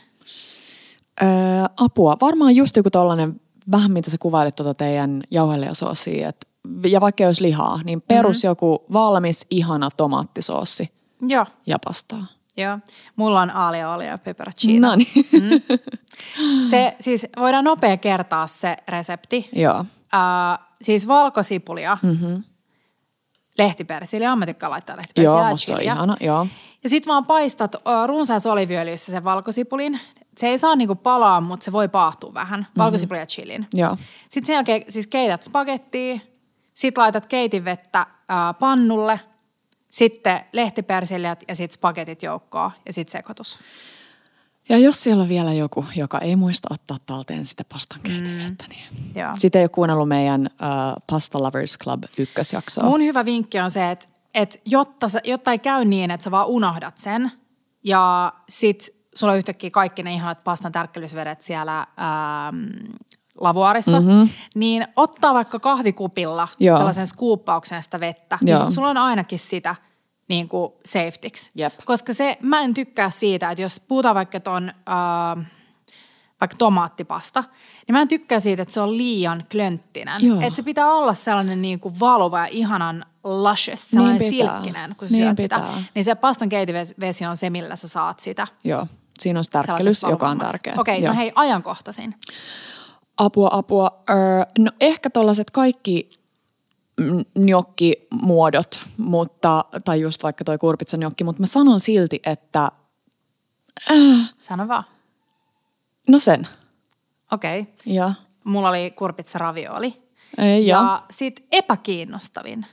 Öö, 1.21 1.29
apua. 1.77 2.17
Varmaan 2.21 2.55
just 2.55 2.75
joku 2.75 2.89
tollanen, 2.89 3.41
vähän 3.71 3.91
mitä 3.91 4.11
sä 4.11 4.17
kuvailit 4.17 4.55
tuota 4.55 4.73
teidän 4.73 5.23
jauhelijasoosia, 5.31 6.29
et, 6.29 6.47
ja 6.85 7.01
vaikka 7.01 7.23
olisi 7.23 7.43
lihaa, 7.43 7.79
niin 7.83 8.01
perus 8.01 8.37
mm-hmm. 8.37 8.49
joku 8.49 8.85
valmis, 8.93 9.45
ihana 9.49 9.89
tomaattisoossi 9.97 10.91
Joo, 11.21 11.45
ja 11.67 11.79
pastaa. 11.85 12.25
joo. 12.57 12.79
Mulla 13.15 13.41
on 13.41 13.51
aglio 13.51 14.01
ja 14.01 14.17
peperoncino. 14.17 14.87
No 14.87 14.95
niin. 14.95 15.63
Se, 16.69 16.95
siis 16.99 17.27
voidaan 17.37 17.63
nopea 17.63 17.97
kertaa 17.97 18.47
se 18.47 18.77
resepti. 18.87 19.49
Joo. 19.53 19.79
Uh, 19.79 20.65
siis 20.81 21.07
valkosipulia, 21.07 21.97
mm-hmm. 22.03 22.43
lehtipersiliä, 23.57 24.35
mä 24.35 24.45
tykkään 24.45 24.71
laittaa 24.71 24.97
lehtipersiliä 24.97 25.39
Joo, 25.39 25.45
ja 25.45 25.49
musta 25.51 25.73
on 25.73 25.81
ihana. 25.81 26.17
Joo. 26.19 26.47
Ja 26.83 26.89
sit 26.89 27.07
vaan 27.07 27.25
paistat 27.25 27.75
uh, 27.75 27.81
runsaassa 28.05 28.51
oliviöljyssä 28.51 29.11
sen 29.11 29.23
valkosipulin. 29.23 29.99
Se 30.37 30.47
ei 30.47 30.57
saa 30.57 30.75
niinku 30.75 30.95
palaa, 30.95 31.41
mutta 31.41 31.63
se 31.63 31.71
voi 31.71 31.89
paahtua 31.89 32.33
vähän. 32.33 32.59
Mhm. 32.59 32.77
Valkosipuli 32.77 33.19
ja 33.19 33.25
chilin. 33.25 33.67
Joo. 33.73 33.97
Sitten 34.29 34.45
sen 34.45 34.53
jälkeen 34.53 34.83
siis 34.89 35.07
keität 35.07 35.43
spagettia, 35.43 36.19
sitten 36.81 37.01
laitat 37.01 37.25
keitinvettä 37.25 37.99
äh, 37.99 38.37
pannulle, 38.59 39.19
sitten 39.91 40.39
lehtipersiljät 40.53 41.43
ja 41.47 41.55
sitten 41.55 41.73
spagetit 41.73 42.23
joukkoon 42.23 42.71
ja 42.85 42.93
sitten 42.93 43.11
sekoitus. 43.11 43.59
Ja 44.69 44.77
jos 44.77 45.03
siellä 45.03 45.23
on 45.23 45.29
vielä 45.29 45.53
joku, 45.53 45.85
joka 45.95 46.19
ei 46.19 46.35
muista 46.35 46.67
ottaa 46.71 46.97
talteen 47.05 47.45
sitä 47.45 47.63
pastan 47.63 47.99
keitivettä, 48.01 48.65
niin 48.69 49.13
Joo. 49.15 49.31
sitten 49.37 49.59
ei 49.59 49.63
ole 49.63 49.69
kuunnellut 49.69 50.07
meidän 50.07 50.49
uh, 50.51 51.03
Pasta 51.09 51.43
Lovers 51.43 51.77
Club 51.83 52.03
ykkösjaksoa. 52.17 52.83
Mun 52.83 53.01
hyvä 53.01 53.25
vinkki 53.25 53.59
on 53.59 53.71
se, 53.71 53.91
että, 53.91 54.07
että 54.33 54.57
jotta, 54.65 55.09
sä, 55.09 55.19
jotta 55.23 55.51
ei 55.51 55.59
käy 55.59 55.85
niin, 55.85 56.11
että 56.11 56.23
sä 56.23 56.31
vaan 56.31 56.47
unohdat 56.47 56.97
sen 56.97 57.31
ja 57.83 58.33
sit 58.49 58.89
sulla 59.15 59.33
on 59.33 59.37
yhtäkkiä 59.37 59.69
kaikki 59.69 60.03
ne 60.03 60.13
ihanat 60.13 60.43
pastan 60.43 60.71
tärkkelysvedet 60.71 61.41
siellä 61.41 61.79
ähm, 61.79 62.65
lavuarissa, 63.39 63.99
mm-hmm. 63.99 64.29
niin 64.55 64.87
ottaa 64.95 65.33
vaikka 65.33 65.59
kahvikupilla 65.59 66.47
Joo. 66.59 66.77
sellaisen 66.77 67.07
skuuppauksen 67.07 67.83
sitä 67.83 67.99
vettä, 67.99 68.37
niin 68.43 68.51
Joo. 68.51 68.63
sit 68.63 68.73
sulla 68.75 68.89
on 68.89 68.97
ainakin 68.97 69.39
sitä 69.39 69.75
niin 70.27 70.49
kuin 70.49 70.73
safetyksi. 70.85 71.51
Jep. 71.55 71.73
Koska 71.85 72.13
se, 72.13 72.37
mä 72.41 72.61
en 72.61 72.73
tykkää 72.73 73.09
siitä, 73.09 73.51
että 73.51 73.61
jos 73.61 73.79
puhutaan 73.87 74.15
vaikka 74.15 74.39
ton, 74.39 74.69
äh, 74.69 75.45
vaikka 76.41 76.57
tomaattipasta, 76.57 77.43
niin 77.87 77.93
mä 77.93 78.01
en 78.01 78.07
tykkää 78.07 78.39
siitä, 78.39 78.61
että 78.61 78.73
se 78.73 78.81
on 78.81 78.97
liian 78.97 79.43
klönttinen. 79.51 80.25
Joo. 80.25 80.41
Että 80.41 80.55
se 80.55 80.63
pitää 80.63 80.87
olla 80.87 81.13
sellainen 81.13 81.61
niin 81.61 81.79
kuin 81.79 81.99
valuva 81.99 82.39
ja 82.39 82.47
ihanan 82.51 83.05
luscious, 83.23 83.89
sellainen 83.89 84.17
Niin 84.17 84.31
pitää. 84.31 84.55
silkkinen, 84.55 84.95
kun 84.95 85.07
sä 85.07 85.15
Niin 85.15 85.25
syöt 85.25 85.37
pitää. 85.37 85.59
sitä. 85.59 85.83
Niin 85.95 86.05
se 86.05 86.15
pastan 86.15 86.49
keitivesi 86.49 87.25
on 87.29 87.37
se, 87.37 87.49
millä 87.49 87.75
sä 87.75 87.87
saat 87.87 88.19
sitä. 88.19 88.47
Joo. 88.63 88.87
Siinä 89.19 89.39
on 89.39 89.45
tärkkelys, 89.51 90.03
joka 90.03 90.29
on 90.29 90.39
tärkeä. 90.39 90.73
Okei, 90.77 91.01
Joo. 91.01 91.13
no 91.13 91.17
hei, 91.17 91.31
ajankohtaisin. 91.35 92.15
Apua, 93.21 93.49
apua. 93.51 94.03
Öö, 94.09 94.17
no 94.59 94.71
ehkä 94.79 95.09
tollaset 95.09 95.51
kaikki 95.51 96.09
gnocchi-muodot, 97.39 98.85
mutta, 98.97 99.65
tai 99.85 100.01
just 100.01 100.23
vaikka 100.23 100.43
toi 100.43 100.57
kurpitsa 100.57 100.97
gnocchi, 100.97 101.23
mutta 101.23 101.39
mä 101.41 101.45
sanon 101.45 101.79
silti, 101.79 102.19
että 102.25 102.71
Sano 104.41 104.67
vaan. 104.67 104.83
no 106.09 106.19
sen. 106.19 106.47
Okei. 107.31 107.59
Okay. 107.59 107.73
Ja, 107.85 108.13
Mulla 108.43 108.69
oli 108.69 108.91
kurpitsa 108.91 109.39
ravioli. 109.39 110.01
Ei, 110.37 110.67
ja. 110.67 110.77
Ja 110.77 111.03
sit 111.11 111.45
epäkiinnostavin. 111.51 112.65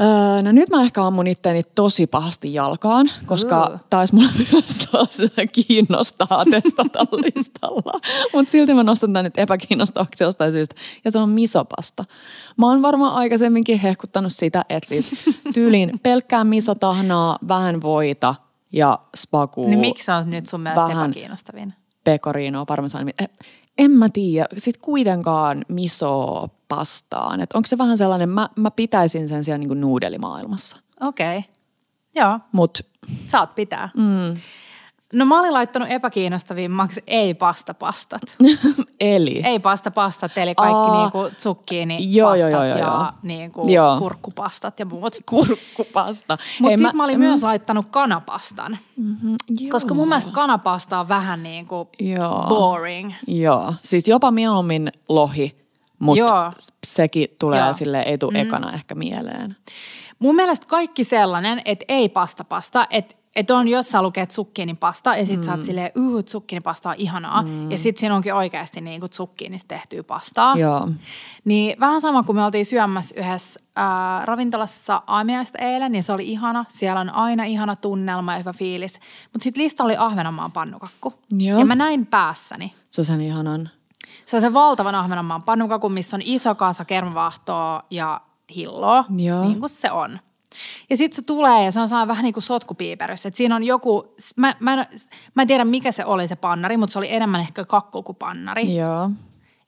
Öö, 0.00 0.42
no 0.42 0.52
nyt 0.52 0.68
mä 0.68 0.82
ehkä 0.82 1.06
ammun 1.06 1.26
itteeni 1.26 1.62
tosi 1.74 2.06
pahasti 2.06 2.54
jalkaan, 2.54 3.10
koska 3.26 3.66
Uu. 3.66 3.78
taisi 3.90 4.14
mulla 4.14 4.28
myös 4.52 4.78
taas 4.92 5.18
kiinnostaa 5.52 6.44
testata 6.50 6.98
listalla. 7.24 8.00
Mutta 8.32 8.50
silti 8.50 8.74
mä 8.74 8.82
nostan 8.82 9.12
tän 9.12 9.24
nyt 9.24 9.38
epäkiinnostavaksi 9.38 10.24
jostain 10.24 10.52
syystä. 10.52 10.74
Ja 11.04 11.10
se 11.10 11.18
on 11.18 11.28
misopasta. 11.28 12.04
Mä 12.56 12.66
oon 12.66 12.82
varmaan 12.82 13.14
aikaisemminkin 13.14 13.78
hehkuttanut 13.78 14.32
sitä, 14.32 14.64
että 14.68 14.88
siis 14.88 15.10
tyyliin 15.54 16.00
pelkkää 16.02 16.44
misotahnaa, 16.44 17.38
vähän 17.48 17.82
voita 17.82 18.34
ja 18.72 18.98
spakuu. 19.16 19.68
Niin 19.68 19.78
miksi 19.78 20.12
on 20.12 20.30
nyt 20.30 20.46
sun 20.46 20.60
mielestä 20.60 20.84
vähän 20.84 21.10
epäkiinnostavin? 21.10 21.74
pecorinoa, 22.04 22.64
parmesan. 22.64 23.12
En 23.78 23.90
mä 23.90 24.08
tiedä. 24.08 24.46
Sitten 24.56 24.82
kuitenkaan 24.84 25.64
miso 25.68 26.48
pastaan. 26.68 27.40
Et 27.40 27.52
onko 27.52 27.66
se 27.66 27.78
vähän 27.78 27.98
sellainen, 27.98 28.28
mä, 28.28 28.48
mä 28.56 28.70
pitäisin 28.70 29.28
sen 29.28 29.44
siellä 29.44 29.58
niinku 29.58 29.74
nuudelimaailmassa. 29.74 30.76
Okei. 31.00 31.38
Okay. 31.38 31.50
Joo, 32.14 32.38
Mutta 32.52 32.80
saat 33.24 33.54
pitää. 33.54 33.90
Mm. 33.96 34.34
No 35.14 35.24
mä 35.24 35.40
olin 35.40 35.52
laittanut 35.52 35.90
epäkiinnostavimmaksi 35.90 37.02
ei-pastapastat. 37.06 38.22
eli. 39.00 39.42
ei-pastapastat, 39.44 40.38
eli 40.38 40.54
kaikki 40.54 40.74
Aa. 40.74 41.00
niinku 41.00 41.30
zucchini 41.38 41.98
Joo, 42.14 42.30
pastat 42.30 42.50
joo, 42.50 42.64
joo, 42.64 42.78
joo, 42.78 42.88
ja 42.88 43.12
niinku 43.22 43.68
Joo. 43.68 43.98
kurkkupastat 43.98 44.80
ja 44.80 44.86
muut. 44.86 45.16
Kurkkupasta. 45.30 46.38
Mutta 46.60 46.76
sitten 46.76 46.96
mä, 46.96 47.04
olin 47.04 47.18
myös 47.18 47.42
laittanut 47.42 47.86
kanapastan, 47.90 48.78
joo. 49.48 49.70
koska 49.70 49.94
mun 49.94 50.08
mielestä 50.08 50.32
kanapasta 50.32 51.00
on 51.00 51.08
vähän 51.08 51.42
niinku 51.42 51.88
Joo. 52.00 52.46
boring. 52.48 53.12
Joo, 53.26 53.74
siis 53.82 54.08
jopa 54.08 54.30
mieluummin 54.30 54.92
lohi, 55.08 55.56
mutta 55.98 56.52
sekin 56.86 57.28
tulee 57.38 57.72
sille 57.72 58.00
ei 58.00 58.18
tule 58.18 58.32
mm. 58.32 58.48
ekana 58.48 58.72
ehkä 58.72 58.94
mieleen. 58.94 59.56
Mun 60.18 60.34
mielestä 60.34 60.66
kaikki 60.66 61.04
sellainen, 61.04 61.62
että 61.64 61.84
ei 61.88 62.08
pastapasta, 62.08 62.86
että 62.90 63.14
et 63.36 63.50
on 63.50 63.68
jossain 63.68 64.04
lukee 64.04 64.26
zucchini-pasta 64.26 65.16
ja 65.16 65.26
sit 65.26 65.36
mm. 65.36 65.42
sä 65.42 65.52
oot 65.52 65.62
silleen, 65.62 65.90
uu, 65.96 66.22
zucchini-pasta 66.22 66.88
on 66.88 66.94
ihanaa. 66.98 67.42
Mm. 67.42 67.70
Ja 67.70 67.78
sit 67.78 67.96
siinä 67.96 68.14
onkin 68.14 68.34
oikeasti 68.34 68.80
niinku 68.80 69.08
zucchiinista 69.08 69.68
tehtyä 69.68 70.02
pastaa. 70.02 70.54
Joo. 70.56 70.88
Niin 71.44 71.80
vähän 71.80 72.00
sama 72.00 72.22
kuin 72.22 72.36
me 72.36 72.44
oltiin 72.44 72.66
syömässä 72.66 73.20
yhdessä 73.20 73.60
ää, 73.76 74.26
ravintolassa 74.26 75.02
aamiaista 75.06 75.58
eilen, 75.58 75.92
niin 75.92 76.04
se 76.04 76.12
oli 76.12 76.28
ihana. 76.28 76.64
Siellä 76.68 77.00
on 77.00 77.10
aina 77.10 77.44
ihana 77.44 77.76
tunnelma 77.76 78.32
ja 78.32 78.38
hyvä 78.38 78.52
fiilis. 78.52 79.00
Mutta 79.32 79.44
sitten 79.44 79.62
lista 79.62 79.84
oli 79.84 79.96
Ahvenanmaan 79.96 80.52
pannukakku. 80.52 81.14
Joo. 81.38 81.58
Ja 81.58 81.64
mä 81.64 81.74
näin 81.74 82.06
päässäni. 82.06 82.74
Se 82.90 83.00
on 83.00 83.04
sen 83.04 83.20
ihanan. 83.20 83.70
Se 84.26 84.36
on 84.36 84.40
se 84.40 84.52
valtavan 84.52 84.94
Ahvenanmaan 84.94 85.42
pannukakku, 85.42 85.88
missä 85.88 86.16
on 86.16 86.22
iso 86.24 86.54
kasa 86.54 86.84
kermavaahtoa 86.84 87.82
ja 87.90 88.20
hilloa, 88.54 89.04
Joo. 89.16 89.44
niin 89.44 89.60
kuin 89.60 89.70
se 89.70 89.90
on. 89.90 90.20
Ja 90.90 90.96
sitten 90.96 91.16
se 91.16 91.22
tulee 91.22 91.64
ja 91.64 91.72
se 91.72 91.80
on 91.80 91.88
sellainen 91.88 92.08
vähän 92.08 92.24
niin 92.24 92.34
kuin 92.34 92.42
sotkupiiperys. 92.42 93.26
Että 93.26 93.38
siinä 93.38 93.56
on 93.56 93.64
joku, 93.64 94.14
mä, 94.36 94.54
mä, 94.60 94.72
en, 94.72 94.86
mä 95.34 95.42
en 95.42 95.48
tiedä 95.48 95.64
mikä 95.64 95.92
se 95.92 96.04
oli 96.04 96.28
se 96.28 96.36
pannari, 96.36 96.76
mutta 96.76 96.92
se 96.92 96.98
oli 96.98 97.12
enemmän 97.14 97.40
ehkä 97.40 97.64
kakku 97.64 98.02
kuin 98.02 98.16
pannari. 98.16 98.76
Joo. 98.76 99.10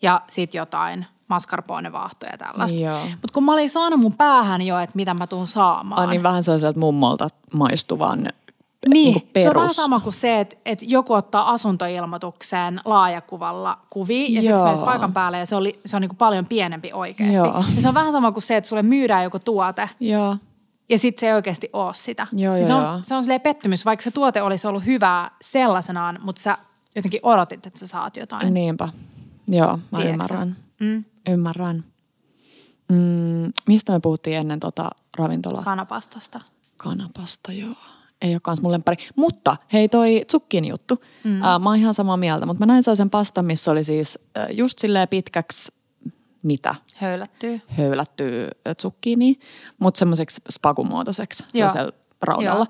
Ja 0.02 0.20
sitten 0.28 0.58
jotain 0.58 1.06
mascarpone-vaahtoja 1.28 2.32
ja 2.32 2.38
tällaista. 2.38 2.78
Joo. 2.78 3.00
Mutta 3.00 3.34
kun 3.34 3.44
mä 3.44 3.52
olin 3.52 3.70
saanut 3.70 4.00
mun 4.00 4.12
päähän 4.12 4.62
jo, 4.62 4.78
että 4.78 4.96
mitä 4.96 5.14
mä 5.14 5.26
tuun 5.26 5.46
saamaan. 5.46 6.00
Ai 6.00 6.06
niin 6.06 6.22
vähän 6.22 6.42
sellaiselta 6.42 6.78
mummolta 6.78 7.28
maistuvan 7.52 8.28
Niin, 8.88 9.14
niin 9.14 9.14
se 9.42 9.48
on 9.48 9.54
vähän 9.54 9.66
perus. 9.66 9.76
sama 9.76 10.00
kuin 10.00 10.12
se, 10.12 10.40
että, 10.40 10.56
että 10.66 10.84
joku 10.88 11.12
ottaa 11.12 11.50
asuntoilmoitukseen 11.50 12.80
laajakuvalla 12.84 13.78
kuvia 13.90 14.28
ja 14.30 14.42
sitten 14.42 14.64
menet 14.64 14.84
paikan 14.84 15.12
päälle 15.12 15.38
ja 15.38 15.46
se, 15.46 15.56
oli, 15.56 15.80
se 15.86 15.96
on 15.96 16.02
niin 16.02 16.08
kuin 16.08 16.16
paljon 16.18 16.46
pienempi 16.46 16.92
oikeasti. 16.92 17.36
Joo. 17.36 17.64
Ja 17.76 17.82
se 17.82 17.88
on 17.88 17.94
vähän 17.94 18.12
sama 18.12 18.32
kuin 18.32 18.42
se, 18.42 18.56
että 18.56 18.68
sulle 18.68 18.82
myydään 18.82 19.24
joku 19.24 19.38
tuote 19.38 19.90
Joo. 20.00 20.36
Ja 20.88 20.98
sitten 20.98 21.20
se 21.20 21.26
ei 21.26 21.32
oikeasti 21.32 21.70
ole 21.72 21.94
sitä. 21.94 22.26
Joo, 22.32 22.56
joo, 22.56 22.64
se 22.64 22.74
on, 22.74 22.82
joo. 22.82 23.00
se 23.02 23.14
on 23.14 23.22
silleen 23.22 23.40
pettymys, 23.40 23.84
vaikka 23.84 24.02
se 24.02 24.10
tuote 24.10 24.42
olisi 24.42 24.66
ollut 24.66 24.86
hyvää 24.86 25.30
sellaisenaan, 25.40 26.18
mutta 26.22 26.42
sä 26.42 26.58
jotenkin 26.94 27.20
odotit, 27.22 27.66
että 27.66 27.78
sä 27.78 27.86
saat 27.86 28.16
jotain. 28.16 28.54
Niinpä. 28.54 28.88
Joo, 29.48 29.76
mä 29.76 29.98
Tiedätkö 29.98 30.12
ymmärrän. 30.12 30.56
Mm. 30.80 31.04
Ymmärrän. 31.28 31.84
Mm, 32.88 33.52
mistä 33.66 33.92
me 33.92 34.00
puhuttiin 34.00 34.36
ennen 34.36 34.60
tota 34.60 34.90
ravintolaa? 35.18 35.62
Kanapastasta. 35.62 36.40
Kanapasta, 36.76 37.52
joo. 37.52 37.74
Ei 38.22 38.34
ole 38.34 38.40
kans 38.42 38.62
mun 38.62 38.72
lemppari. 38.72 38.96
Mutta 39.16 39.56
hei 39.72 39.88
toi 39.88 40.24
zucchini 40.30 40.68
juttu. 40.68 41.02
Mm. 41.24 41.42
Äh, 41.42 41.60
mä 41.60 41.68
oon 41.70 41.76
ihan 41.76 41.94
samaa 41.94 42.16
mieltä, 42.16 42.46
mutta 42.46 42.58
mä 42.58 42.66
näin 42.66 42.82
sellaisen 42.82 43.10
pastan, 43.10 43.44
missä 43.44 43.70
oli 43.70 43.84
siis 43.84 44.18
äh, 44.38 44.46
just 44.50 44.78
silleen 44.78 45.08
pitkäksi, 45.08 45.72
mitä, 46.46 46.74
Höylättyy. 46.96 47.60
höylättyä 47.66 48.50
zucchini, 48.82 49.38
mutta 49.78 49.98
semmoiseksi 49.98 50.40
spagumuotoiseksi 50.50 51.44
Joo. 51.54 51.68
sellaisella 51.68 52.06
raudalla. 52.22 52.66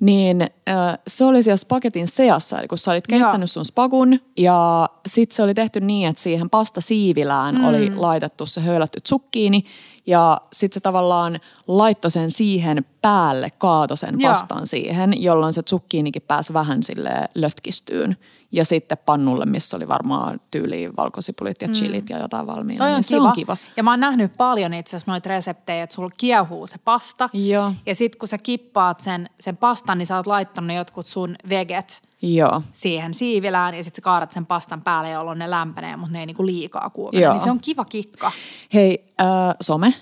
Niin 0.00 0.42
äh, 0.42 0.98
se 1.06 1.24
oli 1.24 1.42
siellä 1.42 1.56
spagetin 1.56 2.08
seassa, 2.08 2.58
eli 2.58 2.68
kun 2.68 2.78
sä 2.78 2.92
olit 2.92 3.06
keittänyt 3.06 3.40
Joo. 3.40 3.46
sun 3.46 3.64
spagun 3.64 4.20
ja 4.36 4.88
sitten 5.06 5.36
se 5.36 5.42
oli 5.42 5.54
tehty 5.54 5.80
niin, 5.80 6.08
että 6.08 6.22
siihen 6.22 6.50
pastasiivilään 6.50 7.54
mm. 7.54 7.64
oli 7.64 7.94
laitettu 7.94 8.46
se 8.46 8.60
höylätty 8.60 9.00
zucchini 9.08 9.64
ja 10.06 10.40
sitten 10.52 10.74
se 10.74 10.80
tavallaan 10.80 11.40
laittoi 11.68 12.10
sen 12.10 12.30
siihen 12.30 12.84
päälle, 13.02 13.50
kaato 13.50 13.96
sen 13.96 14.20
Joo. 14.20 14.30
pastan 14.32 14.66
siihen, 14.66 15.22
jolloin 15.22 15.52
se 15.52 15.62
zucchinikin 15.68 16.22
pääsi 16.22 16.52
vähän 16.52 16.82
sille 16.82 17.28
lötkistyyn. 17.34 18.16
Ja 18.54 18.64
sitten 18.64 18.98
pannulle, 18.98 19.46
missä 19.46 19.76
oli 19.76 19.88
varmaan 19.88 20.40
tyyliin 20.50 20.96
valkosipulit 20.96 21.62
ja 21.62 21.68
chilit 21.68 22.10
ja 22.10 22.18
jotain 22.18 22.46
valmiina. 22.46 22.84
Toi 22.84 22.92
on, 22.92 22.94
niin 22.94 23.04
kiva. 23.08 23.22
se 23.22 23.28
on 23.28 23.32
kiva. 23.32 23.56
Ja 23.76 23.82
mä 23.82 23.90
oon 23.90 24.00
nähnyt 24.00 24.32
paljon 24.36 24.74
itse 24.74 24.96
asiassa 24.96 25.12
noita 25.12 25.28
reseptejä, 25.28 25.82
että 25.82 25.94
sulla 25.94 26.10
kiehuu 26.18 26.66
se 26.66 26.78
pasta. 26.84 27.28
Joo. 27.32 27.72
Ja 27.86 27.94
sit 27.94 28.16
kun 28.16 28.28
sä 28.28 28.38
kippaat 28.38 29.00
sen, 29.00 29.30
sen 29.40 29.56
pastan, 29.56 29.98
niin 29.98 30.06
sä 30.06 30.16
oot 30.16 30.26
laittanut 30.26 30.76
jotkut 30.76 31.06
sun 31.06 31.36
veget 31.48 32.02
Joo. 32.22 32.62
siihen 32.72 33.14
siivilään 33.14 33.74
ja 33.74 33.84
sit 33.84 33.94
sä 33.94 34.02
kaadat 34.02 34.32
sen 34.32 34.46
pastan 34.46 34.82
päälle, 34.82 35.10
jolloin 35.10 35.38
ne 35.38 35.50
lämpenee, 35.50 35.96
mutta 35.96 36.12
ne 36.12 36.20
ei 36.20 36.26
niinku 36.26 36.46
liikaa 36.46 36.90
kuumene. 36.90 37.22
Joo. 37.22 37.32
Niin 37.32 37.44
se 37.44 37.50
on 37.50 37.60
kiva 37.60 37.84
kikka. 37.84 38.32
Hei, 38.74 39.14
äh, 39.20 39.26
some, 39.60 39.94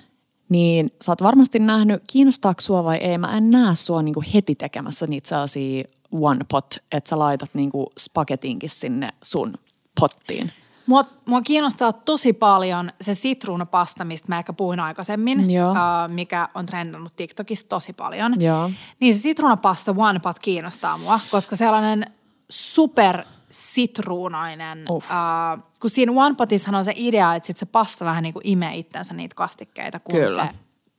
niin 0.49 0.91
sä 1.03 1.13
oot 1.13 1.23
varmasti 1.23 1.59
nähnyt, 1.59 2.03
kiinnostaako 2.13 2.61
sua 2.61 2.85
vai 2.85 2.97
ei, 2.97 3.19
mä 3.19 3.37
en 3.37 3.51
näe 3.51 3.75
sua 3.75 4.03
niinku 4.03 4.23
heti 4.35 4.55
tekemässä 4.55 5.07
niitä 5.07 5.29
sellaisia 5.29 5.85
one 6.13 6.45
pot, 6.51 6.77
että 6.93 7.11
sä 7.11 7.19
laitat 7.19 7.51
niinku 7.55 7.93
spagetinkin 7.99 8.69
sinne 8.69 9.09
sun 9.23 9.55
pottiin. 10.01 10.53
Mua, 10.87 11.05
mua 11.27 11.43
kiinnostaa 11.43 11.93
tosi 11.93 12.33
paljon 12.33 12.93
se 13.01 13.15
sitruunapasta, 13.15 14.05
mistä 14.05 14.29
mä 14.29 14.39
ehkä 14.39 14.53
puhuin 14.53 14.81
aikaisemmin, 14.81 15.51
Joo. 15.51 15.71
uh, 15.71 15.77
mikä 16.09 16.49
on 16.55 16.67
trendannut 16.67 17.13
TikTokissa 17.17 17.69
tosi 17.69 17.93
paljon. 17.93 18.41
Joo. 18.41 18.71
Niin 19.01 19.15
se 19.15 19.21
sitruunapasta 19.21 19.95
One 19.97 20.19
Pot 20.19 20.39
kiinnostaa 20.39 20.99
mua, 20.99 21.21
koska 21.31 21.57
sellainen 21.57 22.07
super 22.51 23.25
sitruunainen, 23.51 24.85
Uff. 24.91 25.11
uh, 25.11 25.63
kun 25.81 25.91
siinä 25.91 26.13
One 26.13 26.35
Potissahan 26.35 26.79
on 26.79 26.85
se 26.85 26.93
idea, 26.97 27.35
että 27.35 27.47
sit 27.47 27.57
se 27.57 27.67
pasta 27.67 28.05
vähän 28.05 28.23
niin 28.23 28.33
kuin 28.35 28.49
imee 28.49 28.75
itsensä 28.75 29.15
niitä 29.15 29.35
kastikkeita, 29.35 30.01
kun 30.01 30.15
Kyllä. 30.15 30.45
se 30.45 30.49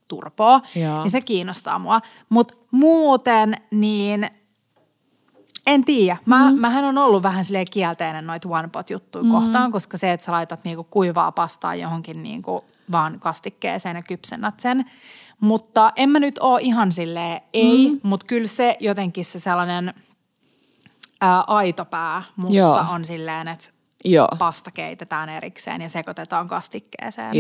turpoo, 0.07 0.61
Joo. 0.76 1.01
niin 1.01 1.11
se 1.11 1.22
kiinnostaa 1.22 1.80
mua. 1.80 2.01
Mutta 2.30 2.53
muuten 2.72 3.55
niin 3.72 4.30
en 5.68 5.86
tiedä. 5.86 6.18
Mä, 6.26 6.51
mm. 6.51 6.59
Mähän 6.59 6.86
on 6.86 6.97
ollut 6.97 7.24
vähän 7.24 7.45
silleen 7.45 7.68
kielteinen 7.72 8.28
noita 8.28 8.49
one 8.49 8.68
pot 8.68 8.89
juttuja 8.89 9.24
mm. 9.24 9.32
kohtaan, 9.32 9.72
koska 9.72 9.97
se, 9.97 10.11
että 10.11 10.26
sä 10.26 10.32
laitat 10.32 10.64
niinku 10.64 10.84
kuivaa 10.84 11.32
pastaa 11.32 11.76
johonkin 11.76 12.24
niinku 12.24 12.66
vaan 12.91 13.20
kastikkeeseen 13.20 13.95
ja 13.95 14.01
kypsennät 14.01 14.59
sen. 14.59 14.86
Mutta 15.39 15.91
en 15.95 16.09
mä 16.09 16.20
nyt 16.20 16.39
oo 16.39 16.57
ihan 16.57 16.91
silleen 16.91 17.41
ei, 17.53 17.89
mm. 17.91 17.99
mutta 18.03 18.26
kyllä 18.26 18.47
se 18.47 18.78
jotenkin 18.80 19.26
se 19.26 19.39
sellainen 19.39 19.93
ää, 21.22 21.43
aitopää 21.47 22.24
mussa 22.36 22.57
Joo. 22.57 22.86
on 22.89 23.05
silleen, 23.05 23.47
että 23.47 23.68
Joo. 24.05 24.28
pasta 24.39 24.72
keitetään 24.72 25.30
erikseen 25.30 25.82
ja 25.82 25.89
sekoitetaan 25.89 26.47
kastikkeeseen. 26.47 27.32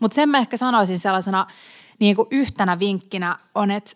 Mutta 0.00 0.14
sen 0.14 0.28
mä 0.28 0.38
ehkä 0.38 0.56
sanoisin 0.56 0.98
sellaisena 0.98 1.46
niin 1.98 2.16
kuin 2.16 2.28
yhtenä 2.30 2.78
vinkkinä 2.78 3.36
on, 3.54 3.70
että 3.70 3.92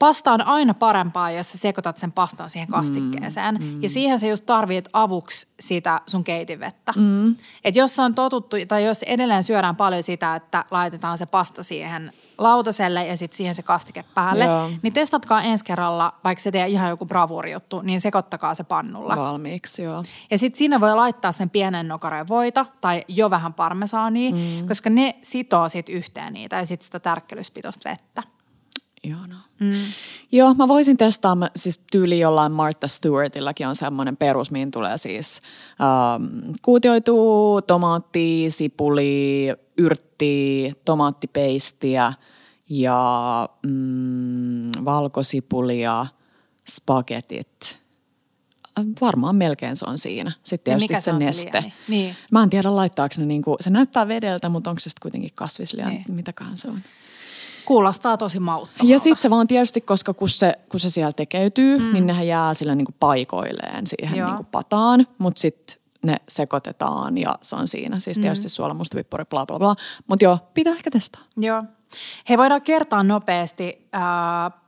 pasta 0.00 0.32
on 0.32 0.46
aina 0.46 0.74
parempaa, 0.74 1.30
jos 1.30 1.50
sä 1.50 1.58
sekoitat 1.58 1.96
sen 1.96 2.12
pastan 2.12 2.50
siihen 2.50 2.68
kastikkeeseen. 2.68 3.54
Mm, 3.54 3.64
mm. 3.64 3.82
Ja 3.82 3.88
siihen 3.88 4.18
sä 4.18 4.26
just 4.26 4.46
tarvit 4.46 4.88
avuksi 4.92 5.46
sitä 5.60 6.00
sun 6.06 6.24
keitinvettä. 6.24 6.92
Mm. 6.96 7.36
Et 7.64 7.76
jos 7.76 7.98
on 7.98 8.14
totuttu, 8.14 8.56
tai 8.68 8.84
jos 8.84 9.02
edelleen 9.02 9.44
syödään 9.44 9.76
paljon 9.76 10.02
sitä, 10.02 10.34
että 10.34 10.64
laitetaan 10.70 11.18
se 11.18 11.26
pasta 11.26 11.62
siihen 11.62 12.12
lautaselle 12.38 13.06
ja 13.06 13.16
sitten 13.16 13.36
siihen 13.36 13.54
se 13.54 13.62
kastike 13.62 14.04
päälle, 14.14 14.44
Joo. 14.44 14.70
niin 14.82 14.92
testatkaa 14.92 15.42
ensi 15.42 15.64
kerralla, 15.64 16.14
vaikka 16.24 16.42
se 16.42 16.50
teidän 16.50 16.68
ihan 16.68 16.90
joku 16.90 17.06
bravuurijuttu, 17.06 17.80
niin 17.80 18.00
sekoittakaa 18.00 18.54
se 18.54 18.64
pannulla. 18.64 19.16
Valmiiksi, 19.16 19.82
joo. 19.82 20.04
Ja 20.30 20.38
sitten 20.38 20.58
siinä 20.58 20.80
voi 20.80 20.94
laittaa 20.94 21.32
sen 21.32 21.50
pienen 21.50 21.88
nokareen 21.88 22.28
voita 22.28 22.66
tai 22.80 23.02
jo 23.08 23.30
vähän 23.30 23.54
parmesaania, 23.54 24.30
mm. 24.30 24.68
koska 24.68 24.90
ne 24.90 25.14
sitoo 25.22 25.68
sit 25.68 25.88
yhteen 25.88 26.32
niitä 26.32 26.56
ja 26.56 26.66
sitten 26.66 26.84
sitä 26.84 27.00
tärkkelyspitoista 27.00 27.90
vettä. 27.90 28.22
Ihanaa. 29.02 29.49
Mm. 29.60 29.72
Joo, 30.32 30.54
mä 30.54 30.68
voisin 30.68 30.96
testaa, 30.96 31.34
mä, 31.34 31.50
siis 31.56 31.80
tyyli 31.92 32.18
jollain 32.20 32.52
Martha 32.52 32.88
Stewartillakin 32.88 33.68
on 33.68 33.76
semmoinen 33.76 34.16
perus, 34.16 34.50
mihin 34.50 34.70
tulee 34.70 34.98
siis 34.98 35.40
ähm, 35.80 36.50
kuutioituu 36.62 37.62
tomaatti, 37.62 38.46
sipuli, 38.48 39.48
yrtti, 39.78 40.72
tomaattipeistiä 40.84 42.12
ja 42.68 43.48
mm, 43.66 44.70
valkosipulia, 44.84 46.06
spagetit. 46.70 47.80
Äh, 48.78 48.84
Varmaan 49.00 49.36
melkein 49.36 49.76
se 49.76 49.84
on 49.88 49.98
siinä. 49.98 50.32
Sitten 50.42 50.72
Ja 50.72 50.78
tietysti 50.78 50.94
se, 50.94 51.04
se 51.04 51.12
on 51.12 51.20
se 51.20 51.26
neste. 51.26 51.50
liemi? 51.60 51.72
Niin. 51.88 52.16
Mä 52.30 52.42
en 52.42 52.50
tiedä 52.50 52.76
laittaako 52.76 53.14
ne 53.18 53.26
niinku, 53.26 53.56
se 53.60 53.70
näyttää 53.70 54.08
vedeltä, 54.08 54.48
mutta 54.48 54.70
onko 54.70 54.80
se 54.80 54.84
sitten 54.90 55.02
kuitenkin 55.02 55.30
kasvisliha, 55.34 55.88
Niin. 55.90 56.04
mitäköhän 56.08 56.56
se 56.56 56.68
on. 56.68 56.80
Kuulostaa 57.70 58.16
tosi 58.16 58.40
mauttomalta. 58.40 58.92
Ja 58.92 58.98
sitten 58.98 59.22
se 59.22 59.30
vaan 59.30 59.46
tietysti, 59.46 59.80
koska 59.80 60.14
kun 60.14 60.28
se, 60.28 60.58
kun 60.68 60.80
se 60.80 60.90
siellä 60.90 61.12
tekeytyy, 61.12 61.78
mm. 61.78 61.92
niin 61.92 62.06
nehän 62.06 62.26
jää 62.26 62.54
sillä 62.54 62.74
niinku 62.74 62.94
paikoilleen 63.00 63.86
siihen 63.86 64.18
Joo. 64.18 64.28
niinku 64.28 64.44
pataan, 64.44 65.06
mutta 65.18 65.40
sitten 65.40 65.76
ne 66.02 66.16
sekoitetaan 66.28 67.18
ja 67.18 67.38
se 67.42 67.56
on 67.56 67.68
siinä. 67.68 68.00
Siis 68.00 68.18
tietysti 68.18 68.46
mm. 68.46 68.50
suola, 68.50 68.74
mustapippuri, 68.74 69.24
bla 69.24 69.46
bla 69.46 69.58
bla. 69.58 69.76
Mutta 70.06 70.24
joo, 70.24 70.38
pitää 70.54 70.72
ehkä 70.72 70.90
testaa. 70.90 71.22
Joo. 71.36 71.62
Hei, 72.28 72.38
voidaan 72.38 72.62
kertaa 72.62 73.02
nopeasti. 73.02 73.88
Äh, 73.94 74.60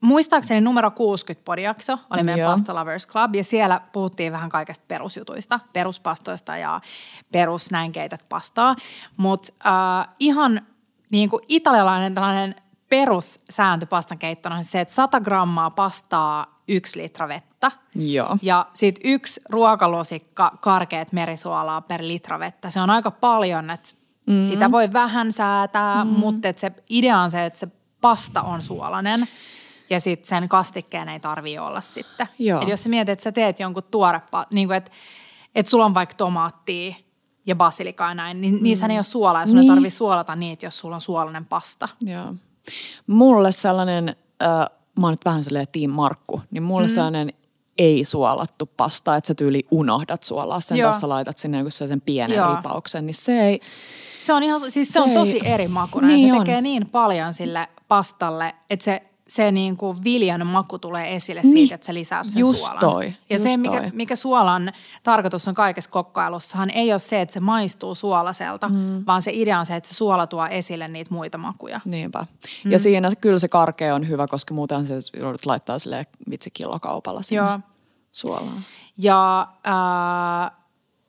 muistaakseni 0.00 0.60
numero 0.60 0.90
60 0.90 1.44
podiakso 1.44 1.98
oli 2.10 2.22
meidän 2.22 2.40
Joo. 2.40 2.50
Pasta 2.50 2.74
Lovers 2.74 3.08
Club 3.08 3.34
ja 3.34 3.44
siellä 3.44 3.80
puhuttiin 3.92 4.32
vähän 4.32 4.50
kaikesta 4.50 4.84
perusjutuista, 4.88 5.60
peruspastoista 5.72 6.56
ja 6.56 6.80
perus 7.32 7.70
näin 7.70 7.92
keität 7.92 8.24
pastaa. 8.28 8.76
Mutta 9.16 9.52
äh, 9.66 10.08
ihan 10.18 10.62
niin 11.10 11.30
kuin 11.30 11.42
italialainen 11.48 12.14
tällainen 12.14 12.54
perussääntö 12.88 13.86
pastan 13.86 14.18
keittona 14.18 14.56
on 14.56 14.64
se, 14.64 14.80
että 14.80 14.94
100 14.94 15.20
grammaa 15.20 15.70
pastaa 15.70 16.60
yksi 16.68 16.98
litra 16.98 17.28
vettä. 17.28 17.70
Joo. 17.94 18.36
Ja 18.42 18.66
sitten 18.72 19.10
yksi 19.10 19.40
ruokalusikka 19.48 20.58
karkeat 20.60 21.12
merisuolaa 21.12 21.80
per 21.80 22.00
litra 22.02 22.38
vettä. 22.38 22.70
Se 22.70 22.80
on 22.80 22.90
aika 22.90 23.10
paljon, 23.10 23.70
että 23.70 23.88
mm. 24.26 24.42
sitä 24.42 24.70
voi 24.70 24.92
vähän 24.92 25.32
säätää, 25.32 26.04
mm. 26.04 26.10
mutta 26.10 26.48
se 26.56 26.72
idea 26.88 27.18
on 27.18 27.30
se, 27.30 27.46
että 27.46 27.58
se 27.58 27.68
pasta 28.00 28.42
on 28.42 28.62
suolainen 28.62 29.28
ja 29.90 30.00
sitten 30.00 30.28
sen 30.28 30.48
kastikkeen 30.48 31.08
ei 31.08 31.20
tarvii 31.20 31.58
olla 31.58 31.80
sitten. 31.80 32.28
Joo. 32.38 32.62
Et 32.62 32.68
jos 32.68 32.82
sä 32.82 32.90
mietit, 32.90 33.12
että 33.12 33.22
sä 33.22 33.32
teet 33.32 33.60
jonkun 33.60 33.82
tuorepa, 33.90 34.46
niin 34.50 34.68
kuin 34.68 34.76
että 34.76 34.90
et 35.54 35.66
sulla 35.66 35.84
on 35.84 35.94
vaikka 35.94 36.14
tomaattia 36.14 36.94
ja 37.50 37.56
basilikaa 37.56 38.08
ja 38.08 38.14
näin, 38.14 38.40
niin 38.40 38.54
mm. 38.54 38.62
niissä 38.62 38.86
ei 38.86 38.96
ole 38.96 39.02
suolaa 39.02 39.42
ja 39.42 39.46
sun 39.46 39.56
niin. 39.56 39.70
Ei 39.70 39.74
tarvii 39.76 39.90
suolata 39.90 40.36
niitä, 40.36 40.66
jos 40.66 40.78
sulla 40.78 40.94
on 40.94 41.00
suolainen 41.00 41.44
pasta. 41.44 41.88
Joo. 42.02 42.34
Mulle 43.06 43.52
sellainen, 43.52 44.08
äh, 44.42 44.48
mä 44.98 45.06
oon 45.06 45.12
nyt 45.12 45.24
vähän 45.24 45.44
silleen 45.44 45.68
Team 45.72 45.90
Markku, 45.90 46.42
niin 46.50 46.62
mulle 46.62 46.86
mm. 46.86 46.94
sellainen 46.94 47.32
ei 47.78 48.04
suolattu 48.04 48.70
pasta, 48.76 49.16
että 49.16 49.28
sä 49.28 49.34
tyyli 49.34 49.66
unohdat 49.70 50.22
suolaa 50.22 50.60
sen, 50.60 50.76
Joo. 50.78 50.90
tuossa 50.90 51.08
laitat 51.08 51.38
sinne 51.38 51.58
joku 51.58 51.70
sellaisen 51.70 52.00
pienen 52.00 52.36
Joo. 52.36 52.56
ripauksen, 52.56 53.06
niin 53.06 53.14
se 53.14 53.40
ei, 53.40 53.60
Se 54.22 54.32
on, 54.32 54.42
ihan, 54.42 54.60
siis 54.60 54.88
se, 54.88 54.92
Se 54.92 55.00
on 55.00 55.08
ei- 55.08 55.14
tosi 55.14 55.40
eri 55.44 55.68
makuinen. 55.68 56.08
Niin 56.08 56.30
se 56.32 56.38
on. 56.38 56.44
tekee 56.44 56.60
niin 56.60 56.90
paljon 56.90 57.34
sille 57.34 57.68
pastalle, 57.88 58.54
että 58.70 58.84
se 58.84 59.02
se 59.30 59.52
niin 59.52 59.76
kuin 59.76 60.04
viljan 60.04 60.46
maku 60.46 60.78
tulee 60.78 61.16
esille 61.16 61.40
Niin. 61.42 61.52
siitä, 61.52 61.74
että 61.74 61.86
sä 61.86 61.94
lisäät 61.94 62.30
sen 62.30 62.40
Just 62.40 62.56
suolan. 62.60 62.78
toi, 62.78 63.06
ja 63.06 63.36
just 63.36 63.42
se, 63.42 63.56
mikä, 63.56 63.80
toi. 63.80 63.90
mikä 63.92 64.16
suolan 64.16 64.72
tarkoitus 65.02 65.48
on 65.48 65.54
kaikessa 65.54 65.90
kokkailussahan, 65.90 66.70
ei 66.70 66.92
ole 66.92 66.98
se, 66.98 67.20
että 67.20 67.32
se 67.32 67.40
maistuu 67.40 67.94
suolaselta, 67.94 68.68
mm. 68.68 69.02
vaan 69.06 69.22
se 69.22 69.30
idea 69.34 69.58
on 69.58 69.66
se, 69.66 69.76
että 69.76 69.88
se 69.88 69.94
suola 69.94 70.26
tuo 70.26 70.46
esille 70.46 70.88
niitä 70.88 71.14
muita 71.14 71.38
makuja. 71.38 71.80
Niinpä. 71.84 72.26
Ja 72.64 72.78
siinä 72.78 73.10
kyllä 73.20 73.38
se 73.38 73.48
karkea 73.48 73.94
on 73.94 74.08
hyvä, 74.08 74.26
koska 74.26 74.54
muuten 74.54 74.86
se 74.86 74.94
joudut 75.16 75.46
laittaa 75.46 75.78
sille 75.78 76.06
vitsi 76.30 76.50
kilokaupalla 76.50 77.22
sinne 77.22 77.42
Joo. 77.50 77.60
suolaan. 78.12 78.64
Ja 78.98 79.48
äh, 79.66 80.50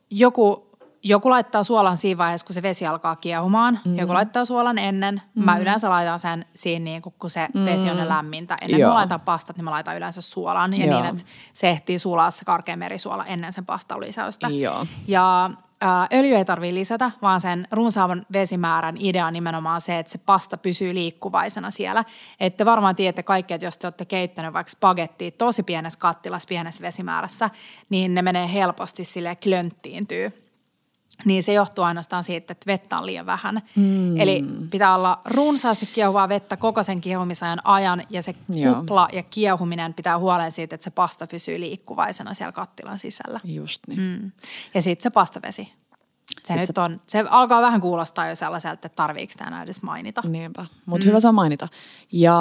joku, 0.10 0.71
joku 1.04 1.30
laittaa 1.30 1.64
suolan 1.64 1.98
siinä 1.98 2.18
vaiheessa, 2.18 2.48
kun 2.48 2.54
se 2.54 2.62
vesi 2.62 2.88
alkaa 2.88 3.16
kiehumaan. 3.16 3.80
Mm. 3.86 3.98
Joku 3.98 4.14
laittaa 4.14 4.46
suolan 4.46 4.78
ennen. 4.78 5.22
Mm. 5.36 5.44
Mä 5.44 5.58
yleensä 5.58 5.90
laitan 5.90 6.20
sen 6.20 6.46
siinä, 6.56 6.84
niin 6.84 7.02
kun 7.02 7.30
se 7.30 7.48
vesi 7.66 7.90
on 7.90 8.08
lämmintä. 8.08 8.58
Ennen 8.62 8.80
Joo. 8.80 8.88
kuin 8.88 8.96
laitan 8.96 9.22
pastat, 9.22 9.56
niin 9.56 9.66
mä 9.66 9.72
laitan 9.72 9.98
yleensä 9.98 10.22
suolan. 10.22 10.78
Ja 10.80 10.86
Joo. 10.86 11.02
niin, 11.02 11.10
että 11.10 11.24
se 11.54 11.70
ehtii 11.70 12.00
sulaa 12.00 12.32
se 12.32 12.46
karkea 12.46 12.78
merisuola 12.78 13.26
ennen 13.26 13.54
sen 13.54 13.66
pastan 13.66 14.00
lisäystä. 14.00 14.48
Joo. 14.48 14.86
Ja 15.08 15.46
äh, 15.84 16.20
öljy 16.20 16.36
ei 16.36 16.46
tarvitse 16.46 16.74
lisätä, 16.74 17.12
vaan 17.22 17.40
sen 17.40 17.68
runsaavan 17.72 18.26
vesimäärän 18.34 18.96
idea 19.00 19.28
on 19.28 19.34
nimenomaan 19.34 19.82
se, 19.82 20.00
että 20.00 20.12
se 20.12 20.18
pasta 20.18 20.58
pysyy 20.58 20.94
liikkuvaisena 20.94 21.72
siellä. 21.72 22.06
Että 22.40 22.66
varmaan 22.66 22.96
tiedätte 22.96 23.24
kaikki, 23.24 23.54
että 23.54 23.66
jos 23.66 23.78
te 23.78 23.88
olette 23.88 24.06
keittänyt 24.06 24.54
vaikka 24.54 24.72
spagettia 24.72 25.32
tosi 25.32 25.64
pienessä 25.64 26.00
kattilassa, 26.00 26.48
pienessä 26.48 26.82
vesimäärässä, 26.82 27.50
niin 27.90 28.16
ne 28.16 28.22
menee 28.22 28.54
helposti 28.54 29.06
sille 29.06 29.36
klönttiintyy. 29.36 30.51
Niin 31.26 31.44
se 31.44 31.54
johtuu 31.54 31.84
ainoastaan 31.84 32.24
siitä, 32.24 32.52
että 32.52 32.68
vettä 32.68 32.98
on 32.98 33.06
liian 33.06 33.26
vähän. 33.26 33.62
Mm. 33.76 34.20
Eli 34.20 34.44
pitää 34.72 34.96
olla 34.96 35.22
runsaasti 35.26 35.86
kiehuvaa 35.86 36.30
vettä 36.30 36.58
koko 36.58 36.84
sen 36.84 37.02
kiehumisajan 37.02 37.62
ajan 37.64 38.04
ja 38.10 38.22
se 38.24 38.36
Joo. 38.50 38.76
kupla 38.76 39.08
ja 39.14 39.24
kiehuminen 39.24 39.94
pitää 39.94 40.18
huolen 40.18 40.52
siitä, 40.52 40.76
että 40.76 40.84
se 40.84 40.90
pasta 40.92 41.28
pysyy 41.28 41.60
liikkuvaisena 41.60 42.34
siellä 42.34 42.52
kattilan 42.52 43.00
sisällä. 43.00 43.40
Just 43.44 43.88
niin. 43.88 44.00
Mm. 44.00 44.32
Ja 44.74 44.82
sitten 44.82 45.04
se 45.04 45.10
pastavesi. 45.10 45.74
Se 46.44 46.56
nyt 46.56 46.70
se- 46.76 46.82
on, 46.82 47.02
se 47.08 47.26
alkaa 47.30 47.62
vähän 47.62 47.82
kuulostaa 47.82 48.28
jo 48.28 48.36
sellaiselta, 48.36 48.74
että 48.74 48.90
tarviiko 48.96 49.34
tämä 49.38 49.64
edes 49.64 49.82
mainita. 49.84 50.22
Niinpä. 50.28 50.66
Mutta 50.86 51.06
mm. 51.06 51.08
hyvä 51.10 51.20
se 51.20 51.28
on 51.28 51.36
mainita. 51.36 51.68
Ja 52.12 52.38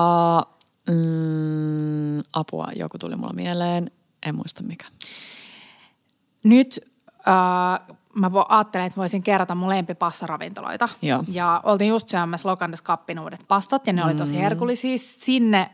mm, 0.88 2.18
apua, 2.32 2.68
joku 2.76 2.98
tuli 2.98 3.16
mulla 3.16 3.32
mieleen. 3.32 3.90
En 4.26 4.34
muista 4.34 4.62
mikä. 4.62 4.86
Nyt 6.44 6.80
äh, 7.28 7.96
mä 8.20 8.32
vo, 8.32 8.46
ajattelen, 8.48 8.86
että 8.86 8.96
voisin 8.96 9.22
kerrata 9.22 9.54
mun 9.54 9.68
lempipastaravintoloita. 9.68 10.88
Joo. 11.02 11.24
Ja 11.28 11.60
oltiin 11.64 11.88
just 11.88 12.08
syömässä 12.08 12.48
Lokandes 12.48 12.82
Kappin 12.82 13.20
uudet 13.20 13.44
pastat 13.48 13.86
ja 13.86 13.92
ne 13.92 14.04
oli 14.04 14.14
tosi 14.14 14.38
herkullisia. 14.38 14.98
Sinne, 14.98 15.70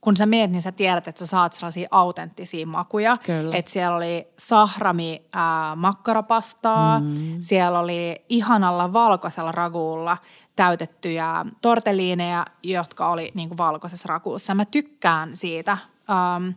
kun 0.00 0.16
sä 0.16 0.26
meet, 0.26 0.50
niin 0.50 0.62
sä 0.62 0.72
tiedät, 0.72 1.08
että 1.08 1.18
sä 1.18 1.26
saat 1.26 1.52
sellaisia 1.52 1.88
autenttisia 1.90 2.66
makuja. 2.66 3.16
Kyllä. 3.16 3.56
Että 3.56 3.70
siellä 3.70 3.96
oli 3.96 4.28
sahrami 4.38 5.22
äh, 5.36 5.42
makkarapastaa, 5.76 7.00
mm. 7.00 7.36
siellä 7.40 7.78
oli 7.78 8.24
ihanalla 8.28 8.92
valkoisella 8.92 9.52
raguulla 9.52 10.16
täytettyjä 10.56 11.46
tortelliineja, 11.62 12.46
jotka 12.62 13.08
oli 13.08 13.32
niin 13.34 13.48
kuin 13.48 13.58
valkoisessa 13.58 14.08
raguussa. 14.08 14.54
Mä 14.54 14.64
tykkään 14.64 15.36
siitä. 15.36 15.78
Ähm, 16.10 16.48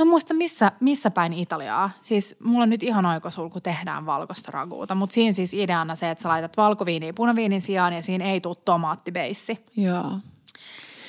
Mä 0.00 0.02
en 0.02 0.08
muista 0.08 0.34
missä, 0.34 0.72
missä 0.80 1.10
päin 1.10 1.32
Italiaa. 1.32 1.90
Siis 2.02 2.36
mulla 2.44 2.62
on 2.62 2.70
nyt 2.70 2.82
ihan 2.82 3.06
oikosulku 3.06 3.60
tehdään 3.60 4.06
valkoista 4.06 4.50
raguuta, 4.52 4.94
mutta 4.94 5.14
siinä 5.14 5.32
siis 5.32 5.54
ideana 5.54 5.96
se, 5.96 6.10
että 6.10 6.22
sä 6.22 6.28
laitat 6.28 6.56
valkoviiniä 6.56 7.12
punaviinin 7.12 7.60
sijaan 7.60 7.92
ja 7.92 8.02
siinä 8.02 8.24
ei 8.24 8.40
tule 8.40 8.56
tomaattibeissi. 8.64 9.64
Joo. 9.76 10.12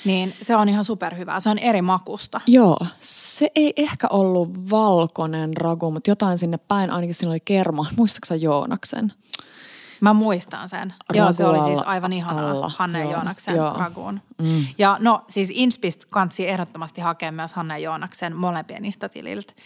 Niin 0.04 0.34
se 0.42 0.56
on 0.56 0.68
ihan 0.68 0.84
superhyvää. 0.84 1.40
Se 1.40 1.50
on 1.50 1.58
eri 1.58 1.82
makusta. 1.82 2.40
Joo, 2.46 2.78
se 3.00 3.50
ei 3.54 3.72
ehkä 3.76 4.08
ollut 4.10 4.70
valkoinen 4.70 5.56
ragu, 5.56 5.90
mutta 5.90 6.10
jotain 6.10 6.38
sinne 6.38 6.58
päin, 6.58 6.90
ainakin 6.90 7.14
siinä 7.14 7.30
oli 7.30 7.40
kerma. 7.40 7.86
Muistatko 7.96 8.26
sä 8.26 8.36
Joonaksen? 8.36 9.12
Mä 10.02 10.12
muistan 10.12 10.68
sen. 10.68 10.94
Joo, 11.12 11.32
se 11.32 11.46
oli 11.46 11.62
siis 11.62 11.82
aivan 11.82 12.12
ihanaa. 12.12 12.50
alla. 12.50 12.70
Hanne 12.76 12.98
ja 12.98 13.04
Joo, 13.04 13.12
Joonaksen 13.12 13.56
joo. 13.56 13.72
raguun. 13.72 14.20
Mm. 14.42 14.64
Ja 14.78 14.96
no 15.00 15.24
siis 15.28 15.52
Inspist 15.54 16.04
kansi 16.10 16.48
ehdottomasti 16.48 17.00
hakea 17.00 17.32
myös 17.32 17.54
Hanne 17.54 17.78
Joonaksen 17.78 18.36
molempien. 18.36 18.82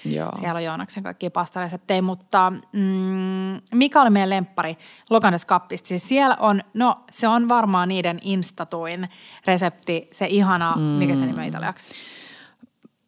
Joo. 0.05 0.33
Siellä 0.39 0.57
on 0.59 0.65
Joonaksen 0.65 1.03
kaikkia 1.03 1.31
pastareseptejä, 1.31 2.03
mutta 2.03 2.53
mm, 2.73 3.61
mikä 3.75 4.03
oli 4.03 4.11
meidän 4.11 4.31
lemppari 4.31 4.79
Lokanes 5.11 5.45
Kappista? 5.45 5.89
Siis 5.89 6.09
siellä 6.09 6.37
on, 6.41 6.63
no 6.75 7.05
se 7.11 7.29
on 7.29 7.49
varmaan 7.49 7.89
niiden 7.89 8.19
instatuin 8.23 9.09
resepti, 9.47 10.09
se 10.13 10.27
ihana, 10.27 10.75
mm. 10.77 10.83
mikä 10.83 11.15
se 11.15 11.27
nimi 11.27 11.39
on 11.39 11.45
italiaksi? 11.45 11.93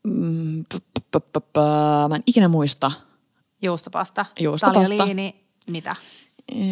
Mm, 0.02 0.64
Mä 2.08 2.16
en 2.16 2.22
ikinä 2.26 2.48
muista. 2.48 2.90
Juustopasta. 3.62 4.26
Juustopasta. 4.40 4.80
Tagliolini, 4.80 5.44
mitä? 5.70 5.96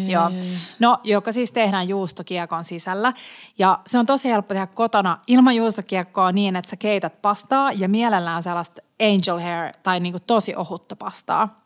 Joo. 0.07 0.31
No, 0.79 0.97
joka 1.03 1.31
siis 1.31 1.51
tehdään 1.51 1.87
juustokiekon 1.87 2.63
sisällä. 2.63 3.13
Ja 3.57 3.79
se 3.85 3.99
on 3.99 4.05
tosi 4.05 4.29
helppo 4.29 4.53
tehdä 4.53 4.67
kotona 4.67 5.19
ilman 5.27 5.55
juustokiekkoa 5.55 6.31
niin, 6.31 6.55
että 6.55 6.69
sä 6.69 6.75
keität 6.75 7.21
pastaa 7.21 7.71
ja 7.71 7.89
mielellään 7.89 8.43
sellaista 8.43 8.81
angel 9.01 9.39
hair 9.39 9.73
tai 9.83 9.99
niinku 9.99 10.19
tosi 10.27 10.55
ohutta 10.55 10.95
pastaa. 10.95 11.61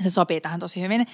Se 0.00 0.10
sopii 0.10 0.40
tähän 0.40 0.60
tosi 0.60 0.80
hyvin. 0.80 1.06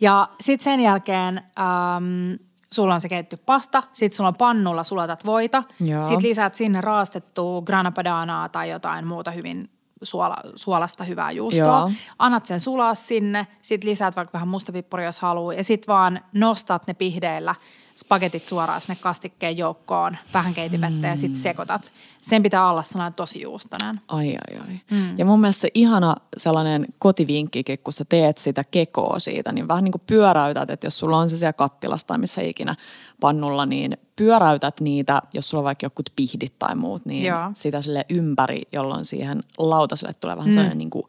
Ja 0.00 0.28
sitten 0.40 0.64
sen 0.64 0.80
jälkeen 0.80 1.38
äm, 1.38 2.38
sulla 2.72 2.94
on 2.94 3.00
se 3.00 3.08
keitetty 3.08 3.36
pasta, 3.36 3.82
sitten 3.92 4.16
sulla 4.16 4.28
on 4.28 4.34
pannulla 4.34 4.84
sulatat 4.84 5.26
voita, 5.26 5.62
sitten 5.78 6.28
lisäät 6.28 6.54
sinne 6.54 6.80
raastettua 6.80 7.62
grana 7.62 7.92
padanaa 7.92 8.48
tai 8.48 8.70
jotain 8.70 9.06
muuta 9.06 9.30
hyvin 9.30 9.70
suola, 10.02 10.36
suolasta 10.54 11.04
hyvää 11.04 11.30
juustoa. 11.30 11.66
Joo. 11.66 11.90
Annat 12.18 12.46
sen 12.46 12.60
sulaa 12.60 12.94
sinne, 12.94 13.46
sitten 13.62 13.90
lisäät 13.90 14.16
vaikka 14.16 14.32
vähän 14.32 14.48
mustapippuria, 14.48 15.06
jos 15.06 15.20
haluaa, 15.20 15.54
ja 15.54 15.64
sitten 15.64 15.92
vaan 15.92 16.20
nostat 16.34 16.86
ne 16.86 16.94
pihdeillä 16.94 17.54
spagetit 17.94 18.46
suoraan 18.46 18.80
sinne 18.80 18.96
kastikkeen 19.00 19.58
joukkoon, 19.58 20.16
vähän 20.34 20.54
keitinvettä 20.54 21.06
ja 21.06 21.16
sitten 21.16 21.40
sekoitat. 21.40 21.92
Sen 22.20 22.42
pitää 22.42 22.70
olla 22.70 22.82
sellainen 22.82 23.14
tosi 23.14 23.42
juustoinen. 23.42 24.00
Ai 24.08 24.28
ai 24.28 24.58
ai. 24.60 24.80
Mm. 24.90 25.18
Ja 25.18 25.24
mun 25.24 25.40
mielestä 25.40 25.60
se 25.60 25.68
ihana 25.74 26.16
sellainen 26.36 26.86
kotivinkkikin, 26.98 27.78
kun 27.84 27.92
sä 27.92 28.04
teet 28.08 28.38
sitä 28.38 28.64
kekoa 28.70 29.18
siitä, 29.18 29.52
niin 29.52 29.68
vähän 29.68 29.84
niin 29.84 29.92
kuin 29.92 30.02
pyöräytät, 30.06 30.70
että 30.70 30.86
jos 30.86 30.98
sulla 30.98 31.18
on 31.18 31.30
se 31.30 31.36
siellä 31.36 31.52
kattilassa 31.52 32.06
tai 32.06 32.18
missä 32.18 32.42
ikinä 32.42 32.76
pannulla, 33.20 33.66
niin 33.66 33.96
pyöräytät 34.16 34.80
niitä, 34.80 35.22
jos 35.32 35.48
sulla 35.48 35.60
on 35.60 35.64
vaikka 35.64 35.86
jokut 35.86 36.10
pihdit 36.16 36.58
tai 36.58 36.74
muut, 36.74 37.06
niin 37.06 37.26
Joo. 37.26 37.50
sitä 37.54 37.82
sille 37.82 38.06
ympäri, 38.10 38.62
jolloin 38.72 39.04
siihen 39.04 39.42
lautaselle 39.58 40.14
tulee 40.14 40.36
vähän 40.36 40.48
mm. 40.48 40.54
sellainen 40.54 40.78
niin 40.78 40.90
kuin, 40.90 41.04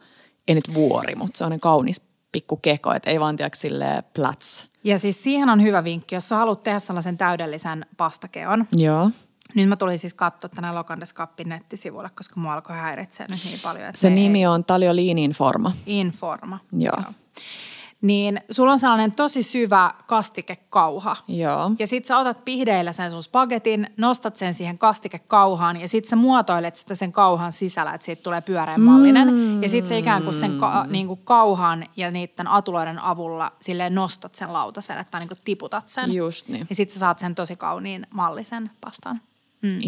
ei 0.47 0.55
nyt 0.55 0.73
vuori, 0.73 1.15
mutta 1.15 1.37
sellainen 1.37 1.59
kaunis 1.59 2.01
pikku 2.33 2.57
keko, 2.57 2.93
että 2.93 3.09
ei 3.09 3.19
vaan 3.19 3.35
tiedä 3.35 3.49
silleen 3.53 4.03
plats. 4.13 4.67
Ja 4.83 4.99
siis 4.99 5.23
siihen 5.23 5.49
on 5.49 5.61
hyvä 5.61 5.83
vinkki, 5.83 6.15
jos 6.15 6.29
sä 6.29 6.35
haluat 6.35 6.63
tehdä 6.63 6.79
sellaisen 6.79 7.17
täydellisen 7.17 7.85
pastakeon. 7.97 8.67
Joo. 8.71 9.09
Nyt 9.55 9.69
mä 9.69 9.75
tulin 9.75 9.97
siis 9.99 10.13
katsoa 10.13 10.49
tänne 10.49 10.71
Lokandes 10.71 11.13
Kappin 11.13 11.49
nettisivuille, 11.49 12.09
koska 12.15 12.39
mua 12.39 12.53
alkoi 12.53 12.75
häiritseä 12.75 13.25
nyt 13.29 13.45
niin 13.45 13.59
paljon. 13.59 13.87
Että 13.89 14.01
Se 14.01 14.09
nimi 14.09 14.39
ei- 14.39 14.45
on 14.47 14.63
Tagliolinin 14.65 15.31
forma. 15.31 15.71
Informa. 15.85 16.59
Joo. 16.71 17.03
Niin 18.03 18.41
sulla 18.51 18.71
on 18.71 18.79
sellainen 18.79 19.11
tosi 19.11 19.43
syvä 19.43 19.91
kastikekauha. 20.07 21.15
Joo. 21.27 21.71
Ja 21.79 21.87
sit 21.87 22.05
sä 22.05 22.17
otat 22.17 22.45
pihdeillä 22.45 22.91
sen 22.91 23.11
sun 23.11 23.23
spagetin, 23.23 23.87
nostat 23.97 24.37
sen 24.37 24.53
siihen 24.53 24.77
kastikekauhaan 24.77 25.81
ja 25.81 25.87
sit 25.87 26.05
sä 26.05 26.15
muotoilet 26.15 26.75
sitä 26.75 26.95
sen 26.95 27.11
kauhan 27.11 27.51
sisällä, 27.51 27.93
että 27.93 28.05
siitä 28.05 28.23
tulee 28.23 28.41
pyöreän 28.41 28.81
mallinen. 28.81 29.33
Mm. 29.33 29.63
Ja 29.63 29.69
sit 29.69 29.87
sä 29.87 29.95
ikään 29.95 30.23
kuin 30.23 30.33
sen 30.33 30.59
ka- 30.59 30.85
niin 30.89 31.07
kuin 31.07 31.19
kauhan 31.23 31.85
ja 31.97 32.11
niiden 32.11 32.47
atuloiden 32.47 32.99
avulla 32.99 33.51
silleen 33.61 33.95
nostat 33.95 34.35
sen 34.35 34.53
lautaselle 34.53 35.05
tai 35.11 35.19
niin 35.19 35.27
kuin 35.27 35.39
tiputat 35.45 35.89
sen. 35.89 36.13
Just 36.13 36.47
niin. 36.47 36.65
Ja 36.69 36.75
sit 36.75 36.89
sä 36.89 36.99
saat 36.99 37.19
sen 37.19 37.35
tosi 37.35 37.55
kauniin 37.55 38.07
mallisen 38.09 38.71
pastan. 38.81 39.21
Mm. 39.63 39.79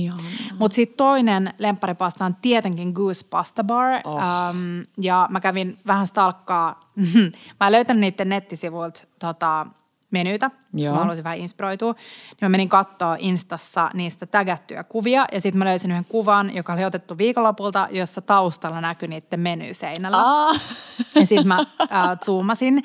Mutta 0.60 0.76
sitten 0.76 0.98
toinen 0.98 1.54
lempparipasta 1.58 2.26
on 2.26 2.36
tietenkin 2.42 2.92
Goose 2.92 3.28
Pasta 3.30 3.64
Bar. 3.64 3.92
Oh. 4.04 4.16
Um, 4.16 4.86
ja 5.02 5.28
mä 5.32 5.40
kävin 5.40 5.78
vähän 5.88 6.08
stalkkaa. 6.08 6.92
mä 7.60 7.68
en 7.68 7.72
löytänyt 7.72 8.02
niiden 8.02 8.30
nettisivuilta 8.30 9.04
tota, 9.20 9.66
menyitä. 10.12 10.52
Joo. 10.74 10.94
Mä 10.94 11.00
haluaisin 11.00 11.24
vähän 11.24 11.38
inspiroitua. 11.38 11.94
Niin 11.94 12.38
mä 12.42 12.50
menin 12.50 12.70
katsoa 12.70 13.16
Instassa 13.20 13.92
niistä 13.94 14.26
tägättyjä 14.26 14.84
kuvia. 14.84 15.26
Ja 15.32 15.42
sitten 15.42 15.60
mä 15.60 15.66
löysin 15.66 15.92
yhden 15.92 16.06
kuvan, 16.06 16.56
joka 16.56 16.74
oli 16.74 16.86
otettu 16.86 17.18
viikonlopulta, 17.18 17.88
jossa 17.92 18.22
taustalla 18.22 18.82
näkyi 18.82 19.08
niiden 19.08 19.40
meny 19.40 19.74
seinällä. 19.74 20.18
Ah. 20.22 20.62
Ja 21.16 21.26
sitten 21.28 21.48
mä 21.48 21.60
äh, 21.82 22.20
zoomasin, 22.26 22.84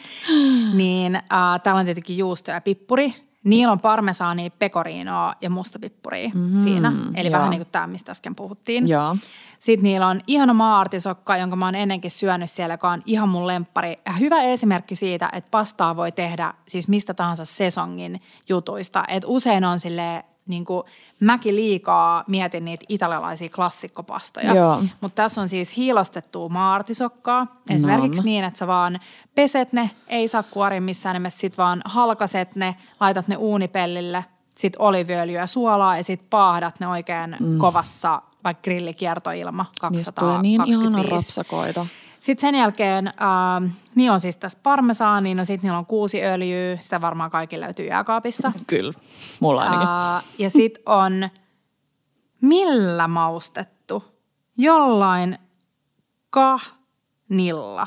niin 0.74 1.16
äh, 1.16 1.60
täällä 1.62 1.78
on 1.78 1.84
tietenkin 1.84 2.18
juusto 2.18 2.50
ja 2.50 2.60
pippuri. 2.60 3.29
Niillä 3.44 3.72
on 3.72 3.80
parmesaania, 3.80 4.50
pecorinoa 4.50 5.34
ja 5.40 5.50
mustapippuria 5.50 6.30
mm-hmm, 6.34 6.60
siinä. 6.60 6.92
Eli 7.14 7.28
joo. 7.28 7.38
vähän 7.38 7.50
niin 7.50 7.60
kuin 7.60 7.72
tämä, 7.72 7.86
mistä 7.86 8.12
äsken 8.12 8.36
puhuttiin. 8.36 8.88
Joo. 8.88 9.16
Sitten 9.60 9.82
niillä 9.82 10.06
on 10.06 10.20
ihana 10.26 10.54
maa-artisokka, 10.54 11.36
jonka 11.36 11.56
mä 11.56 11.64
oon 11.64 11.74
ennenkin 11.74 12.10
syönyt 12.10 12.50
siellä, 12.50 12.74
joka 12.74 12.90
on 12.90 13.02
ihan 13.06 13.28
mun 13.28 13.46
lemppari. 13.46 13.96
Ja 14.06 14.12
hyvä 14.12 14.42
esimerkki 14.42 14.94
siitä, 14.94 15.30
että 15.32 15.50
pastaa 15.50 15.96
voi 15.96 16.12
tehdä 16.12 16.54
siis 16.68 16.88
mistä 16.88 17.14
tahansa 17.14 17.44
sesongin 17.44 18.20
jutuista. 18.48 19.04
Et 19.08 19.24
usein 19.26 19.64
on 19.64 19.78
sille 19.78 20.24
niin 20.50 20.64
kuin, 20.64 20.82
mäkin 21.20 21.56
liikaa 21.56 22.24
mietin 22.26 22.64
niitä 22.64 22.84
italialaisia 22.88 23.48
klassikkopastoja. 23.48 24.54
Joo. 24.54 24.82
Mutta 25.00 25.22
tässä 25.22 25.40
on 25.40 25.48
siis 25.48 25.76
hiilostettua 25.76 26.48
maartisokkaa. 26.48 27.46
Esimerkiksi 27.70 28.20
No. 28.20 28.24
niin, 28.24 28.44
että 28.44 28.58
sä 28.58 28.66
vaan 28.66 29.00
peset 29.34 29.72
ne, 29.72 29.90
ei 30.08 30.28
saa 30.28 30.42
kuoria 30.42 30.80
missään 30.80 31.14
nimessä, 31.14 31.40
sit 31.40 31.58
vaan 31.58 31.82
halkaset 31.84 32.56
ne, 32.56 32.76
laitat 33.00 33.28
ne 33.28 33.36
uunipellille, 33.36 34.24
sit 34.54 34.76
oliviöljyä, 34.78 35.46
suolaa 35.46 35.96
ja 35.96 36.04
sit 36.04 36.30
paahdat 36.30 36.80
ne 36.80 36.88
oikein 36.88 37.36
mm. 37.40 37.58
kovassa 37.58 38.22
vaikka 38.44 38.62
grillikiertoilma 38.62 39.66
Niistä 39.90 40.12
tulee 40.12 40.42
niin 40.42 40.58
225. 40.60 40.80
ihana 40.88 41.16
rapsakoita. 41.16 41.86
Sitten 42.20 42.40
sen 42.40 42.54
jälkeen, 42.54 43.06
äh, 43.06 43.74
niillä 43.94 44.12
on 44.12 44.20
siis 44.20 44.36
tässä 44.36 44.58
parmesaani, 44.62 45.34
no 45.34 45.44
sitten 45.44 45.68
niillä 45.68 45.78
on 45.78 45.86
kuusi 45.86 46.24
öljyä, 46.24 46.76
sitä 46.76 47.00
varmaan 47.00 47.30
kaikki 47.30 47.60
löytyy 47.60 47.86
jääkaapissa. 47.86 48.52
Kyllä, 48.66 48.92
mulla 49.40 49.62
ainakin. 49.62 49.88
Äh, 49.88 50.24
ja 50.38 50.50
sitten 50.50 50.82
on, 50.86 51.28
millä 52.40 53.08
maustettu? 53.08 54.04
Jollain 54.56 55.38
kahnilla. 56.30 57.86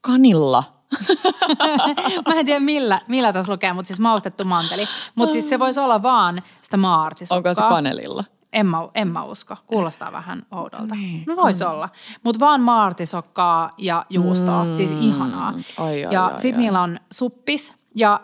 Kanilla. 0.00 0.64
Mä 2.28 2.34
en 2.34 2.46
tiedä 2.46 2.60
millä, 2.60 3.00
millä 3.08 3.32
tässä 3.32 3.52
lukee, 3.52 3.72
mutta 3.72 3.86
siis 3.86 4.00
maustettu 4.00 4.44
manteli. 4.44 4.86
Mutta 5.14 5.32
siis 5.32 5.48
se 5.48 5.58
voisi 5.58 5.80
olla 5.80 6.02
vaan 6.02 6.42
sitä 6.60 6.76
maartisokkaa. 6.76 7.50
Onko 7.50 7.62
se 7.62 7.68
kanelilla? 7.68 8.24
En 8.52 8.66
mä, 8.66 8.78
en 8.94 9.08
mä 9.08 9.22
usko. 9.22 9.56
Kuulostaa 9.66 10.12
vähän 10.12 10.46
oudolta. 10.50 10.94
No 11.26 11.36
voisi 11.36 11.64
olla. 11.64 11.88
Mutta 12.24 12.40
vaan 12.40 12.60
maartisokkaa 12.60 13.70
ja 13.78 14.06
juustoa. 14.10 14.64
Mm. 14.64 14.72
Siis 14.72 14.90
ihanaa. 14.90 15.52
Ai, 15.78 16.04
ai, 16.04 16.12
ja 16.14 16.32
sitten 16.36 16.60
niillä 16.60 16.80
on 16.80 17.00
suppis. 17.12 17.72
Ja 17.94 18.20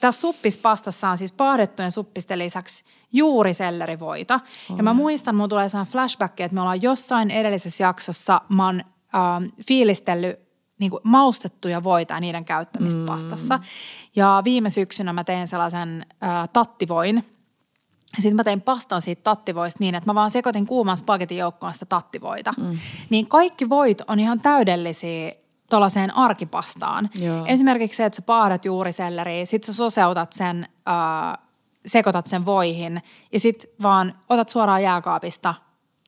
tässä 0.00 0.20
suppispastassa 0.20 1.08
on 1.08 1.18
siis 1.18 1.32
paahdettujen 1.32 1.90
suppisten 1.90 2.38
lisäksi 2.38 2.84
juuri 3.12 3.54
sellerivoita. 3.54 4.40
Ja 4.76 4.82
mä 4.82 4.92
muistan, 4.92 5.34
mulla 5.34 5.48
tulee 5.48 5.68
sellainen 5.68 5.92
flashback, 5.92 6.40
että 6.40 6.54
me 6.54 6.60
ollaan 6.60 6.82
jossain 6.82 7.30
edellisessä 7.30 7.84
jaksossa, 7.84 8.40
mä 8.48 8.66
oon 8.66 8.84
ähm, 9.14 9.44
fiilistellyt 9.68 10.38
niin 10.78 10.90
kuin 10.90 11.00
maustettuja 11.04 11.82
voita 11.82 12.14
ja 12.14 12.20
niiden 12.20 12.44
käyttämistä 12.44 12.98
mm. 12.98 13.06
pastassa. 13.06 13.60
Ja 14.16 14.42
viime 14.44 14.70
syksynä 14.70 15.12
mä 15.12 15.24
tein 15.24 15.48
sellaisen 15.48 16.06
äh, 16.22 16.48
tattivoin, 16.52 17.24
sitten 18.16 18.36
mä 18.36 18.44
tein 18.44 18.60
pastan 18.60 19.02
siitä 19.02 19.22
tattivoista 19.22 19.78
niin, 19.80 19.94
että 19.94 20.10
mä 20.10 20.14
vaan 20.14 20.30
sekoitin 20.30 20.66
kuuman 20.66 20.96
spagetin 20.96 21.38
joukkoon 21.38 21.74
sitä 21.74 21.86
tattivoita. 21.86 22.54
Mm. 22.58 22.78
Niin 23.10 23.26
kaikki 23.26 23.68
voit 23.68 24.02
on 24.08 24.20
ihan 24.20 24.40
täydellisiä 24.40 25.32
tuollaiseen 25.70 26.16
arkipastaan. 26.16 27.10
Joo. 27.20 27.46
Esimerkiksi 27.46 27.96
se, 27.96 28.04
että 28.04 28.16
sä 28.16 28.22
paahdat 28.22 28.64
juuriselleria, 28.64 29.46
sit 29.46 29.64
sä 29.64 29.72
soseutat 29.72 30.32
sen, 30.32 30.68
äh, 30.88 31.38
sekoitat 31.86 32.26
sen 32.26 32.46
voihin 32.46 33.02
ja 33.32 33.40
sit 33.40 33.66
vaan 33.82 34.14
otat 34.28 34.48
suoraan 34.48 34.82
jääkaapista, 34.82 35.54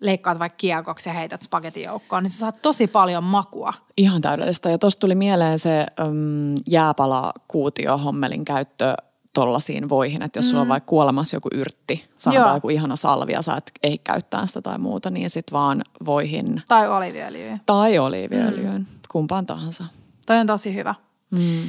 leikkaat 0.01 0.39
vaikka 0.39 0.57
kiekoksi 0.57 1.09
ja 1.09 1.13
heität 1.13 1.43
spagetin 1.43 1.83
joukkoon, 1.83 2.23
niin 2.23 2.31
sä 2.31 2.39
saat 2.39 2.63
tosi 2.63 2.87
paljon 2.87 3.25
makua. 3.25 3.73
Ihan 3.97 4.21
täydellistä. 4.21 4.71
Ja 4.71 4.79
tuosta 4.79 5.01
tuli 5.01 5.15
mieleen 5.15 5.59
se 5.59 5.87
um, 6.07 6.63
jääpalakuutio 6.67 7.99
hommelin 7.99 8.45
käyttö 8.45 8.95
tollasiin 9.33 9.89
voihin, 9.89 10.23
että 10.23 10.39
jos 10.39 10.49
sulla 10.49 10.63
on 10.63 10.69
vaikka 10.69 10.89
kuolemassa 10.89 11.37
joku 11.37 11.49
yrtti, 11.55 12.05
sanotaan 12.17 12.57
joku 12.57 12.69
ihana 12.69 12.97
salvia, 12.97 13.39
ja 13.39 13.43
sä 13.43 13.55
et 13.55 13.73
ei 13.83 13.99
käyttää 13.99 14.47
sitä 14.47 14.63
tai 14.63 14.79
muuta, 14.79 15.11
niin 15.11 15.31
sit 15.31 15.53
vaan 15.53 15.83
voihin 16.05 16.63
Tai 16.69 16.89
oliviöljyä. 16.89 17.59
tai 17.67 17.99
oliiviöljyyn, 17.99 18.79
mm. 18.81 18.87
kumpaan 19.09 19.47
tahansa. 19.47 19.85
Toi 20.27 20.39
on 20.39 20.47
tosi 20.47 20.75
hyvä. 20.75 20.95
Mm. 21.31 21.63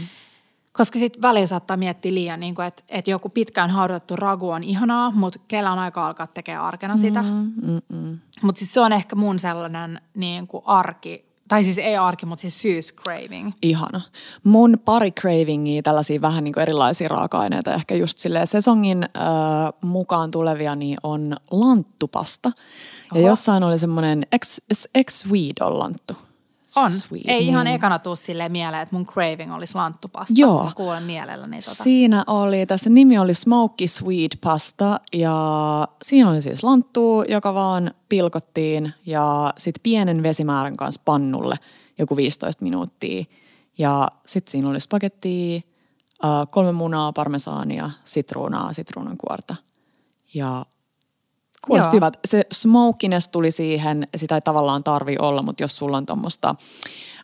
Koska 0.74 1.00
sitten 1.00 1.22
välillä 1.22 1.48
saattaa 1.48 1.78
miettiä 1.78 2.14
liian, 2.14 2.40
niin 2.40 2.62
että, 2.68 2.84
että 2.90 3.12
joku 3.12 3.30
pitkään 3.30 3.70
haudutettu 3.70 4.16
ragu 4.16 4.50
on 4.50 4.64
ihanaa, 4.64 5.12
mutta 5.12 5.40
kellä 5.48 5.72
on 5.72 5.80
aika 5.80 6.06
alkaa 6.06 6.28
tekemään 6.28 6.66
arkena 6.66 6.98
sitä. 6.98 7.22
Mm, 7.22 7.52
mm, 7.62 7.82
mm. 7.90 8.20
Mutta 8.42 8.60
siis 8.60 8.74
se 8.74 8.80
on 8.80 8.94
ehkä 8.94 9.16
mun 9.16 9.40
sellainen 9.40 10.02
niin 10.16 10.48
kuin 10.48 10.64
arki, 10.66 11.31
tai 11.52 11.64
siis 11.64 11.78
ei 11.78 11.98
arki, 11.98 12.26
mutta 12.26 12.42
siis 12.42 12.62
syyscraving. 12.62 13.52
Ihana. 13.62 14.02
Mun 14.44 14.78
pari 14.86 15.12
cravingia, 15.12 15.82
tällaisia 15.82 16.22
vähän 16.22 16.44
niin 16.44 16.54
kuin 16.54 16.62
erilaisia 16.62 17.08
raaka-aineita, 17.08 17.74
ehkä 17.74 17.96
just 17.96 18.18
silleen 18.18 18.48
sesongin 18.48 19.04
äh, 19.04 19.10
mukaan 19.82 20.32
tulevia, 20.32 20.76
niin 20.76 20.98
on 21.04 21.38
lanttupasta. 21.52 22.52
Ja 23.14 23.20
Oho. 23.20 23.28
jossain 23.28 23.64
oli 23.64 23.80
semmoinen, 23.80 24.24
ex 24.32 24.60
Swede 25.10 25.66
on 25.66 25.80
lanttu? 25.80 26.14
On. 26.76 26.92
Swede, 26.92 27.32
ei 27.32 27.48
ihan 27.48 27.66
niin. 27.66 27.76
ekana 27.76 28.00
tuu 28.00 28.16
silleen 28.16 28.52
mieleen, 28.52 28.82
että 28.82 28.96
mun 28.96 29.06
craving 29.06 29.54
olisi 29.54 29.76
lanttupasta. 29.76 30.34
Joo. 30.38 30.64
Mä 30.64 30.72
kuulen 30.76 31.04
mielelläni 31.04 31.62
tota. 31.62 31.84
Siinä 31.84 32.24
oli, 32.28 32.66
tässä 32.66 32.90
nimi 32.90 33.18
oli 33.18 33.34
Smoky 33.34 33.88
Sweet 33.88 34.38
Pasta 34.42 35.00
ja 35.14 35.88
siinä 36.02 36.30
oli 36.30 36.42
siis 36.42 36.64
lanttua, 36.64 37.26
joka 37.26 37.54
vaan 37.54 37.92
pilkottiin 38.10 38.94
ja 39.06 39.54
sitten 39.58 39.82
pienen 39.84 40.24
vesimäärän 40.24 40.78
kanssa 40.78 41.02
pannulle 41.06 41.56
joku 41.98 42.16
15 42.16 42.64
minuuttia. 42.64 43.24
Ja 43.78 44.12
sitten 44.26 44.52
siinä 44.52 44.70
oli 44.70 44.80
spagettia, 44.80 45.62
äh, 46.26 46.48
kolme 46.52 46.72
munaa, 46.72 47.14
parmesaania, 47.14 47.92
sitruunaa, 48.06 48.74
sitruunankuorta 48.74 49.56
ja 50.34 50.66
kuulosti 51.68 51.96
Joo. 51.96 51.98
hyvältä. 51.98 52.20
Se 52.26 52.46
smokiness 52.52 53.28
tuli 53.28 53.52
siihen, 53.52 54.08
sitä 54.16 54.36
ei 54.36 54.42
tavallaan 54.42 54.84
tarvi 54.84 55.16
olla, 55.20 55.42
mutta 55.42 55.64
jos 55.64 55.76
sulla 55.76 55.98
on 55.98 56.06
tuommoista, 56.06 56.56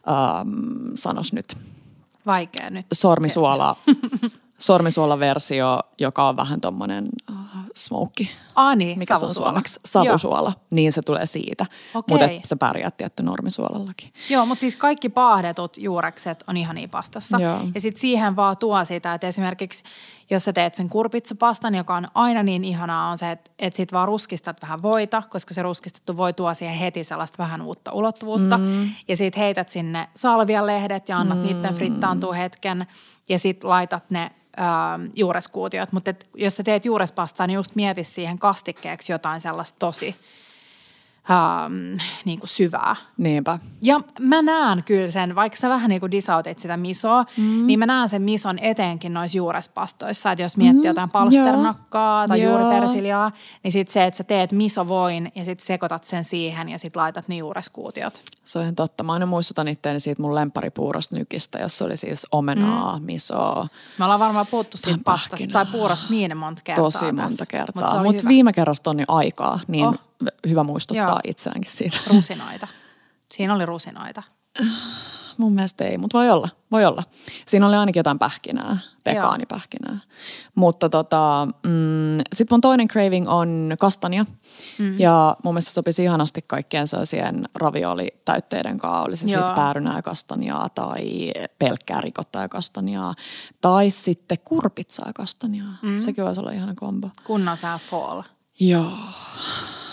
ähm, 0.07 0.49
sanos 0.95 1.33
nyt, 1.33 1.57
Vaikea 2.25 2.69
nyt. 2.69 2.85
sormisuola, 2.93 3.75
sormisuola-versio, 4.57 5.79
joka 5.99 6.29
on 6.29 6.37
vähän 6.37 6.61
tommonen 6.61 7.09
uh, 7.31 7.35
smoky. 7.77 8.27
Ah 8.55 8.75
niin, 8.75 8.99
Mikä 8.99 9.05
se 9.05 9.13
on 9.13 9.19
savusuola. 9.19 9.49
suomeksi? 9.49 9.79
Savusuola. 9.85 10.53
Niin 10.69 10.91
se 10.91 11.01
tulee 11.01 11.25
siitä. 11.25 11.65
Okei. 11.95 12.27
Mutta 12.27 12.47
sä 12.47 12.55
pärjäät 12.55 12.97
tietty 12.97 13.23
normisuolallakin. 13.23 14.13
Joo, 14.29 14.45
mutta 14.45 14.59
siis 14.59 14.75
kaikki 14.75 15.09
paahdetut 15.09 15.77
juurekset 15.77 16.43
on 16.47 16.57
ihania 16.57 16.87
pastassa. 16.87 17.37
Joo. 17.41 17.59
Ja 17.75 17.81
sitten 17.81 18.01
siihen 18.01 18.35
vaan 18.35 18.57
tuo 18.57 18.85
sitä, 18.85 19.13
että 19.13 19.27
esimerkiksi 19.27 19.83
jos 20.29 20.45
sä 20.45 20.53
teet 20.53 20.75
sen 20.75 20.89
kurpitsapastan, 20.89 21.75
joka 21.75 21.95
on 21.95 22.07
aina 22.13 22.43
niin 22.43 22.63
ihanaa, 22.63 23.09
on 23.09 23.17
se, 23.17 23.31
että, 23.31 23.51
että 23.59 23.77
sit 23.77 23.93
vaan 23.93 24.07
ruskistat 24.07 24.61
vähän 24.61 24.81
voita, 24.81 25.23
koska 25.29 25.53
se 25.53 25.61
ruskistettu 25.61 26.17
voi 26.17 26.33
tuo 26.33 26.53
siihen 26.53 26.77
heti 26.77 27.03
sellaista 27.03 27.37
vähän 27.37 27.61
uutta 27.61 27.91
ulottuvuutta. 27.91 28.57
Mm. 28.57 28.89
Ja 29.07 29.17
sitten 29.17 29.43
heität 29.43 29.69
sinne 29.69 30.09
salvialehdet 30.15 31.09
ja 31.09 31.17
annat 31.17 31.37
mm. 31.37 31.43
niiden 31.43 31.73
frittaantua 31.73 32.33
hetken 32.33 32.87
ja 33.29 33.39
sitten 33.39 33.69
laitat 33.69 34.09
ne 34.09 34.31
ähm, 34.59 35.05
juureskuutiot. 35.15 35.91
Mutta 35.91 36.13
jos 36.35 36.55
sä 36.55 36.63
teet 36.63 36.85
juurespastaa, 36.85 37.47
niin 37.47 37.55
just 37.55 37.75
mieti 37.75 38.03
siihen 38.03 38.39
kastikkeeksi 38.39 39.11
jotain 39.11 39.41
sellaista 39.41 39.79
tosi 39.79 40.15
ähm, 41.31 41.97
niin 42.25 42.39
kuin 42.39 42.47
syvää. 42.47 42.95
Niinpä. 43.17 43.59
Ja 43.81 44.01
mä 44.19 44.41
näen 44.41 44.83
kyllä 44.83 45.11
sen, 45.11 45.35
vaikka 45.35 45.57
sä 45.57 45.69
vähän 45.69 45.89
niin 45.89 45.99
kuin 45.99 46.11
disautit 46.11 46.59
sitä 46.59 46.77
misoa, 46.77 47.25
mm. 47.37 47.67
niin 47.67 47.79
mä 47.79 47.85
näen 47.85 48.09
sen 48.09 48.21
mison 48.21 48.59
eteenkin 48.59 49.13
noissa 49.13 49.37
juurespastoissa. 49.37 50.31
Että 50.31 50.41
jos 50.41 50.57
miettii 50.57 50.81
mm, 50.81 50.87
jotain 50.87 51.11
palsternakkaa 51.11 52.27
tai 52.27 52.41
Joo. 52.41 52.59
juuripersiljaa, 52.59 53.31
niin 53.63 53.71
sit 53.71 53.89
se, 53.89 54.03
että 54.03 54.17
sä 54.17 54.23
teet 54.23 54.51
misovoin 54.51 55.31
ja 55.35 55.45
sit 55.45 55.59
sekoitat 55.59 56.03
sen 56.03 56.23
siihen 56.23 56.69
ja 56.69 56.79
sit 56.79 56.95
laitat 56.95 57.27
ne 57.27 57.35
juureskuutiot. 57.35 58.21
Se 58.45 58.59
on 58.59 58.63
ihan 58.63 58.75
totta. 58.75 59.03
Mä 59.03 59.13
aina 59.13 59.25
muistutan 59.25 59.67
itteeni 59.67 59.99
siitä 59.99 60.21
mun 60.21 60.35
lempparipuurosta 60.35 61.15
nykistä, 61.15 61.59
jossa 61.59 61.85
oli 61.85 61.97
siis 61.97 62.27
omenaa, 62.31 62.99
mm. 62.99 63.05
misoa, 63.05 63.67
Me 63.97 64.05
ollaan 64.05 64.19
varmaan 64.19 64.45
puhuttu 64.51 64.77
siitä 64.77 64.99
pastasta 65.03 65.47
tai 65.53 65.65
puurosta 65.65 66.07
niin 66.09 66.37
monta 66.37 66.61
kertaa 66.63 66.85
tosi 66.85 66.99
tässä. 66.99 67.13
monta 67.13 67.41
Mut 67.41 67.49
kertaa. 67.49 68.03
Mutta 68.03 68.21
hyvä. 68.21 68.29
viime 68.29 68.53
kerrasta 68.53 68.89
on 68.89 68.99
jo 68.99 69.05
aikaa, 69.07 69.59
niin 69.67 69.85
Oh. 69.85 70.06
Hyvä 70.49 70.63
muistuttaa 70.63 71.07
Joo. 71.07 71.19
itseäänkin 71.23 71.71
siitä. 71.71 71.97
Rusinoita. 72.07 72.67
Siinä 73.31 73.55
oli 73.55 73.65
rusinoita. 73.65 74.23
Mun 75.37 75.53
mielestä 75.53 75.85
ei, 75.85 75.97
mutta 75.97 76.17
voi 76.17 76.29
olla, 76.29 76.49
voi 76.71 76.85
olla. 76.85 77.03
Siinä 77.45 77.67
oli 77.67 77.75
ainakin 77.75 77.99
jotain 77.99 78.19
pähkinää, 78.19 78.77
vegaanipähkinää. 79.05 79.99
Mutta 80.55 80.89
tota, 80.89 81.47
mm, 81.63 82.17
sitten 82.33 82.55
mun 82.55 82.61
toinen 82.61 82.87
craving 82.87 83.29
on 83.29 83.73
kastania. 83.79 84.25
Mm. 84.79 84.99
Ja 84.99 85.37
mun 85.43 85.53
mielestä 85.53 85.71
sopisi 85.71 86.03
ihanasti 86.03 86.43
kaikkien 86.47 86.87
sellaisien 86.87 87.49
raviolitäytteiden 87.55 88.77
kanssa. 88.77 89.01
Oli 89.01 89.17
se 89.17 89.25
Joo. 89.25 89.41
sitten 89.41 89.55
päärynää 89.55 90.01
kastaniaa 90.01 90.69
tai 90.69 91.31
pelkkää 91.59 92.01
rikottaa 92.01 92.41
ja 92.41 92.49
kastaniaa. 92.49 93.15
Tai 93.61 93.89
sitten 93.89 94.37
kurpitsaa 94.45 95.11
kastaniaa. 95.15 95.73
Mm. 95.81 95.97
Sekin 95.97 96.25
voisi 96.25 96.39
olla 96.39 96.51
ihana 96.51 96.73
kombo. 96.75 97.09
Kunnon 97.23 97.57
sää 97.57 97.77
fall. 97.89 98.21
Joo, 98.59 98.91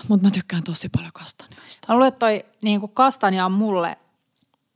mutta 0.09 0.27
mä 0.27 0.31
tykkään 0.31 0.63
tosi 0.63 0.89
paljon 0.89 1.13
kastanioista. 1.13 1.87
Mä 1.89 1.95
luulen, 1.95 2.09
että 2.09 2.19
toi 2.19 2.45
niin 2.63 2.81
kuin 2.81 2.93
kastanja 2.95 3.47
on 3.47 3.53
mulle, 3.53 3.97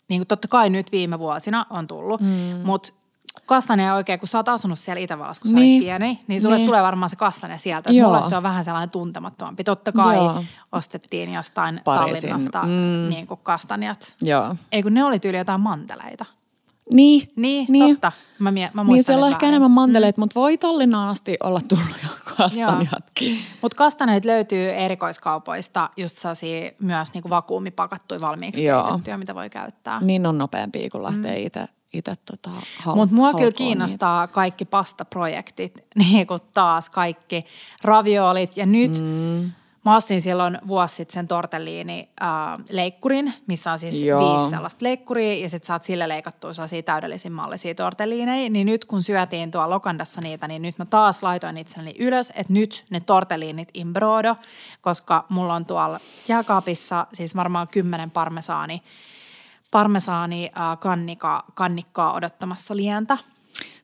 niin 0.09 0.21
kuin 0.21 0.27
totta 0.29 0.49
kai 0.49 0.71
nyt 0.71 0.93
viime 0.93 1.19
vuosina 1.19 1.67
on 1.71 1.87
tullut, 1.87 2.21
mm. 2.21 2.27
mutta 2.65 2.93
kastanja 3.47 3.95
oikein, 3.95 4.19
kun 4.19 4.29
sä 4.29 4.39
oot 4.39 4.49
asunut 4.49 4.79
siellä 4.79 5.01
Itävallassa, 5.01 5.43
kun 5.43 5.51
sä 5.51 5.57
Niin. 5.57 5.75
olit 5.77 5.85
pieni, 5.87 6.21
niin 6.27 6.41
sulle 6.41 6.57
Niin. 6.57 6.67
tulee 6.67 6.83
varmaan 6.83 7.09
se 7.11 7.17
kastanja 7.17 7.59
sieltä. 7.59 7.91
Että 7.91 7.93
Joo. 8.01 8.09
mulle 8.09 8.23
se 8.23 8.37
on 8.37 8.43
vähän 8.43 8.65
sellainen 8.65 8.91
tuntemattomampi. 8.91 9.65
Totta 9.65 9.93
kai 9.93 10.17
Joo. 10.17 10.45
ostettiin 10.73 11.33
jostain 11.33 11.81
Pariisin, 11.85 12.31
Tallinnasta 12.31 12.63
mm. 12.63 13.11
niin 13.11 13.27
kuin 13.27 13.41
kastanjat. 13.43 14.15
Joo. 14.23 14.57
Ei 14.73 14.83
kun 14.83 14.95
ne 14.95 15.05
oli 15.05 15.19
tyyli 15.19 15.39
jotain 15.39 15.61
manteleita. 15.61 16.25
Niin, 16.93 17.29
Niin, 17.37 17.67
Niin. 17.69 17.95
totta. 17.95 18.13
Mä, 18.39 18.51
mie- 18.51 18.71
mä 18.75 18.83
Niin 18.83 18.87
muistan 18.87 19.05
siellä 19.05 19.27
on 19.27 19.33
ehkä 19.33 19.47
enemmän 19.47 19.71
manteleita, 19.71 20.21
mutta 20.21 20.41
voi 20.41 20.59
Tallinnaan 20.59 21.09
asti 21.09 21.37
olla 21.43 21.61
tullut 21.69 21.87
joku 22.03 22.15
kastanjatkin. 22.39 23.39
Mutta 23.63 23.77
kastanjat 23.77 24.25
löytyy 24.25 24.71
erikoiskaupoista 24.71 25.91
just 25.97 26.19
sellaisia 26.19 26.71
myös 26.79 27.13
niinku 27.13 27.31
vakuumipakattuja 27.31 28.21
valmiiksi 28.21 28.65
Joo. 28.65 28.85
keitettyjä, 28.85 29.19
mitä 29.19 29.35
voi 29.35 29.51
käyttää. 29.51 30.01
Niin 30.01 30.27
on 30.27 30.39
nopeampia, 30.39 30.91
kun 30.91 31.03
lähtee 31.03 31.39
mm. 31.39 31.47
itse 31.47 31.69
itse 31.93 32.15
tota, 32.25 32.51
hal- 32.79 32.97
Mutta 32.97 33.15
mua 33.15 33.35
kyllä 33.35 33.53
kiinnostaa 33.53 34.27
kaikki 34.27 34.65
pastaprojektit, 34.65 35.85
niin 36.11 36.27
kuin 36.27 36.41
taas 36.55 36.91
kaikki 36.91 37.45
raviolit. 37.83 38.57
Ja 38.57 38.67
nyt 38.67 39.01
mm. 39.01 39.51
Mä 39.85 39.97
ostin 39.97 40.21
silloin 40.21 40.59
vuosi 40.67 40.95
sitten 40.95 41.15
sen 41.15 41.29
tortelliini 41.29 42.09
äh, 42.23 42.29
leikkurin, 42.71 43.35
missä 43.47 43.73
on 43.73 43.79
siis 43.79 44.03
Joo. 44.03 44.21
viisi 44.21 44.51
sellaista 44.51 44.85
leikkuria 44.85 45.35
ja 45.35 45.49
sitten 45.49 45.67
saat 45.67 45.85
sille 45.85 46.09
leikattua 46.09 46.53
sellaisia 46.53 46.83
täydellisiä 46.83 47.31
mallisia 47.31 47.75
tortelliineja. 47.75 48.51
Niin 48.51 48.67
nyt 48.67 48.85
kun 48.85 49.03
syötiin 49.03 49.51
tuolla 49.51 49.71
Lokandassa 49.71 50.21
niitä, 50.21 50.49
niin 50.49 50.63
nyt 50.63 50.79
mä 50.79 50.85
taas 50.85 51.23
laitoin 51.23 51.59
itselleni 51.59 51.97
ylös, 51.99 52.33
että 52.37 52.53
nyt 52.53 52.85
ne 52.91 53.01
tortelliinit 53.01 53.69
in 53.75 53.93
brodo, 53.93 54.37
koska 54.81 55.25
mulla 55.29 55.55
on 55.55 55.67
tuolla 55.67 56.01
jääkaapissa 56.29 57.07
siis 57.13 57.37
varmaan 57.37 57.69
kymmenen 57.69 58.11
parmesaani 58.11 58.83
parmesaani 59.71 60.51
äh, 60.57 60.79
kannika, 60.79 61.45
kannikkaa 61.55 62.13
odottamassa 62.13 62.77
lientä. 62.77 63.19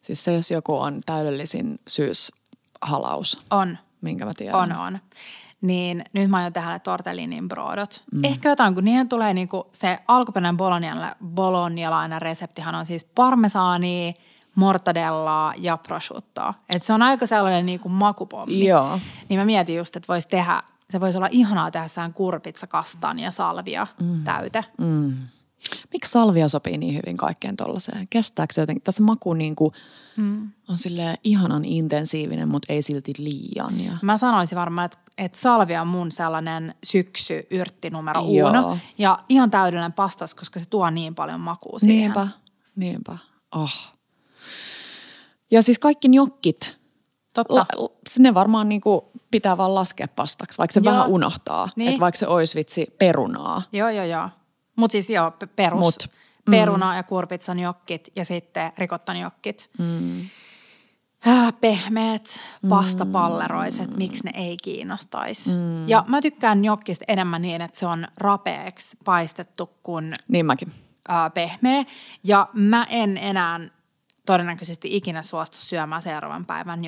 Siis 0.03 0.25
se, 0.25 0.33
jos 0.35 0.51
joku 0.51 0.79
on 0.79 1.01
täydellisin 1.07 1.81
syyshalaus, 1.89 3.47
On, 3.51 3.79
minkä 4.01 4.25
mä 4.25 4.35
tiedän. 4.35 4.55
on, 4.55 4.73
on. 4.73 4.99
Niin 5.65 6.05
nyt 6.12 6.31
mä 6.31 6.37
aion 6.37 6.53
tehdä 6.53 6.79
tortellinin 6.79 7.49
brodot. 7.49 8.05
Mm. 8.15 8.25
Ehkä 8.25 8.49
jotain, 8.49 8.75
kun 8.75 8.85
niihin 8.85 9.09
tulee 9.09 9.35
niinku 9.35 9.67
se 9.73 9.99
alkuperäinen 10.09 10.57
bolognialainen 11.35 12.23
reseptihan 12.23 12.75
on 12.75 12.87
siis 12.87 13.05
parmesaani, 13.05 14.17
mortadellaa 14.55 15.55
ja 15.59 15.77
prosciuttoa. 15.77 16.55
Et 16.69 16.83
se 16.83 16.93
on 16.93 17.03
aika 17.03 17.27
sellainen 17.27 17.67
niinku 17.67 17.89
makupommi. 17.89 18.67
Joo. 18.67 18.99
Niin 19.29 19.41
mä 19.41 19.45
mietin 19.45 19.77
just, 19.77 19.97
että 19.97 20.09
voisi 20.09 20.29
tehdä, 20.29 20.62
se 20.91 21.01
voisi 21.01 21.19
olla 21.19 21.29
ihanaa 21.31 21.71
tehdä 21.71 21.89
sehän 21.89 22.12
kurpitsa, 22.12 22.67
kastania, 22.67 23.31
salvia, 23.31 23.87
mm. 24.01 24.25
täyte. 24.25 24.65
Mm. 24.79 25.15
Miksi 25.93 26.11
salvia 26.11 26.49
sopii 26.49 26.79
niin 26.79 26.95
hyvin 26.95 27.17
kaikkeen 27.17 27.57
tollaiseen? 27.57 28.07
Kestääkö 28.11 28.55
se 28.55 28.61
jotenkin? 28.61 28.83
Tässä 28.83 29.03
maku 29.03 29.35
niin 29.35 29.57
kuin 29.57 29.73
mm. 30.17 30.51
on 30.69 30.79
sille 30.79 31.19
ihanan 31.25 31.65
intensiivinen, 31.65 32.49
mutta 32.49 32.73
ei 32.73 32.83
silti 32.83 33.12
liian. 33.19 33.81
Ja... 33.81 33.93
Mä 34.03 34.17
sanoisin 34.17 34.59
varmaan, 34.59 34.85
että, 34.85 34.99
että 35.19 35.39
salvia 35.39 35.81
on 35.81 35.89
mun 35.89 36.11
sellainen 36.11 36.75
syksy 36.85 37.47
yrtti 37.51 37.91
numero 37.91 38.21
Joo. 38.21 38.49
uno. 38.49 38.79
Ja 38.99 39.19
ihan 39.29 39.51
täydellinen 39.51 39.93
pastas, 39.93 40.35
koska 40.35 40.61
se 40.61 40.69
tuo 40.69 40.91
niin 40.91 41.15
paljon 41.15 41.41
makua 41.41 41.79
siihen. 41.79 41.99
Niinpä, 41.99 42.29
niinpä. 42.77 43.19
Oh. 43.55 43.95
Ja 45.51 45.62
siis 45.62 45.79
kaikki 45.79 46.09
njokkit, 46.09 46.77
Totta. 47.35 47.55
la, 47.55 47.67
ne 48.19 48.35
varmaan 48.35 48.69
niin 48.69 48.81
kuin 48.81 49.01
pitää 49.31 49.57
vaan 49.57 49.75
laskea 49.75 50.09
pastaksi, 50.09 50.59
vaikka 50.59 50.73
se 50.75 50.81
Joo. 50.85 50.93
vähän 50.93 51.09
unohtaa. 51.09 51.69
Niin. 51.77 51.89
Että 51.89 52.01
vaikka 52.01 52.19
se 52.19 52.27
olisi 52.27 52.55
vitsi 52.55 52.95
perunaa. 52.99 53.62
Joo, 53.73 53.89
joo, 53.89 54.05
joo. 54.05 54.29
Mutta 54.77 54.93
siis 54.93 55.11
joo, 55.11 55.31
pe- 55.31 55.47
perus. 55.47 55.81
Mut, 55.81 56.09
mm. 56.47 56.51
Peruna 56.51 56.97
ja 56.97 57.03
kurpitsan 57.03 57.59
jokkit 57.59 58.09
ja 58.16 58.25
sitten 58.25 58.72
rikottan 58.79 59.16
jokkit. 59.16 59.70
Mm. 59.79 60.20
Äh, 61.27 61.53
pehmeät, 61.61 62.41
pastapalleroiset, 62.68 63.97
miksi 63.97 64.25
ne 64.25 64.31
ei 64.35 64.57
kiinnostaisi. 64.57 65.51
Mm. 65.51 65.89
Ja 65.89 66.05
mä 66.09 66.20
tykkään 66.22 66.64
jokkista 66.64 67.05
enemmän 67.09 67.43
niin, 67.43 67.61
että 67.62 67.79
se 67.79 67.87
on 67.87 68.09
rapeeksi 68.16 68.97
paistettu 69.05 69.70
kuin 69.83 70.12
Niin 70.29 70.47
mäkin. 70.47 70.72
ää, 71.09 71.31
pehmeä. 71.31 71.85
Ja 72.25 72.49
mä 72.53 72.87
en 72.91 73.16
enää 73.16 73.61
todennäköisesti 74.27 74.89
ikinä 74.97 75.22
suostu 75.22 75.57
syömään 75.61 76.03
seuraavan 76.03 76.45
päivän. 76.47 76.81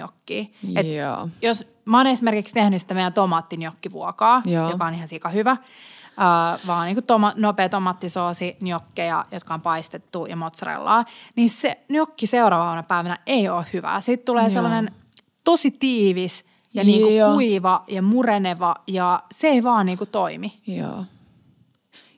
Et 0.77 0.93
Joo. 0.93 1.29
jos 1.43 1.73
mä 1.85 1.97
oon 1.99 2.07
esimerkiksi 2.07 2.55
tehnyt 2.55 2.81
sitä 2.81 2.95
meidän 2.95 3.13
tomaattinjokkivuokaa, 3.13 4.43
Joo. 4.45 4.71
joka 4.71 4.85
on 4.87 4.95
ihan 4.95 5.09
sika 5.09 5.29
hyvä, 5.29 5.57
ää, 6.17 6.59
vaan 6.67 6.87
niin 6.87 7.05
toma, 7.05 7.33
nopea 7.37 7.69
tomaattisoosi, 7.69 8.57
njokkeja, 8.61 9.25
jotka 9.33 9.55
on 9.55 9.61
paistettu 9.61 10.27
ja 10.27 10.37
mozzarellaa, 10.37 11.05
niin 11.37 11.51
se 11.51 11.81
njokki 11.89 12.27
seuraavana 12.27 12.83
päivänä 12.83 13.19
ei 13.27 13.49
ole 13.49 13.67
hyvää. 13.73 14.01
Sitten 14.01 14.27
tulee 14.27 14.45
Joo. 14.45 14.51
sellainen 14.51 14.91
tosi 15.45 15.71
tiivis 15.71 16.45
ja 16.75 16.85
niin 16.85 17.03
kuin 17.03 17.17
Joo. 17.17 17.33
kuiva 17.33 17.85
ja 17.89 18.03
mureneva 18.03 18.75
ja 18.87 19.23
se 19.31 19.49
ei 19.49 19.63
vaan 19.63 19.87
niin 19.87 19.99
kuin 19.99 20.11
toimi. 20.11 20.61
Joo. 20.67 21.05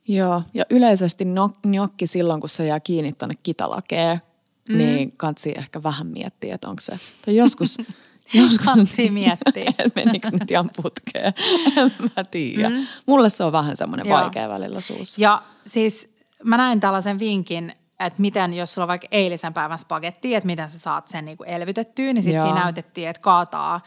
Joo, 0.08 0.42
ja 0.54 0.64
yleisesti 0.70 1.24
njokki 1.66 2.06
silloin, 2.06 2.40
kun 2.40 2.48
se 2.48 2.66
jää 2.66 2.80
kiinni 2.80 3.12
tuonne 3.12 3.34
kitalakeen, 3.42 4.20
mm. 4.68 4.78
niin 4.78 5.12
kansi 5.16 5.52
ehkä 5.56 5.82
vähän 5.82 6.06
miettiä, 6.06 6.54
että 6.54 6.68
onko 6.68 6.80
se, 6.80 6.98
tai 7.24 7.36
joskus, 7.36 7.76
joskus 8.34 8.58
Kansi 8.58 9.10
miettiä. 9.10 9.72
että 9.78 10.04
menikö 10.04 10.28
nyt 10.32 10.50
ihan 10.50 10.70
putkeen, 10.82 11.34
en 11.76 11.92
mä 12.00 12.24
tiedä. 12.30 12.68
Mm. 12.68 12.86
Mulle 13.06 13.30
se 13.30 13.44
on 13.44 13.52
vähän 13.52 13.76
semmoinen 13.76 14.06
Joo. 14.06 14.20
vaikea 14.20 14.48
välillä 14.48 14.80
suussa. 14.80 15.20
Ja 15.20 15.42
siis 15.66 16.14
mä 16.44 16.56
näin 16.56 16.80
tällaisen 16.80 17.18
vinkin, 17.18 17.72
että 18.00 18.20
miten, 18.20 18.54
jos 18.54 18.74
sulla 18.74 18.84
on 18.84 18.88
vaikka 18.88 19.08
eilisen 19.10 19.54
päivän 19.54 19.78
spagetti, 19.78 20.34
että 20.34 20.46
miten 20.46 20.68
sä 20.68 20.78
saat 20.78 21.08
sen 21.08 21.24
niinku 21.24 21.44
elvytettyä, 21.44 22.12
niin 22.12 22.22
sitten 22.22 22.42
siinä 22.42 22.60
näytettiin, 22.60 23.08
että 23.08 23.22
kaataa, 23.22 23.80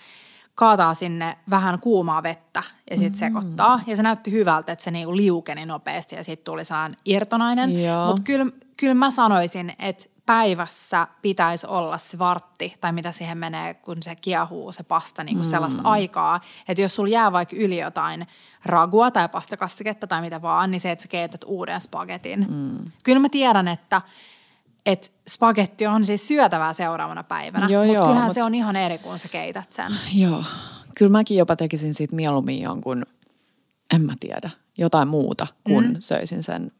kaataa 0.56 0.94
sinne 0.94 1.38
vähän 1.50 1.80
kuumaa 1.80 2.24
vettä 2.24 2.64
ja 2.92 2.98
sitten 2.98 3.12
mm. 3.12 3.20
sekoittaa. 3.20 3.82
Ja 3.88 3.96
se 3.96 4.04
näytti 4.04 4.32
hyvältä, 4.32 4.72
että 4.72 4.84
se 4.84 4.92
niinku 4.92 5.16
liukeni 5.16 5.66
nopeasti 5.66 6.16
ja 6.16 6.24
sitten 6.24 6.46
tuli 6.46 6.66
sellainen 6.66 6.98
irtonainen. 7.06 7.70
Mutta 8.08 8.24
kyllä, 8.24 8.46
kyllä 8.78 8.94
mä 8.94 9.12
sanoisin, 9.12 9.74
että 9.80 10.06
päivässä 10.32 11.08
pitäisi 11.22 11.68
olla 11.68 11.98
se 11.98 12.20
vartti, 12.20 12.74
tai 12.82 12.92
mitä 12.92 13.12
siihen 13.12 13.38
menee, 13.38 13.74
kun 13.74 13.98
se 14.02 14.16
kiehuu 14.16 14.72
se 14.72 14.84
pasta, 14.84 15.24
niin 15.24 15.38
kuin 15.38 15.46
sellaista 15.46 15.82
aikaa. 15.84 16.42
Että 16.68 16.82
jos 16.82 16.96
sulla 16.96 17.10
jää 17.10 17.32
vaikka 17.32 17.56
yli 17.56 17.80
jotain 17.80 18.28
ragua 18.66 19.12
tai 19.12 19.30
pastakastiketta 19.30 20.08
tai 20.08 20.22
mitä 20.22 20.42
vaan, 20.42 20.72
niin 20.72 20.82
se, 20.82 20.92
että 20.92 21.02
sä 21.02 21.08
keität 21.08 21.42
uuden 21.46 21.82
spagetin. 21.82 22.48
Mm. 22.50 22.92
Kyllä 23.04 23.20
mä 23.20 23.30
tiedän, 23.30 23.68
että 23.68 24.02
että 24.86 25.08
spagetti 25.30 25.88
on 25.88 26.06
siis 26.06 26.28
syötävää 26.28 26.74
seuraavana 26.74 27.24
päivänä, 27.24 27.68
Joo, 27.70 27.84
mutta 27.84 27.98
joo, 27.98 28.08
kyllähän 28.08 28.28
mut- 28.28 28.34
se 28.34 28.44
on 28.44 28.56
ihan 28.56 28.76
eri, 28.76 28.98
kun 28.98 29.20
sä 29.20 29.28
keität 29.28 29.74
sen. 29.74 29.92
Joo, 30.14 30.44
kyllä 30.96 31.12
mäkin 31.12 31.38
jopa 31.38 31.56
tekisin 31.56 31.94
siitä 31.94 32.16
mieluummin 32.16 32.62
jonkun, 32.62 33.06
en 33.94 34.02
mä 34.02 34.14
tiedä, 34.20 34.50
jotain 34.78 35.08
muuta, 35.08 35.48
kun 35.64 35.84
mm. 35.84 35.96
söisin 36.00 36.44
sen 36.44 36.72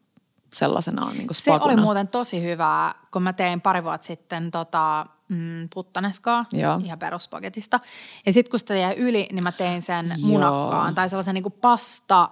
sellaisenaan 0.54 1.14
niin 1.18 1.28
Se 1.32 1.42
spakuna. 1.42 1.66
oli 1.74 1.82
muuten 1.82 2.08
tosi 2.08 2.44
hyvää, 2.44 2.96
kun 3.12 3.24
mä 3.24 3.34
tein 3.34 3.62
pari 3.62 3.84
vuotta 3.84 4.08
sitten 4.08 4.52
tota, 4.52 5.06
mm, 5.30 5.70
puttaneskaa 5.74 6.46
Joo. 6.52 6.80
ihan 6.84 7.00
peruspaketista. 7.00 7.80
Ja 8.26 8.34
sitten 8.34 8.52
kun 8.52 8.60
sitä 8.60 8.76
jäi 8.76 8.94
yli, 8.98 9.28
niin 9.32 9.44
mä 9.44 9.52
tein 9.52 9.82
sen 9.82 10.08
Joo. 10.08 10.18
munakkaan 10.20 10.96
tai 10.96 11.10
sellaisen 11.10 11.34
niin 11.34 11.44
kuin 11.44 11.56
pasta, 11.62 12.30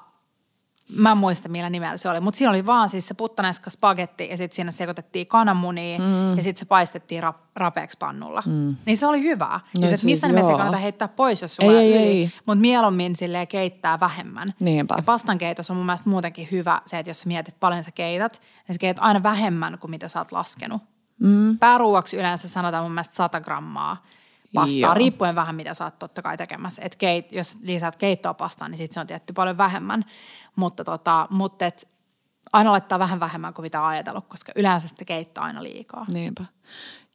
mä 0.96 1.12
en 1.12 1.18
muista 1.18 1.50
millä 1.50 1.70
nimellä 1.70 1.98
se 1.98 2.10
oli, 2.10 2.20
mutta 2.20 2.38
siinä 2.38 2.52
oli 2.52 2.66
vaan 2.66 2.90
siis 2.90 3.08
se 3.08 3.14
puttaneska 3.14 3.70
spagetti 3.70 4.28
ja 4.30 4.38
sitten 4.38 4.56
siinä 4.56 4.72
sekoitettiin 4.72 5.28
kananmunia 5.28 6.00
mm. 6.00 6.38
ja 6.38 6.44
sitten 6.44 6.60
se 6.60 6.66
paistettiin 6.66 7.24
rap, 7.24 7.38
rapeaksi 7.56 7.98
pannulla. 7.98 8.44
Mm. 8.46 8.76
Niin 8.86 8.98
se 8.98 9.08
oli 9.08 9.22
hyvää. 9.22 9.60
No 9.74 9.82
ja 9.82 9.88
se, 9.88 9.98
siis 9.98 10.06
missä 10.06 10.28
nimessä 10.28 10.52
kannata 10.52 10.78
heittää 10.78 11.08
pois, 11.08 11.42
jos 11.42 11.56
sulla 11.56 11.72
Ei, 11.72 11.94
ei, 11.94 12.32
mutta 12.46 12.62
mieluummin 12.62 13.16
silleen 13.16 13.48
keittää 13.48 14.00
vähemmän. 14.00 14.50
Niinpä. 14.60 14.96
Ja 14.98 15.04
pastan 15.04 15.38
keitos 15.38 15.70
on 15.70 15.78
mun 15.78 15.86
mielestä 15.86 16.10
muutenkin 16.10 16.48
hyvä 16.52 16.82
se, 16.86 17.00
että 17.00 17.10
jos 17.10 17.20
sä 17.20 17.28
mietit 17.28 17.60
paljon 17.60 17.84
sä 17.84 17.92
keität, 17.92 18.42
niin 18.68 18.76
sä 18.76 18.80
keität 18.80 19.04
aina 19.04 19.24
vähemmän 19.24 19.78
kuin 19.80 19.92
mitä 19.92 20.08
sä 20.08 20.20
oot 20.20 20.32
laskenut. 20.32 20.82
Mm. 21.20 21.58
Pääruuaksi 21.58 22.18
yleensä 22.18 22.48
sanotaan 22.48 22.84
mun 22.84 22.92
mielestä 22.92 23.16
100 23.16 23.42
grammaa 23.42 24.04
pastaa, 24.54 24.80
Joo. 24.80 24.94
riippuen 24.94 25.36
vähän 25.36 25.56
mitä 25.56 25.74
sä 25.74 25.84
oot 25.84 26.00
totta 26.00 26.22
kai 26.22 26.38
tekemässä. 26.38 26.82
Et 26.86 26.96
keit, 26.96 27.32
jos 27.32 27.58
lisäät 27.62 27.96
keittoa 27.96 28.34
pastaan, 28.34 28.72
niin 28.72 28.78
sit 28.78 28.92
se 28.92 29.00
on 29.00 29.08
tietty 29.08 29.34
paljon 29.34 29.58
vähemmän. 29.58 30.06
Mutta, 30.56 30.84
tota, 30.84 31.28
mutta 31.30 31.66
et 31.66 31.88
aina 32.54 32.72
laittaa 32.72 33.00
vähän 33.00 33.20
vähemmän 33.20 33.54
kuin 33.54 33.64
mitä 33.64 33.82
on 33.82 33.88
ajatellut, 33.88 34.28
koska 34.28 34.52
yleensä 34.56 34.88
sitä 34.88 35.06
keittää 35.06 35.44
aina 35.44 35.64
liikaa. 35.64 36.06
Niinpä. 36.14 36.46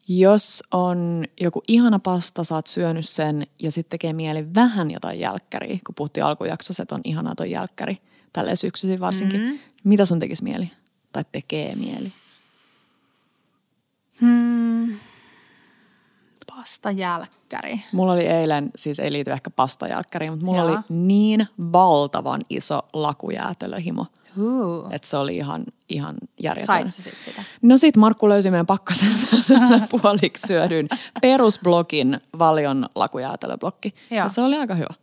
Jos 0.08 0.62
on 0.70 1.24
joku 1.40 1.62
ihana 1.68 1.98
pasta, 1.98 2.44
sä 2.44 2.54
oot 2.54 2.66
syönyt 2.66 3.08
sen 3.08 3.46
ja 3.58 3.70
sitten 3.70 3.90
tekee 3.90 4.12
mieli 4.12 4.54
vähän 4.54 4.90
jotain 4.90 5.20
jälkkäriä, 5.20 5.78
kun 5.86 5.94
puhuttiin 5.94 6.24
alkujaksossa, 6.24 6.82
että 6.82 6.94
on 6.94 7.00
ihanaa 7.04 7.34
toi 7.34 7.50
jälkkäri, 7.50 7.98
tälleen 8.32 8.56
syksyisin 8.56 9.00
varsinkin. 9.00 9.40
Mm-hmm. 9.40 9.58
Mitä 9.84 10.04
sun 10.04 10.18
tekisi 10.18 10.44
mieli? 10.44 10.70
Tai 11.12 11.24
tekee 11.32 11.76
mieli? 11.76 12.12
Pasta 14.20 15.13
jälkkäri. 16.96 17.80
Mulla 17.92 18.12
oli 18.12 18.26
eilen, 18.26 18.70
siis 18.76 18.98
ei 19.00 19.12
liity 19.12 19.30
ehkä 19.30 19.50
pastajälkkäriin, 19.50 20.32
mutta 20.32 20.44
mulla 20.46 20.62
Joo. 20.62 20.68
oli 20.68 20.78
niin 20.88 21.46
valtavan 21.72 22.40
iso 22.50 22.82
lakujäätelöhimo, 22.92 24.06
Uh. 24.38 24.86
että 24.90 25.08
se 25.08 25.16
oli 25.16 25.36
ihan, 25.36 25.64
ihan 25.88 26.14
järjetön. 26.42 26.66
Sait 26.66 26.90
sit 26.90 27.20
sitä? 27.20 27.42
No 27.62 27.78
sit 27.78 27.96
Markku 27.96 28.28
löysi 28.28 28.50
meidän 28.50 28.66
pakkasen 28.66 29.08
sen 29.68 29.86
puoliksi 29.90 30.46
syödyn 30.46 30.88
perusblogin 31.20 32.20
valion 32.38 32.88
lakujäätelöblokki. 32.94 33.94
Joo. 34.10 34.18
Ja 34.18 34.28
se 34.28 34.40
oli 34.40 34.56
aika 34.56 34.74
hyvä. 34.74 34.94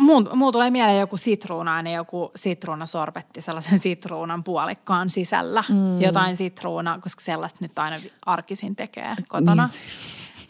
Muun, 0.00 0.30
muu 0.34 0.52
tulee 0.52 0.70
mieleen 0.70 1.00
joku 1.00 1.16
sitruunainen, 1.16 1.92
joku 1.92 2.30
sitruunasorbetti 2.36 3.42
sellaisen 3.42 3.78
sitruunan 3.88 4.44
puolikkaan 4.44 5.10
sisällä. 5.10 5.64
Mm. 5.68 6.00
Jotain 6.00 6.36
sitruunaa, 6.36 6.98
koska 6.98 7.20
sellaista 7.20 7.58
nyt 7.60 7.78
aina 7.78 7.96
arkisin 8.26 8.76
tekee 8.76 9.14
kotona. 9.28 9.66
Niin. 9.66 9.80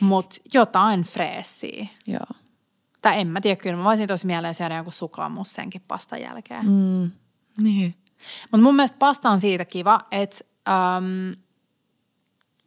mutta 0.09 0.37
jotain 0.55 1.03
freessiä. 1.03 1.87
Joo. 2.07 2.27
Tai 3.03 3.21
en 3.21 3.29
mä 3.29 3.41
tiedä, 3.41 3.57
kyllä 3.57 3.77
mä 3.77 3.85
voisin 3.85 4.09
tosi 4.09 4.27
mieleen 4.27 4.55
syödä 4.55 4.75
jonkun 4.75 4.93
suklaamussenkin 4.93 5.83
pastan 5.89 6.21
jälkeen. 6.23 6.67
Mm. 6.67 7.11
Niin. 7.63 7.95
Mutta 8.43 8.63
mun 8.65 8.77
mielestä 8.77 8.99
pasta 8.99 9.31
on 9.31 9.41
siitä 9.41 9.65
kiva, 9.65 10.01
että 10.11 10.45
äm, 10.69 11.35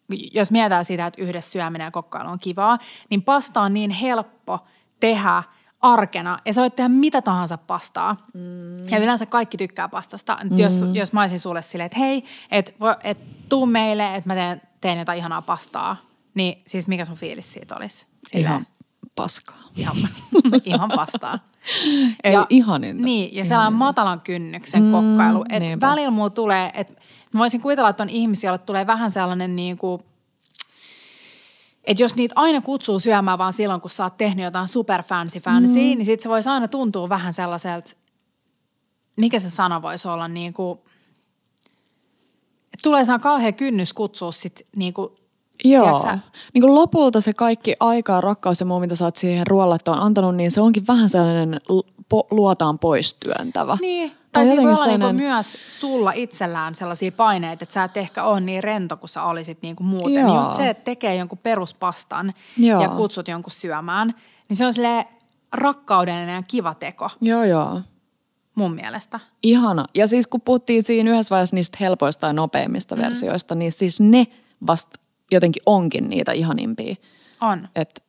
jos 0.09 0.51
mietitään 0.51 0.85
sitä, 0.85 1.05
että 1.05 1.21
yhdessä 1.21 1.51
syöminen 1.51 1.85
ja 1.85 1.91
kokkailu 1.91 2.29
on 2.29 2.39
kivaa, 2.39 2.79
niin 3.09 3.21
pasta 3.21 3.61
on 3.61 3.73
niin 3.73 3.91
helppo 3.91 4.59
tehdä 4.99 5.43
arkena. 5.83 6.37
Ja 6.45 6.53
sä 6.53 6.61
voit 6.61 6.75
tehdä 6.75 6.89
mitä 6.89 7.21
tahansa 7.21 7.57
pastaa. 7.57 8.17
Mm. 8.33 8.77
Ja 8.77 8.97
yleensä 8.99 9.25
kaikki 9.25 9.57
tykkää 9.57 9.89
pastasta. 9.89 10.37
Mm. 10.43 10.57
Jos, 10.57 10.85
jos 10.93 11.13
mä 11.13 11.21
olisin 11.21 11.39
sulle 11.39 11.61
silleen, 11.61 11.85
että 11.85 11.99
hei, 11.99 12.23
että 12.51 12.71
et, 13.03 13.17
tuu 13.49 13.65
meille, 13.65 14.15
että 14.15 14.29
mä 14.29 14.35
teen, 14.35 14.61
teen 14.81 14.99
jotain 14.99 15.17
ihanaa 15.19 15.41
pastaa. 15.41 15.97
Niin 16.33 16.61
siis 16.67 16.87
mikä 16.87 17.05
sun 17.05 17.15
fiilis 17.15 17.53
siitä 17.53 17.75
olisi? 17.75 18.07
Silleen, 18.31 18.51
Ihan 18.51 18.67
paskaa. 19.15 19.57
Ihan, 19.75 19.95
ihan 20.65 20.91
pastaa. 20.95 21.39
Ei 22.23 22.33
Ja- 22.33 22.45
ihaninta. 22.49 23.03
Niin, 23.03 23.35
ja 23.35 23.45
sellainen 23.45 23.73
matalan 23.73 24.21
kynnyksen 24.21 24.83
mm, 24.83 24.91
kokkailu. 24.91 25.45
Että 25.49 25.87
välillä 25.87 26.11
mulla 26.11 26.29
tulee, 26.29 26.71
että 26.73 26.93
voisin 27.37 27.61
kuvitella, 27.61 27.89
että 27.89 28.03
on 28.03 28.09
ihmisiä, 28.09 28.47
joille 28.49 28.63
tulee 28.65 28.87
vähän 28.87 29.11
sellainen 29.11 29.55
niin 29.55 29.77
kuin, 29.77 30.01
että 31.83 32.03
jos 32.03 32.15
niitä 32.15 32.33
aina 32.37 32.61
kutsuu 32.61 32.99
syömään 32.99 33.37
vaan 33.37 33.53
silloin, 33.53 33.81
kun 33.81 33.89
sä 33.89 34.03
oot 34.03 34.17
tehnyt 34.17 34.43
jotain 34.43 34.67
super 34.67 35.03
fancy 35.03 35.39
fancy, 35.39 35.73
mm. 35.73 35.79
niin 35.79 36.05
sit 36.05 36.21
se 36.21 36.29
voisi 36.29 36.49
aina 36.49 36.67
tuntua 36.67 37.09
vähän 37.09 37.33
sellaiselta, 37.33 37.91
mikä 39.15 39.39
se 39.39 39.49
sana 39.49 39.81
voisi 39.81 40.07
olla, 40.07 40.27
niin 40.27 40.53
kuin, 40.53 40.79
että 42.63 42.83
tulee 42.83 43.05
saa 43.05 43.19
kauhea 43.19 43.51
kynnys 43.51 43.93
kutsua 43.93 44.31
sit 44.31 44.67
niin 44.75 44.93
kuin, 44.93 45.09
Joo. 45.63 45.99
Tiedätkö 45.99 46.27
Niin 46.53 46.61
kuin 46.61 46.75
lopulta 46.75 47.21
se 47.21 47.33
kaikki 47.33 47.75
aika, 47.79 48.21
rakkaus 48.21 48.59
ja 48.59 48.65
muu, 48.65 48.79
mitä 48.79 48.95
sä 48.95 49.05
oot 49.05 49.15
siihen 49.15 49.47
ruoallattoon 49.47 49.99
antanut, 49.99 50.35
niin 50.35 50.51
se 50.51 50.61
onkin 50.61 50.87
vähän 50.87 51.09
sellainen 51.09 51.61
po- 52.13 52.27
luotaan 52.31 52.79
pois 52.79 53.13
työntävä. 53.13 53.77
Niin. 53.81 54.09
Tai 54.09 54.17
Tai 54.31 54.47
siinä 54.47 54.63
voi 54.63 54.71
olla 54.71 54.85
niinku 54.85 54.91
sellainen- 55.05 55.15
myös 55.15 55.57
sulla 55.79 56.11
itsellään 56.15 56.75
sellaisia 56.75 57.11
paineita, 57.11 57.63
että 57.63 57.73
sä 57.73 57.83
et 57.83 57.97
ehkä 57.97 58.23
ole 58.23 58.41
niin 58.41 58.63
rento 58.63 58.97
kuin 58.97 59.09
sä 59.09 59.23
olisit 59.23 59.61
niinku 59.61 59.83
muuten. 59.83 60.13
Joo. 60.13 60.25
Niin 60.27 60.37
just 60.37 60.53
se, 60.53 60.69
että 60.69 60.83
tekee 60.83 61.15
jonkun 61.15 61.37
peruspastan 61.37 62.33
Joo. 62.57 62.81
ja 62.81 62.89
kutsut 62.89 63.27
jonkun 63.27 63.51
syömään, 63.51 64.13
niin 64.49 64.57
se 64.57 64.65
on 64.65 64.73
sille 64.73 65.07
rakkaudellinen 65.53 66.35
ja 66.35 66.43
kiva 66.47 66.73
teko 66.73 67.09
Joo, 67.21 67.43
joo. 67.43 67.81
mun 68.55 68.73
mielestä. 68.75 69.19
Ihana. 69.43 69.85
Ja 69.95 70.07
siis 70.07 70.27
kun 70.27 70.41
puhuttiin 70.41 70.83
siinä 70.83 71.11
yhdessä 71.11 71.33
vaiheessa 71.35 71.55
niistä 71.55 71.77
helpoista 71.81 72.27
ja 72.27 72.33
nopeimmista 72.33 72.95
mm. 72.95 73.01
versioista, 73.01 73.55
niin 73.55 73.71
siis 73.71 74.01
ne 74.01 74.27
vasta 74.67 74.99
jotenkin 75.33 75.63
onkin 75.65 76.09
niitä 76.09 76.31
ihanimpia. 76.31 76.95
On. 77.41 77.67
Että 77.75 78.01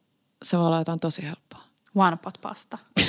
se 0.43 0.59
voi 0.59 0.67
olla 0.67 0.79
jotain 0.79 1.01
tosi 1.01 1.23
helppoa. 1.23 1.61
One 1.95 2.17
pot 2.17 2.39
pasta. 2.43 2.79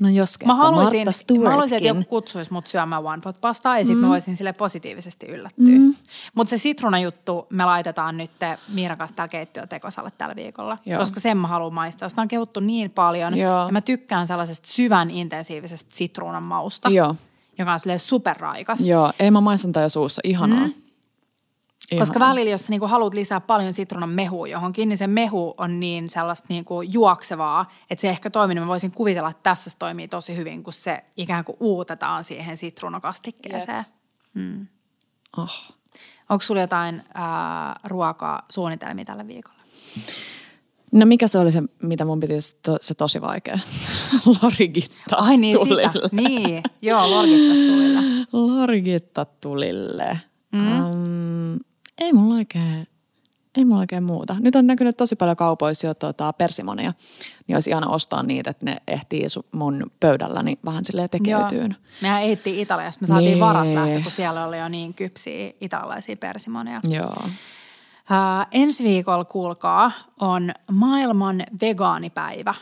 No 0.00 0.08
jos 0.08 0.34
Mä 0.46 0.54
haluaisin, 0.54 1.06
mä 1.42 1.50
haluaisin, 1.50 1.76
että 1.76 1.88
joku 1.88 2.04
kutsuisi 2.04 2.52
mut 2.52 2.66
syömään 2.66 3.04
one 3.04 3.20
pot 3.24 3.40
pastaa 3.40 3.78
ja 3.78 3.84
sitten 3.84 3.96
mm. 3.96 4.04
mä 4.04 4.08
voisin 4.08 4.36
sille 4.36 4.52
positiivisesti 4.52 5.26
yllättyä. 5.26 5.78
Mm. 5.78 5.94
Mutta 6.34 6.50
se 6.50 6.58
sitruunajuttu 6.58 7.46
me 7.50 7.64
laitetaan 7.64 8.16
nyt 8.16 8.30
Miiran 8.68 8.98
kanssa 8.98 9.16
täällä 9.16 9.30
keittiötekosalle 9.30 10.12
tällä 10.18 10.36
viikolla, 10.36 10.78
Joo. 10.86 10.98
koska 10.98 11.20
sen 11.20 11.36
mä 11.36 11.48
haluan 11.48 11.74
maistaa. 11.74 12.08
Sitä 12.08 12.22
on 12.22 12.28
kehuttu 12.28 12.60
niin 12.60 12.90
paljon 12.90 13.38
Joo. 13.38 13.66
ja 13.66 13.72
mä 13.72 13.80
tykkään 13.80 14.26
sellaisesta 14.26 14.68
syvän 14.70 15.10
intensiivisestä 15.10 15.90
sitruunan 15.96 16.42
mausta, 16.42 16.88
Joo, 16.90 17.14
joka 17.58 17.72
on 17.72 17.78
silleen 17.78 18.00
superraikas. 18.00 18.80
joo. 18.80 19.12
Ei 19.18 19.30
mä 19.30 19.40
maistan 19.40 19.72
tää 19.72 19.82
jo 19.82 19.88
suussa. 19.88 20.20
Ihanaa. 20.24 20.66
Mm. 20.66 20.74
Koska 21.98 22.20
välillä, 22.20 22.50
jos 22.50 22.66
sä 22.66 22.70
niinku 22.70 22.86
haluat 22.86 23.14
lisää 23.14 23.40
paljon 23.40 23.72
sitruunan 23.72 24.08
mehua 24.08 24.48
johonkin, 24.48 24.88
niin 24.88 24.98
se 24.98 25.06
mehu 25.06 25.54
on 25.56 25.80
niin 25.80 26.08
sellaista 26.08 26.46
niinku 26.48 26.82
juoksevaa, 26.82 27.70
että 27.90 28.02
se 28.02 28.08
ehkä 28.08 28.30
toimii. 28.30 28.54
Niin 28.54 28.62
Mä 28.62 28.68
voisin 28.68 28.90
kuvitella, 28.90 29.30
että 29.30 29.42
tässä 29.42 29.70
se 29.70 29.78
toimii 29.78 30.08
tosi 30.08 30.36
hyvin, 30.36 30.64
kun 30.64 30.72
se 30.72 31.04
ikään 31.16 31.44
kuin 31.44 31.56
uutetaan 31.60 32.24
siihen 32.24 32.56
sitruunakastikkeeseen. 32.56 33.84
Oh. 35.36 35.74
Onko 36.28 36.42
sulla 36.42 36.60
jotain 36.60 37.02
ää, 37.14 37.80
ruokaa 37.84 38.42
suunnitelmia 38.48 39.04
tällä 39.04 39.26
viikolla? 39.26 39.58
No 40.92 41.06
mikä 41.06 41.26
se 41.28 41.38
oli 41.38 41.52
se, 41.52 41.62
mitä 41.82 42.04
mun 42.04 42.20
piti, 42.20 42.40
se, 42.40 42.56
to, 42.62 42.78
se 42.80 42.94
tosi 42.94 43.20
vaikea? 43.20 43.58
Lorigittat 44.42 45.00
Ai 45.12 45.36
niin, 45.36 45.58
tulille. 45.58 45.90
sitä. 45.92 46.08
Niin, 46.12 46.62
joo, 46.82 47.10
lorgittas 47.10 47.58
tulille. 47.58 48.00
Lorgittat 48.32 49.40
tulille. 49.40 50.20
Mm. 50.52 50.80
Um, 50.80 51.17
ei 51.98 52.12
mulla 52.12 52.34
oikein, 52.34 52.88
ei 53.56 53.64
mulla 53.64 53.80
oikein 53.80 54.02
muuta. 54.02 54.36
Nyt 54.40 54.56
on 54.56 54.66
näkynyt 54.66 54.96
tosi 54.96 55.16
paljon 55.16 55.36
kaupoissa 55.36 55.86
jo 55.86 55.94
tota, 55.94 56.32
persimoneja. 56.32 56.92
Niin 57.46 57.56
olisi 57.56 57.70
ihana 57.70 57.88
ostaa 57.88 58.22
niitä, 58.22 58.50
että 58.50 58.64
ne 58.66 58.76
ehtii 58.88 59.26
mun 59.52 59.90
pöydälläni 60.00 60.58
vähän 60.64 60.84
silleen 60.84 61.10
tekeytyyn. 61.10 61.76
Mehän 62.02 62.22
ehittiin 62.22 62.58
Italiasta. 62.58 63.00
Me 63.02 63.06
saatiin 63.06 63.30
Niin. 63.30 63.40
varaslähtö, 63.40 64.00
kun 64.02 64.12
siellä 64.12 64.46
oli 64.46 64.58
jo 64.58 64.68
niin 64.68 64.94
kypsiä 64.94 65.52
italialaisia 65.60 66.16
persimoneja. 66.16 66.80
Joo. 66.88 67.16
Ää, 68.10 68.46
ensi 68.52 68.84
viikolla, 68.84 69.24
kuulkaa, 69.24 69.92
on 70.20 70.52
maailman 70.72 71.44
vegaanipäivä. 71.60 72.54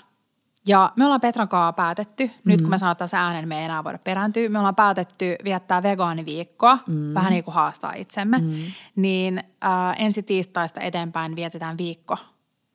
Ja 0.67 0.93
me 0.97 1.05
ollaan 1.05 1.21
Petran 1.21 1.49
kanssa 1.49 1.73
päätetty, 1.73 2.25
mm. 2.27 2.33
nyt 2.45 2.61
kun 2.61 2.71
me 2.71 2.79
sanotaan 2.79 3.09
se 3.09 3.17
äänen, 3.17 3.49
me 3.49 3.59
ei 3.59 3.64
enää 3.64 3.85
voida 3.85 3.99
perääntyä, 3.99 4.49
me 4.49 4.59
ollaan 4.59 4.75
päätetty 4.75 5.37
viettää 5.45 5.83
vegaaniviikkoa, 5.83 6.79
mm. 6.87 7.14
vähän 7.14 7.31
niin 7.31 7.45
kuin 7.45 7.55
haastaa 7.55 7.93
itsemme. 7.93 8.39
Mm. 8.39 8.55
Niin 8.97 9.45
ää, 9.61 9.93
ensi 9.93 10.23
tiistaista 10.23 10.81
eteenpäin 10.81 11.37
vietetään 11.37 11.79
viikko, 11.79 12.17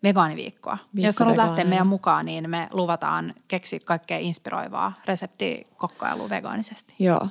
vegaaniviikkoa. 0.03 0.77
Viikko 0.95 1.07
Jos 1.07 1.19
haluat 1.19 1.37
lähteä 1.37 1.65
meidän 1.65 1.87
mukaan, 1.87 2.25
niin 2.25 2.49
me 2.49 2.67
luvataan 2.71 3.33
keksiä 3.47 3.79
kaikkea 3.85 4.17
inspiroivaa 4.17 4.93
reseptikokkailua 5.05 6.29
vegaanisesti. 6.29 6.93
Joo. 6.99 7.27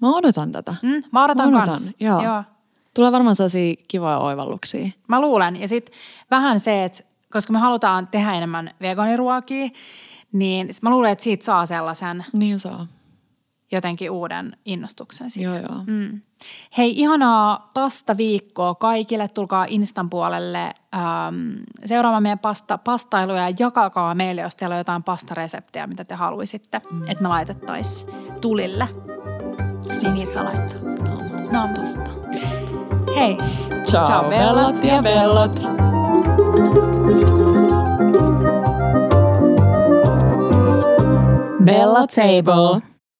Mä 0.00 0.16
odotan 0.16 0.52
tätä. 0.52 0.74
Mm, 0.82 1.02
mä 1.12 1.24
odotan 1.24 1.50
Mä 1.50 1.56
odotan, 1.58 1.74
kans. 1.74 1.92
joo. 2.00 2.22
joo. 2.22 2.42
Tulee 2.94 3.12
varmaan 3.12 3.36
sellaisia 3.36 3.74
kivoja 3.88 4.18
oivalluksia. 4.18 4.90
Mä 5.08 5.20
luulen. 5.20 5.60
Ja 5.60 5.68
sitten 5.68 5.94
vähän 6.30 6.60
se, 6.60 6.84
että 6.84 7.02
koska 7.36 7.52
me 7.52 7.58
halutaan 7.58 8.06
tehdä 8.08 8.32
enemmän 8.34 8.70
vegaaniruokia, 8.80 9.68
niin 10.32 10.68
mä 10.82 10.90
luulen, 10.90 11.12
että 11.12 11.24
siitä 11.24 11.44
saa 11.44 11.66
sellaisen 11.66 12.24
Niin 12.32 12.58
saa. 12.58 12.86
jotenkin 13.72 14.10
uuden 14.10 14.56
innostuksen 14.64 15.30
siihen. 15.30 15.52
Joo, 15.52 15.62
joo. 15.70 15.84
Mm. 15.86 16.20
Hei, 16.78 17.00
ihanaa 17.00 17.70
pasta-viikkoa 17.74 18.74
kaikille. 18.74 19.28
Tulkaa 19.28 19.66
Instan 19.68 20.10
puolelle 20.10 20.64
ähm, 20.94 21.34
seuraamaan 21.84 22.22
meidän 22.22 22.38
pasta, 22.38 22.78
pastailuja 22.78 23.48
ja 23.48 23.56
jakakaa 23.58 24.14
meille, 24.14 24.40
jos 24.40 24.56
teillä 24.56 24.74
on 24.74 24.78
jotain 24.80 25.02
pastareseptejä, 25.02 25.86
mitä 25.86 26.04
te 26.04 26.14
haluaisitte, 26.14 26.80
mm. 26.90 27.02
että 27.08 27.22
me 27.22 27.28
laitettaisiin 27.28 28.12
tulille. 28.40 28.88
Niin 30.02 30.14
niitä 30.14 30.32
saa 30.32 30.44
laittaa. 30.44 30.78
No, 31.52 31.68
pasta. 31.76 32.00
pasta. 32.42 32.60
Hei, 33.16 33.36
Ciao, 33.84 34.04
Ciao, 34.06 34.28
bellat 34.28 34.84
ja 34.84 35.02
bellot. 35.02 35.60
Bella 41.60 42.06
Table. 42.06 42.95